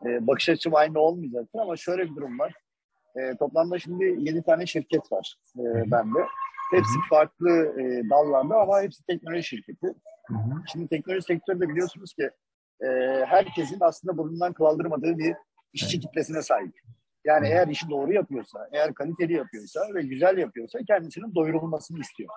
[0.09, 2.53] e, bakış açım aynı olmayacaktır ama şöyle bir durum var.
[3.15, 6.19] E, toplamda şimdi 7 tane şirket var e, bende.
[6.71, 9.87] Hepsi farklı e, dallarda ama hepsi teknoloji şirketi.
[10.71, 12.29] Şimdi teknoloji sektöründe biliyorsunuz ki
[12.81, 12.87] e,
[13.25, 15.35] herkesin aslında burnundan kaldırmadığı bir
[15.73, 16.73] işçi kitlesine sahip.
[17.25, 22.29] Yani eğer işi doğru yapıyorsa, eğer kaliteli yapıyorsa ve güzel yapıyorsa kendisinin doyurulmasını istiyor.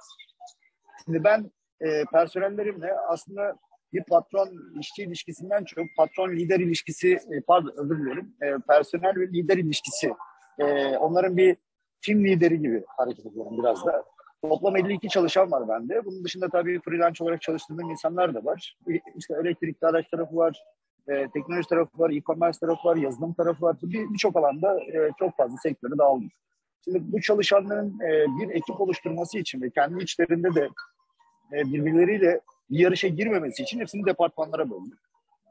[1.05, 1.51] Şimdi ben
[1.81, 3.57] e, personellerimle aslında
[3.93, 9.29] bir patron işçi ilişkisinden çok patron lider ilişkisi e, pardon özür dilerim e, personel ve
[9.29, 10.13] lider ilişkisi
[10.59, 11.57] e, onların bir
[12.03, 14.05] tim lideri gibi hareket ediyorum biraz da.
[14.43, 16.05] Toplam 52 çalışan var bende.
[16.05, 18.77] Bunun dışında tabii freelance olarak çalıştığım insanlar da var.
[19.17, 20.63] İşte elektrikli araç tarafı var,
[21.09, 23.77] e, teknoloji tarafı var, e-commerce tarafı var, yazılım tarafı var.
[23.83, 26.33] Birçok bir alanda e, çok fazla sektörü dağılmış.
[26.85, 30.69] Şimdi bu çalışanların e, bir ekip oluşturması için ve kendi içlerinde de
[31.53, 32.41] e, birbirleriyle
[32.71, 34.99] bir yarışa girmemesi için hepsini departmanlara böldük.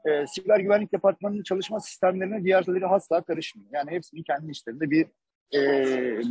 [0.06, 3.70] E, siber güvenlik departmanının çalışma sistemlerine diğerleri asla karışmıyor.
[3.72, 5.06] Yani hepsini kendi içlerinde bir
[5.54, 5.60] e,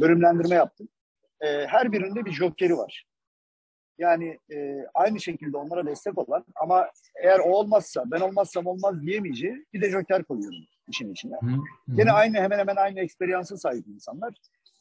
[0.02, 0.90] bölümlendirme yaptık.
[1.42, 3.06] E, her birinde bir jokeri var.
[3.98, 6.90] Yani e, aynı şekilde onlara destek olan ama
[7.24, 11.36] eğer o olmazsa ben olmazsam olmaz diyemeyeceği bir de joker koyuyorum işin içine.
[11.42, 11.58] Hı hı.
[11.88, 14.34] Yine aynı hemen hemen aynı eksperiyansa sahip insanlar.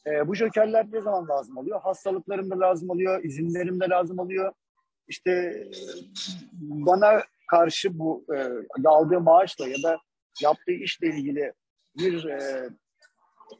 [0.07, 1.81] E, bu jokerler ne zaman lazım oluyor?
[1.81, 4.53] Hastalıklarımda lazım oluyor, izinlerimde lazım oluyor.
[5.07, 5.63] İşte
[6.61, 9.97] bana karşı bu e, aldığı maaşla ya da
[10.41, 11.53] yaptığı işle ilgili
[11.97, 12.69] bir e,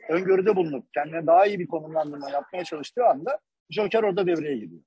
[0.09, 3.39] öngörüde bulunup kendine daha iyi bir konumlandırma yapmaya çalıştığı anda
[3.69, 4.81] Joker orada devreye giriyor.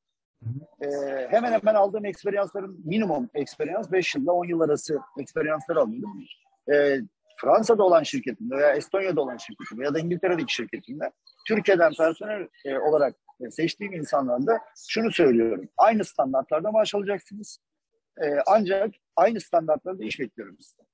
[0.82, 0.86] Ee,
[1.30, 6.24] hemen hemen aldığım eksperyansların minimum eksperyans 5 yılda 10 yıl arası eksperyanslar alıyorum.
[6.72, 7.00] Ee,
[7.40, 11.12] Fransa'da olan şirketimde veya Estonya'da olan şirketimde ya da İngiltere'deki şirketimde
[11.48, 15.68] Türkiye'den personel e, olarak e, seçtiğim insanlarda şunu söylüyorum.
[15.76, 17.58] Aynı standartlarda maaş alacaksınız.
[18.22, 20.86] E, ancak aynı standartlarda iş bekliyorum sizden.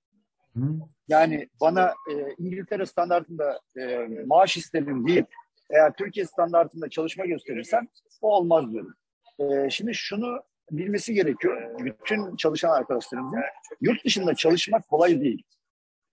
[1.08, 5.26] Yani bana e, İngiltere standartında e, maaş isterim deyip
[5.70, 7.88] eğer Türkiye standartında çalışma gösterirsen
[8.22, 8.94] o olmaz diyorum.
[9.38, 13.40] E, şimdi şunu bilmesi gerekiyor bütün çalışan arkadaşlarımızın.
[13.80, 15.42] Yurt dışında çalışmak kolay değil.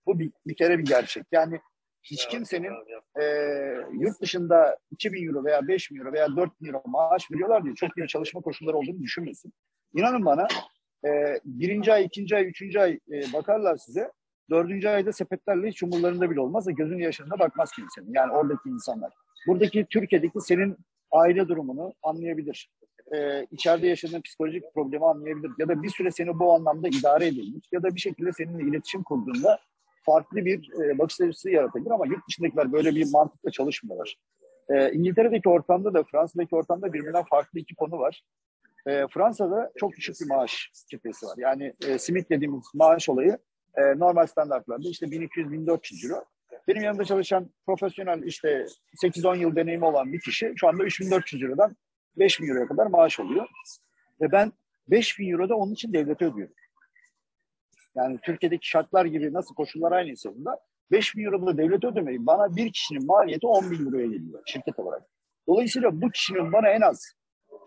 [0.06, 1.24] Bu bir, bir kere bir gerçek.
[1.32, 1.60] Yani
[2.02, 2.72] hiç kimsenin
[3.20, 3.24] e,
[3.92, 8.08] yurt dışında 2000 euro veya 5000 euro veya 4000 euro maaş veriyorlar diye çok iyi
[8.08, 9.52] çalışma koşulları olduğunu düşünmesin.
[9.94, 10.48] İnanın bana
[11.06, 14.12] e, birinci ay, ikinci ay, üçüncü ay e, bakarlar size.
[14.50, 18.14] Dördüncü ayda sepetlerle hiç umurlarında bile olmaz da gözün yaşında bakmaz kimsenin.
[18.14, 19.12] Yani oradaki insanlar.
[19.46, 20.76] Buradaki Türkiye'deki senin
[21.10, 22.70] aile durumunu anlayabilir.
[23.14, 25.50] Ee, içeride yaşadığın psikolojik problemi anlayabilir.
[25.58, 27.66] Ya da bir süre seni bu anlamda idare edilmiş.
[27.72, 29.58] Ya da bir şekilde seninle iletişim kurduğunda
[30.02, 34.16] farklı bir e, bakış açısı yaratabilir ama yurt dışındakiler böyle bir mantıkla çalışmıyorlar.
[34.68, 38.22] E, İngiltere'deki ortamda da Fransa'daki ortamda birbirinden farklı iki konu var.
[38.86, 41.34] E, Fransa'da çok düşük bir maaş kitlesi var.
[41.36, 43.38] Yani e, simit dediğimiz maaş olayı
[43.76, 46.24] e, normal standartlarda işte 1200-1400 euro.
[46.68, 48.66] Benim yanımda çalışan profesyonel işte
[49.02, 51.42] 8-10 yıl deneyimi olan bir kişi şu anda 3400
[52.16, 53.46] Euro'dan 5000 Euro'ya kadar maaş alıyor.
[54.20, 54.52] Ve ben
[54.88, 56.54] 5000 Euro'da onun için devlete ödüyorum.
[57.96, 60.60] Yani Türkiye'deki şartlar gibi nasıl koşullar aynıysa bunda
[60.90, 64.78] 5 bin euro da devlet ödemeyi bana bir kişinin maliyeti 10 bin euroya geliyor şirket
[64.78, 65.02] olarak.
[65.48, 67.12] Dolayısıyla bu kişinin bana en az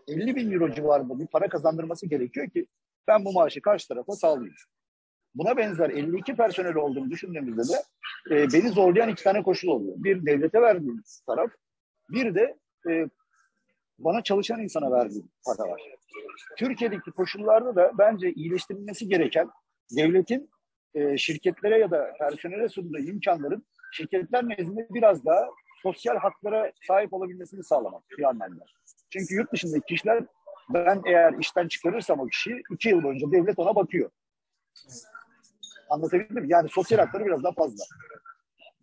[0.07, 2.65] 50 bin euro civarında bir para kazandırması gerekiyor ki
[3.07, 4.55] ben bu maaşı karşı tarafa sağlayayım.
[5.35, 9.95] Buna benzer 52 personel olduğunu düşündüğümüzde de e, beni zorlayan iki tane koşul oluyor.
[9.97, 11.49] Bir devlete verdiğim taraf,
[12.09, 12.57] bir de
[12.89, 13.09] e,
[13.99, 15.81] bana çalışan insana verdiğim para var.
[16.57, 19.49] Türkiye'deki koşullarda da bence iyileştirilmesi gereken
[19.97, 20.49] devletin
[20.93, 25.47] e, şirketlere ya da personele sunduğu imkanların şirketler nezdinde biraz daha
[25.83, 28.65] sosyal haklara sahip olabilmesini sağlamak bir anlamda.
[29.09, 30.23] Çünkü yurt dışındaki kişiler
[30.69, 34.09] ben eğer işten çıkarırsam o kişiyi iki yıl boyunca devlet ona bakıyor.
[35.89, 36.47] Anlatabildim mi?
[36.49, 37.83] Yani sosyal hakları biraz daha fazla.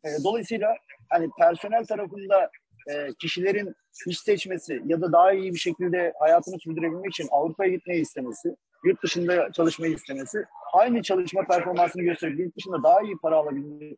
[0.04, 0.76] E, dolayısıyla
[1.10, 2.50] hani personel tarafında
[2.90, 3.74] e, kişilerin
[4.06, 9.02] iş seçmesi ya da daha iyi bir şekilde hayatını sürdürebilmek için Avrupa'ya gitmeyi istemesi, yurt
[9.02, 13.42] dışında çalışmayı istemesi, aynı çalışma performansını gösterip yurt dışında daha iyi para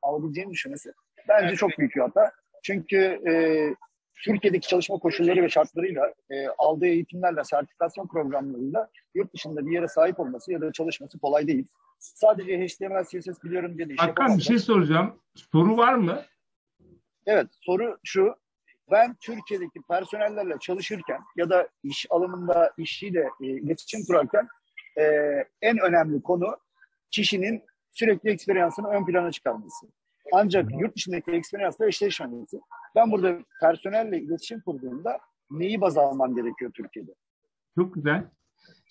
[0.03, 0.93] alabileceğini düşünmesi
[1.29, 2.33] bence çok büyük bir hata.
[2.63, 2.97] Çünkü
[3.29, 3.33] e,
[4.25, 10.21] Türkiye'deki çalışma koşulları ve şartlarıyla e, aldığı eğitimlerle, sertifikasyon programlarıyla yurt dışında bir yere sahip
[10.21, 11.67] olması ya da çalışması kolay değil.
[11.99, 15.19] Sadece HTML, CSS biliyorum diye de iş Hakan bir şey soracağım.
[15.53, 16.23] Soru var mı?
[17.27, 18.35] Evet, soru şu.
[18.91, 24.49] Ben Türkiye'deki personellerle çalışırken ya da iş alımında işçiyle e, iletişim kurarken
[24.99, 25.03] e,
[25.63, 26.57] en önemli konu
[27.11, 29.87] kişinin sürekli eksperyansını ön plana çıkarması.
[30.33, 32.61] Ancak yurt dışındaki eksperyansla eşleşmemesi.
[32.95, 35.19] Ben burada personelle iletişim kurduğumda
[35.51, 37.15] neyi baz almam gerekiyor Türkiye'de?
[37.75, 38.25] Çok güzel.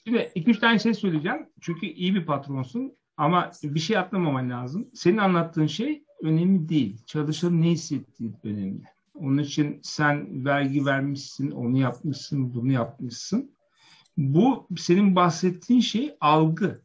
[0.03, 1.49] Şimdi iki üç tane şey söyleyeceğim.
[1.61, 4.89] Çünkü iyi bir patronsun ama bir şey atlamaman lazım.
[4.93, 7.05] Senin anlattığın şey önemli değil.
[7.05, 8.83] Çalışanın ne hissettiği önemli.
[9.15, 13.51] Onun için sen vergi vermişsin, onu yapmışsın, bunu yapmışsın.
[14.17, 16.81] Bu senin bahsettiğin şey algı.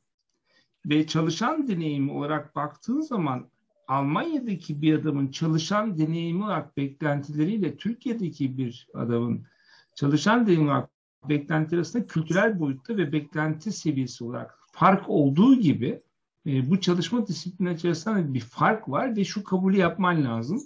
[0.86, 3.50] Ve çalışan deneyimi olarak baktığın zaman
[3.88, 9.46] Almanya'daki bir adamın çalışan deneyimi olarak beklentileriyle Türkiye'deki bir adamın
[9.94, 10.90] çalışan deneyimi olarak
[11.28, 16.02] beklentileri arasında kültürel boyutta ve beklenti seviyesi olarak fark olduğu gibi
[16.46, 20.62] e, bu çalışma disiplini içerisinde bir fark var ve şu kabulü yapman lazım.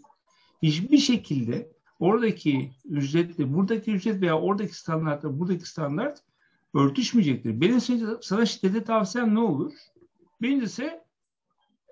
[0.62, 1.68] Hiçbir şekilde
[2.00, 6.22] oradaki ücretle buradaki ücret veya oradaki standartla buradaki standart
[6.74, 7.60] örtüşmeyecektir.
[7.60, 7.80] Benim
[8.22, 9.72] sana şiddete tavsiyem ne olur?
[10.42, 11.00] Birincisi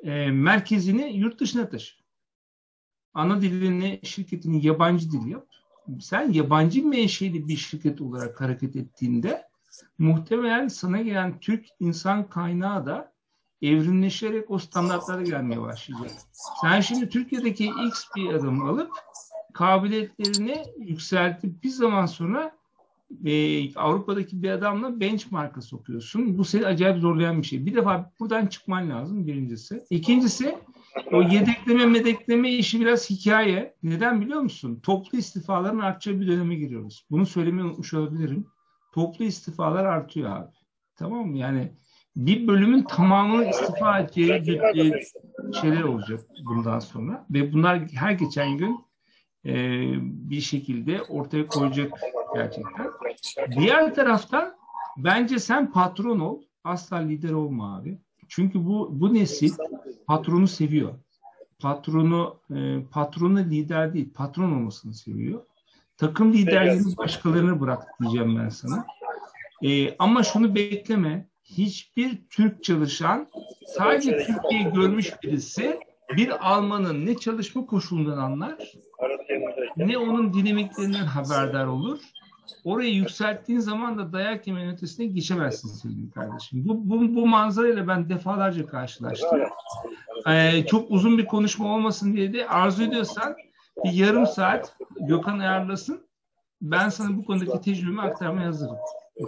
[0.02, 1.94] e, merkezini yurt dışına taşı.
[3.14, 5.46] Ana dilini şirketini yabancı dil yap.
[6.00, 9.42] Sen yabancı menşeli bir şirket olarak hareket ettiğinde
[9.98, 13.11] muhtemelen sana gelen Türk insan kaynağı da
[13.62, 16.10] evrimleşerek o standartlara gelmeye başlayacak.
[16.60, 18.90] Sen şimdi Türkiye'deki X bir adım alıp
[19.52, 22.52] kabiliyetlerini yükseltip bir zaman sonra
[23.24, 26.38] e, Avrupa'daki bir adamla benchmark'a sokuyorsun.
[26.38, 27.66] Bu seni acayip zorlayan bir şey.
[27.66, 29.84] Bir defa buradan çıkman lazım birincisi.
[29.90, 30.58] İkincisi
[31.12, 33.74] o yedekleme medekleme işi biraz hikaye.
[33.82, 34.80] Neden biliyor musun?
[34.82, 37.06] Toplu istifaların artacağı bir döneme giriyoruz.
[37.10, 38.46] Bunu söylemeyi unutmuş olabilirim.
[38.92, 40.52] Toplu istifalar artıyor abi.
[40.96, 41.38] Tamam mı?
[41.38, 41.72] Yani
[42.16, 45.02] bir bölümün tamamını istifa edeceği
[45.60, 47.26] şeyler olacak bundan sonra.
[47.30, 48.80] Ve bunlar her geçen gün
[49.46, 49.54] e,
[50.02, 51.92] bir şekilde ortaya koyacak
[52.34, 52.90] gerçekten.
[53.58, 54.54] Diğer taraftan
[54.96, 56.42] bence sen patron ol.
[56.64, 57.98] Asla lider olma abi.
[58.28, 59.52] Çünkü bu bu nesil
[60.06, 60.94] patronu seviyor.
[61.58, 65.46] Patronu e, patronu lider değil, patron olmasını seviyor.
[65.96, 68.86] Takım liderliğini başkalarına bırak diyeceğim ben sana.
[69.62, 71.31] E, ama şunu bekleme.
[71.58, 73.28] Hiçbir Türk çalışan
[73.66, 75.80] sadece Türkiye'yi görmüş birisi
[76.16, 78.72] bir Almanın ne çalışma koşulundan anlar
[79.76, 81.98] ne onun dinamiklerinden haberdar olur.
[82.64, 86.68] Orayı yükselttiğin zaman da dayak yemenin ötesine geçemezsin sevgili kardeşim.
[86.68, 89.40] Bu, bu, bu manzarayla ben defalarca karşılaştım.
[90.28, 93.36] Ee, çok uzun bir konuşma olmasın diye de arzu ediyorsan
[93.84, 96.06] bir yarım saat Gökhan ayarlasın.
[96.62, 98.76] Ben sana bu konudaki tecrübemi aktarmaya hazırım.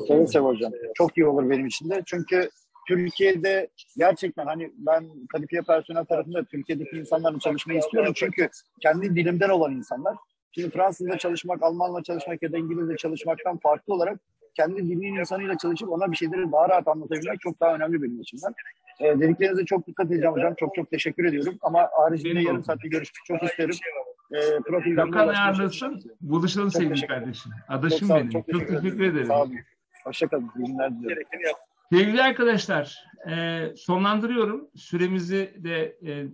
[0.08, 0.72] Seve seve hocam.
[0.94, 2.02] Çok iyi olur benim için de.
[2.06, 2.48] Çünkü
[2.88, 8.12] Türkiye'de gerçekten hani ben kalifiye personel tarafında Türkiye'deki insanlarla çalışmayı istiyorum.
[8.16, 8.48] Çünkü
[8.82, 10.16] kendi dilimden olan insanlar.
[10.52, 14.20] Şimdi Fransızca çalışmak, Almanla çalışmak ya da İngilizce çalışmaktan farklı olarak
[14.56, 18.54] kendi dilinin insanıyla çalışıp ona bir şeyleri daha rahat anlatabilmek çok daha önemli benim açımdan.
[19.00, 20.54] E, dediklerinize çok dikkat edeceğim hocam.
[20.54, 21.54] Çok çok teşekkür ediyorum.
[21.62, 23.74] Ama haricinde yarım saatte görüşmek çok isterim.
[24.32, 26.02] E, profilden Gökhan ulaşmaya ayarlasın.
[26.20, 27.52] Buluşalım Çok sevgili kardeşim.
[27.68, 28.30] Çok Adaşım olun, benim.
[28.30, 29.10] çok Çok teşekkür teşekkür ederim.
[29.10, 29.26] ederim.
[29.26, 29.56] Sağ olun.
[30.04, 30.50] Hoşçakalın.
[30.58, 31.22] İyi günler diliyorum.
[31.92, 34.68] Sevgili arkadaşlar, e, sonlandırıyorum.
[34.74, 36.26] Süremizi de e,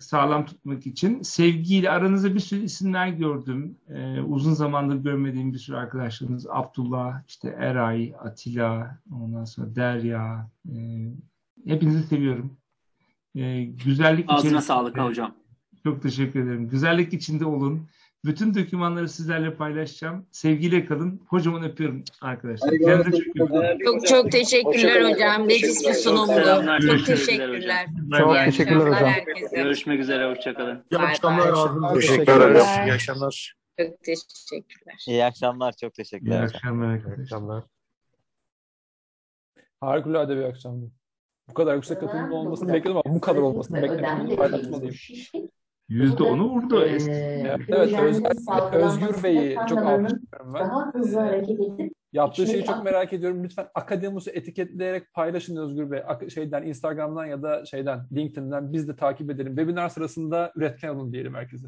[0.00, 1.22] sağlam tutmak için.
[1.22, 3.78] Sevgiyle aranızda bir sürü isimler gördüm.
[3.88, 6.46] E, uzun zamandır görmediğim bir sürü arkadaşlarımız.
[6.50, 10.50] Abdullah, işte Eray, Atilla, ondan sonra Derya.
[10.68, 10.74] E,
[11.66, 12.56] hepinizi seviyorum.
[13.34, 15.34] E, güzellik Ağzına içerisinde- sağlık hocam.
[15.84, 16.68] Çok teşekkür ederim.
[16.68, 17.88] Güzellik içinde olun.
[18.24, 20.26] Bütün dokümanları sizlerle paylaşacağım.
[20.30, 21.16] Sevgiyle kalın.
[21.30, 22.70] Kocaman öpüyorum arkadaşlar.
[22.78, 23.78] Kendinize çok iyi bakın.
[23.84, 25.48] Çok çok teşekkürler hocam.
[25.48, 26.32] Nefis bir sunumdu.
[26.86, 27.86] Çok teşekkürler.
[28.18, 29.54] Çok teşekkürler akşamlar hocam.
[29.54, 30.30] Görüşmek üzere.
[30.30, 30.84] Hoşçakalın.
[30.90, 31.48] İyi akşamlar.
[31.48, 32.42] Ağzınıza Teşekkür sağlık.
[32.50, 32.66] ederiz.
[32.86, 33.54] İyi akşamlar.
[33.78, 35.04] Çok teşekkürler.
[35.08, 35.72] İyi akşamlar.
[35.80, 36.42] Çok İyi teşekkürler.
[36.42, 37.64] akşamlar İyi akşamlar.
[39.80, 40.90] Harikulade bir akşamdı.
[41.48, 44.36] Bu kadar yüksek katılımın olmasını bekledim ama bu kadar olmasını beklemedim.
[44.36, 44.94] Paylaşmalıyım.
[45.88, 46.84] Yüzde onu vurdu.
[46.84, 47.10] Eski.
[47.12, 50.54] Evet, evet Özgür, Özgür Bey'i çok alkışlıyorum ben.
[50.54, 53.44] daha hızlı hareket edip Yaptığı şeyi çok merak ediyorum.
[53.44, 56.02] Lütfen Akademus'u etiketleyerek paylaşın Özgür Bey.
[56.06, 59.56] Ak- Şeyden, Instagram'dan ya da şeyden, LinkedIn'den biz de takip edelim.
[59.56, 61.66] Webinar sırasında üretken olun diyelim herkese.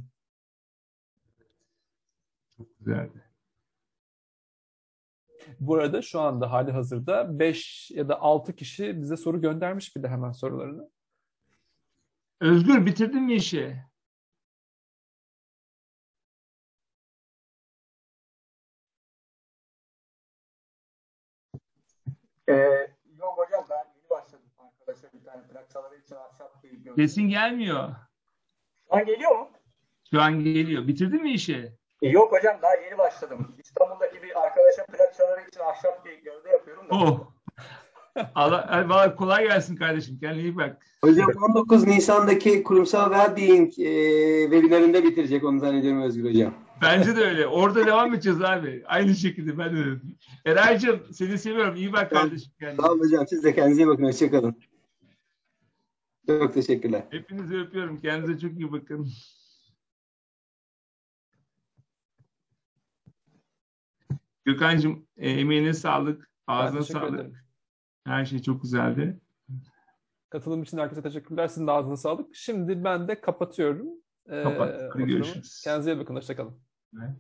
[2.80, 3.24] Güzeldi.
[5.60, 10.02] Bu arada şu anda hali hazırda 5 ya da 6 kişi bize soru göndermiş bir
[10.02, 10.90] de hemen sorularını.
[12.40, 13.76] Özgür bitirdin mi işi?
[22.48, 22.52] Ee,
[23.18, 24.46] yok hocam ben yeni başladım
[24.86, 26.94] arkadaşa bir tane plak çaları için ahşap bir gördüm.
[26.96, 27.88] Sesin gelmiyor.
[28.88, 29.48] Şu an geliyor mu?
[30.10, 30.86] Şu an geliyor.
[30.86, 31.72] Bitirdin mi işi?
[32.02, 33.56] E, yok hocam daha yeni başladım.
[33.58, 36.94] İstanbul'daki bir arkadaşa plak çaları için ahşap bir gövde yapıyorum da.
[36.94, 37.32] Oh.
[38.34, 40.18] Allah, ay, vallahi kolay gelsin kardeşim.
[40.20, 40.86] Kendine iyi bak.
[41.04, 46.54] Hocam 19 Nisan'daki kurumsal well-being e, webinarında bitirecek onu zannediyorum Özgür Hocam.
[46.82, 47.46] Bence de öyle.
[47.46, 48.84] Orada devam edeceğiz abi.
[48.86, 50.00] Aynı şekilde ben de öyle.
[50.44, 51.76] Eraycığım seni seviyorum.
[51.76, 52.82] İyi bak kardeşim kendine.
[52.82, 53.26] Sağ olun hocam.
[53.26, 54.04] Siz de kendinize iyi bakın.
[54.04, 54.56] Hoşçakalın.
[56.26, 57.04] Çok teşekkürler.
[57.10, 58.00] Hepinizi öpüyorum.
[58.00, 59.08] Kendinize çok iyi bakın.
[64.44, 66.30] Gökhan'cığım e, emeğine sağlık.
[66.46, 67.14] Ağzına sağlık.
[67.14, 67.36] ederim.
[68.04, 69.20] Her şey çok güzeldi.
[70.30, 71.48] Katılım için herkese teşekkürler.
[71.48, 72.34] Sizin de ağzınıza sağlık.
[72.34, 73.88] Şimdi ben de kapatıyorum.
[74.28, 74.74] Ee, Kapat.
[74.74, 75.06] Hadi oturumu.
[75.06, 75.60] görüşürüz.
[75.64, 76.16] Kendinize iyi bakın.
[76.16, 76.58] Hoşçakalın.
[77.02, 77.10] Evet.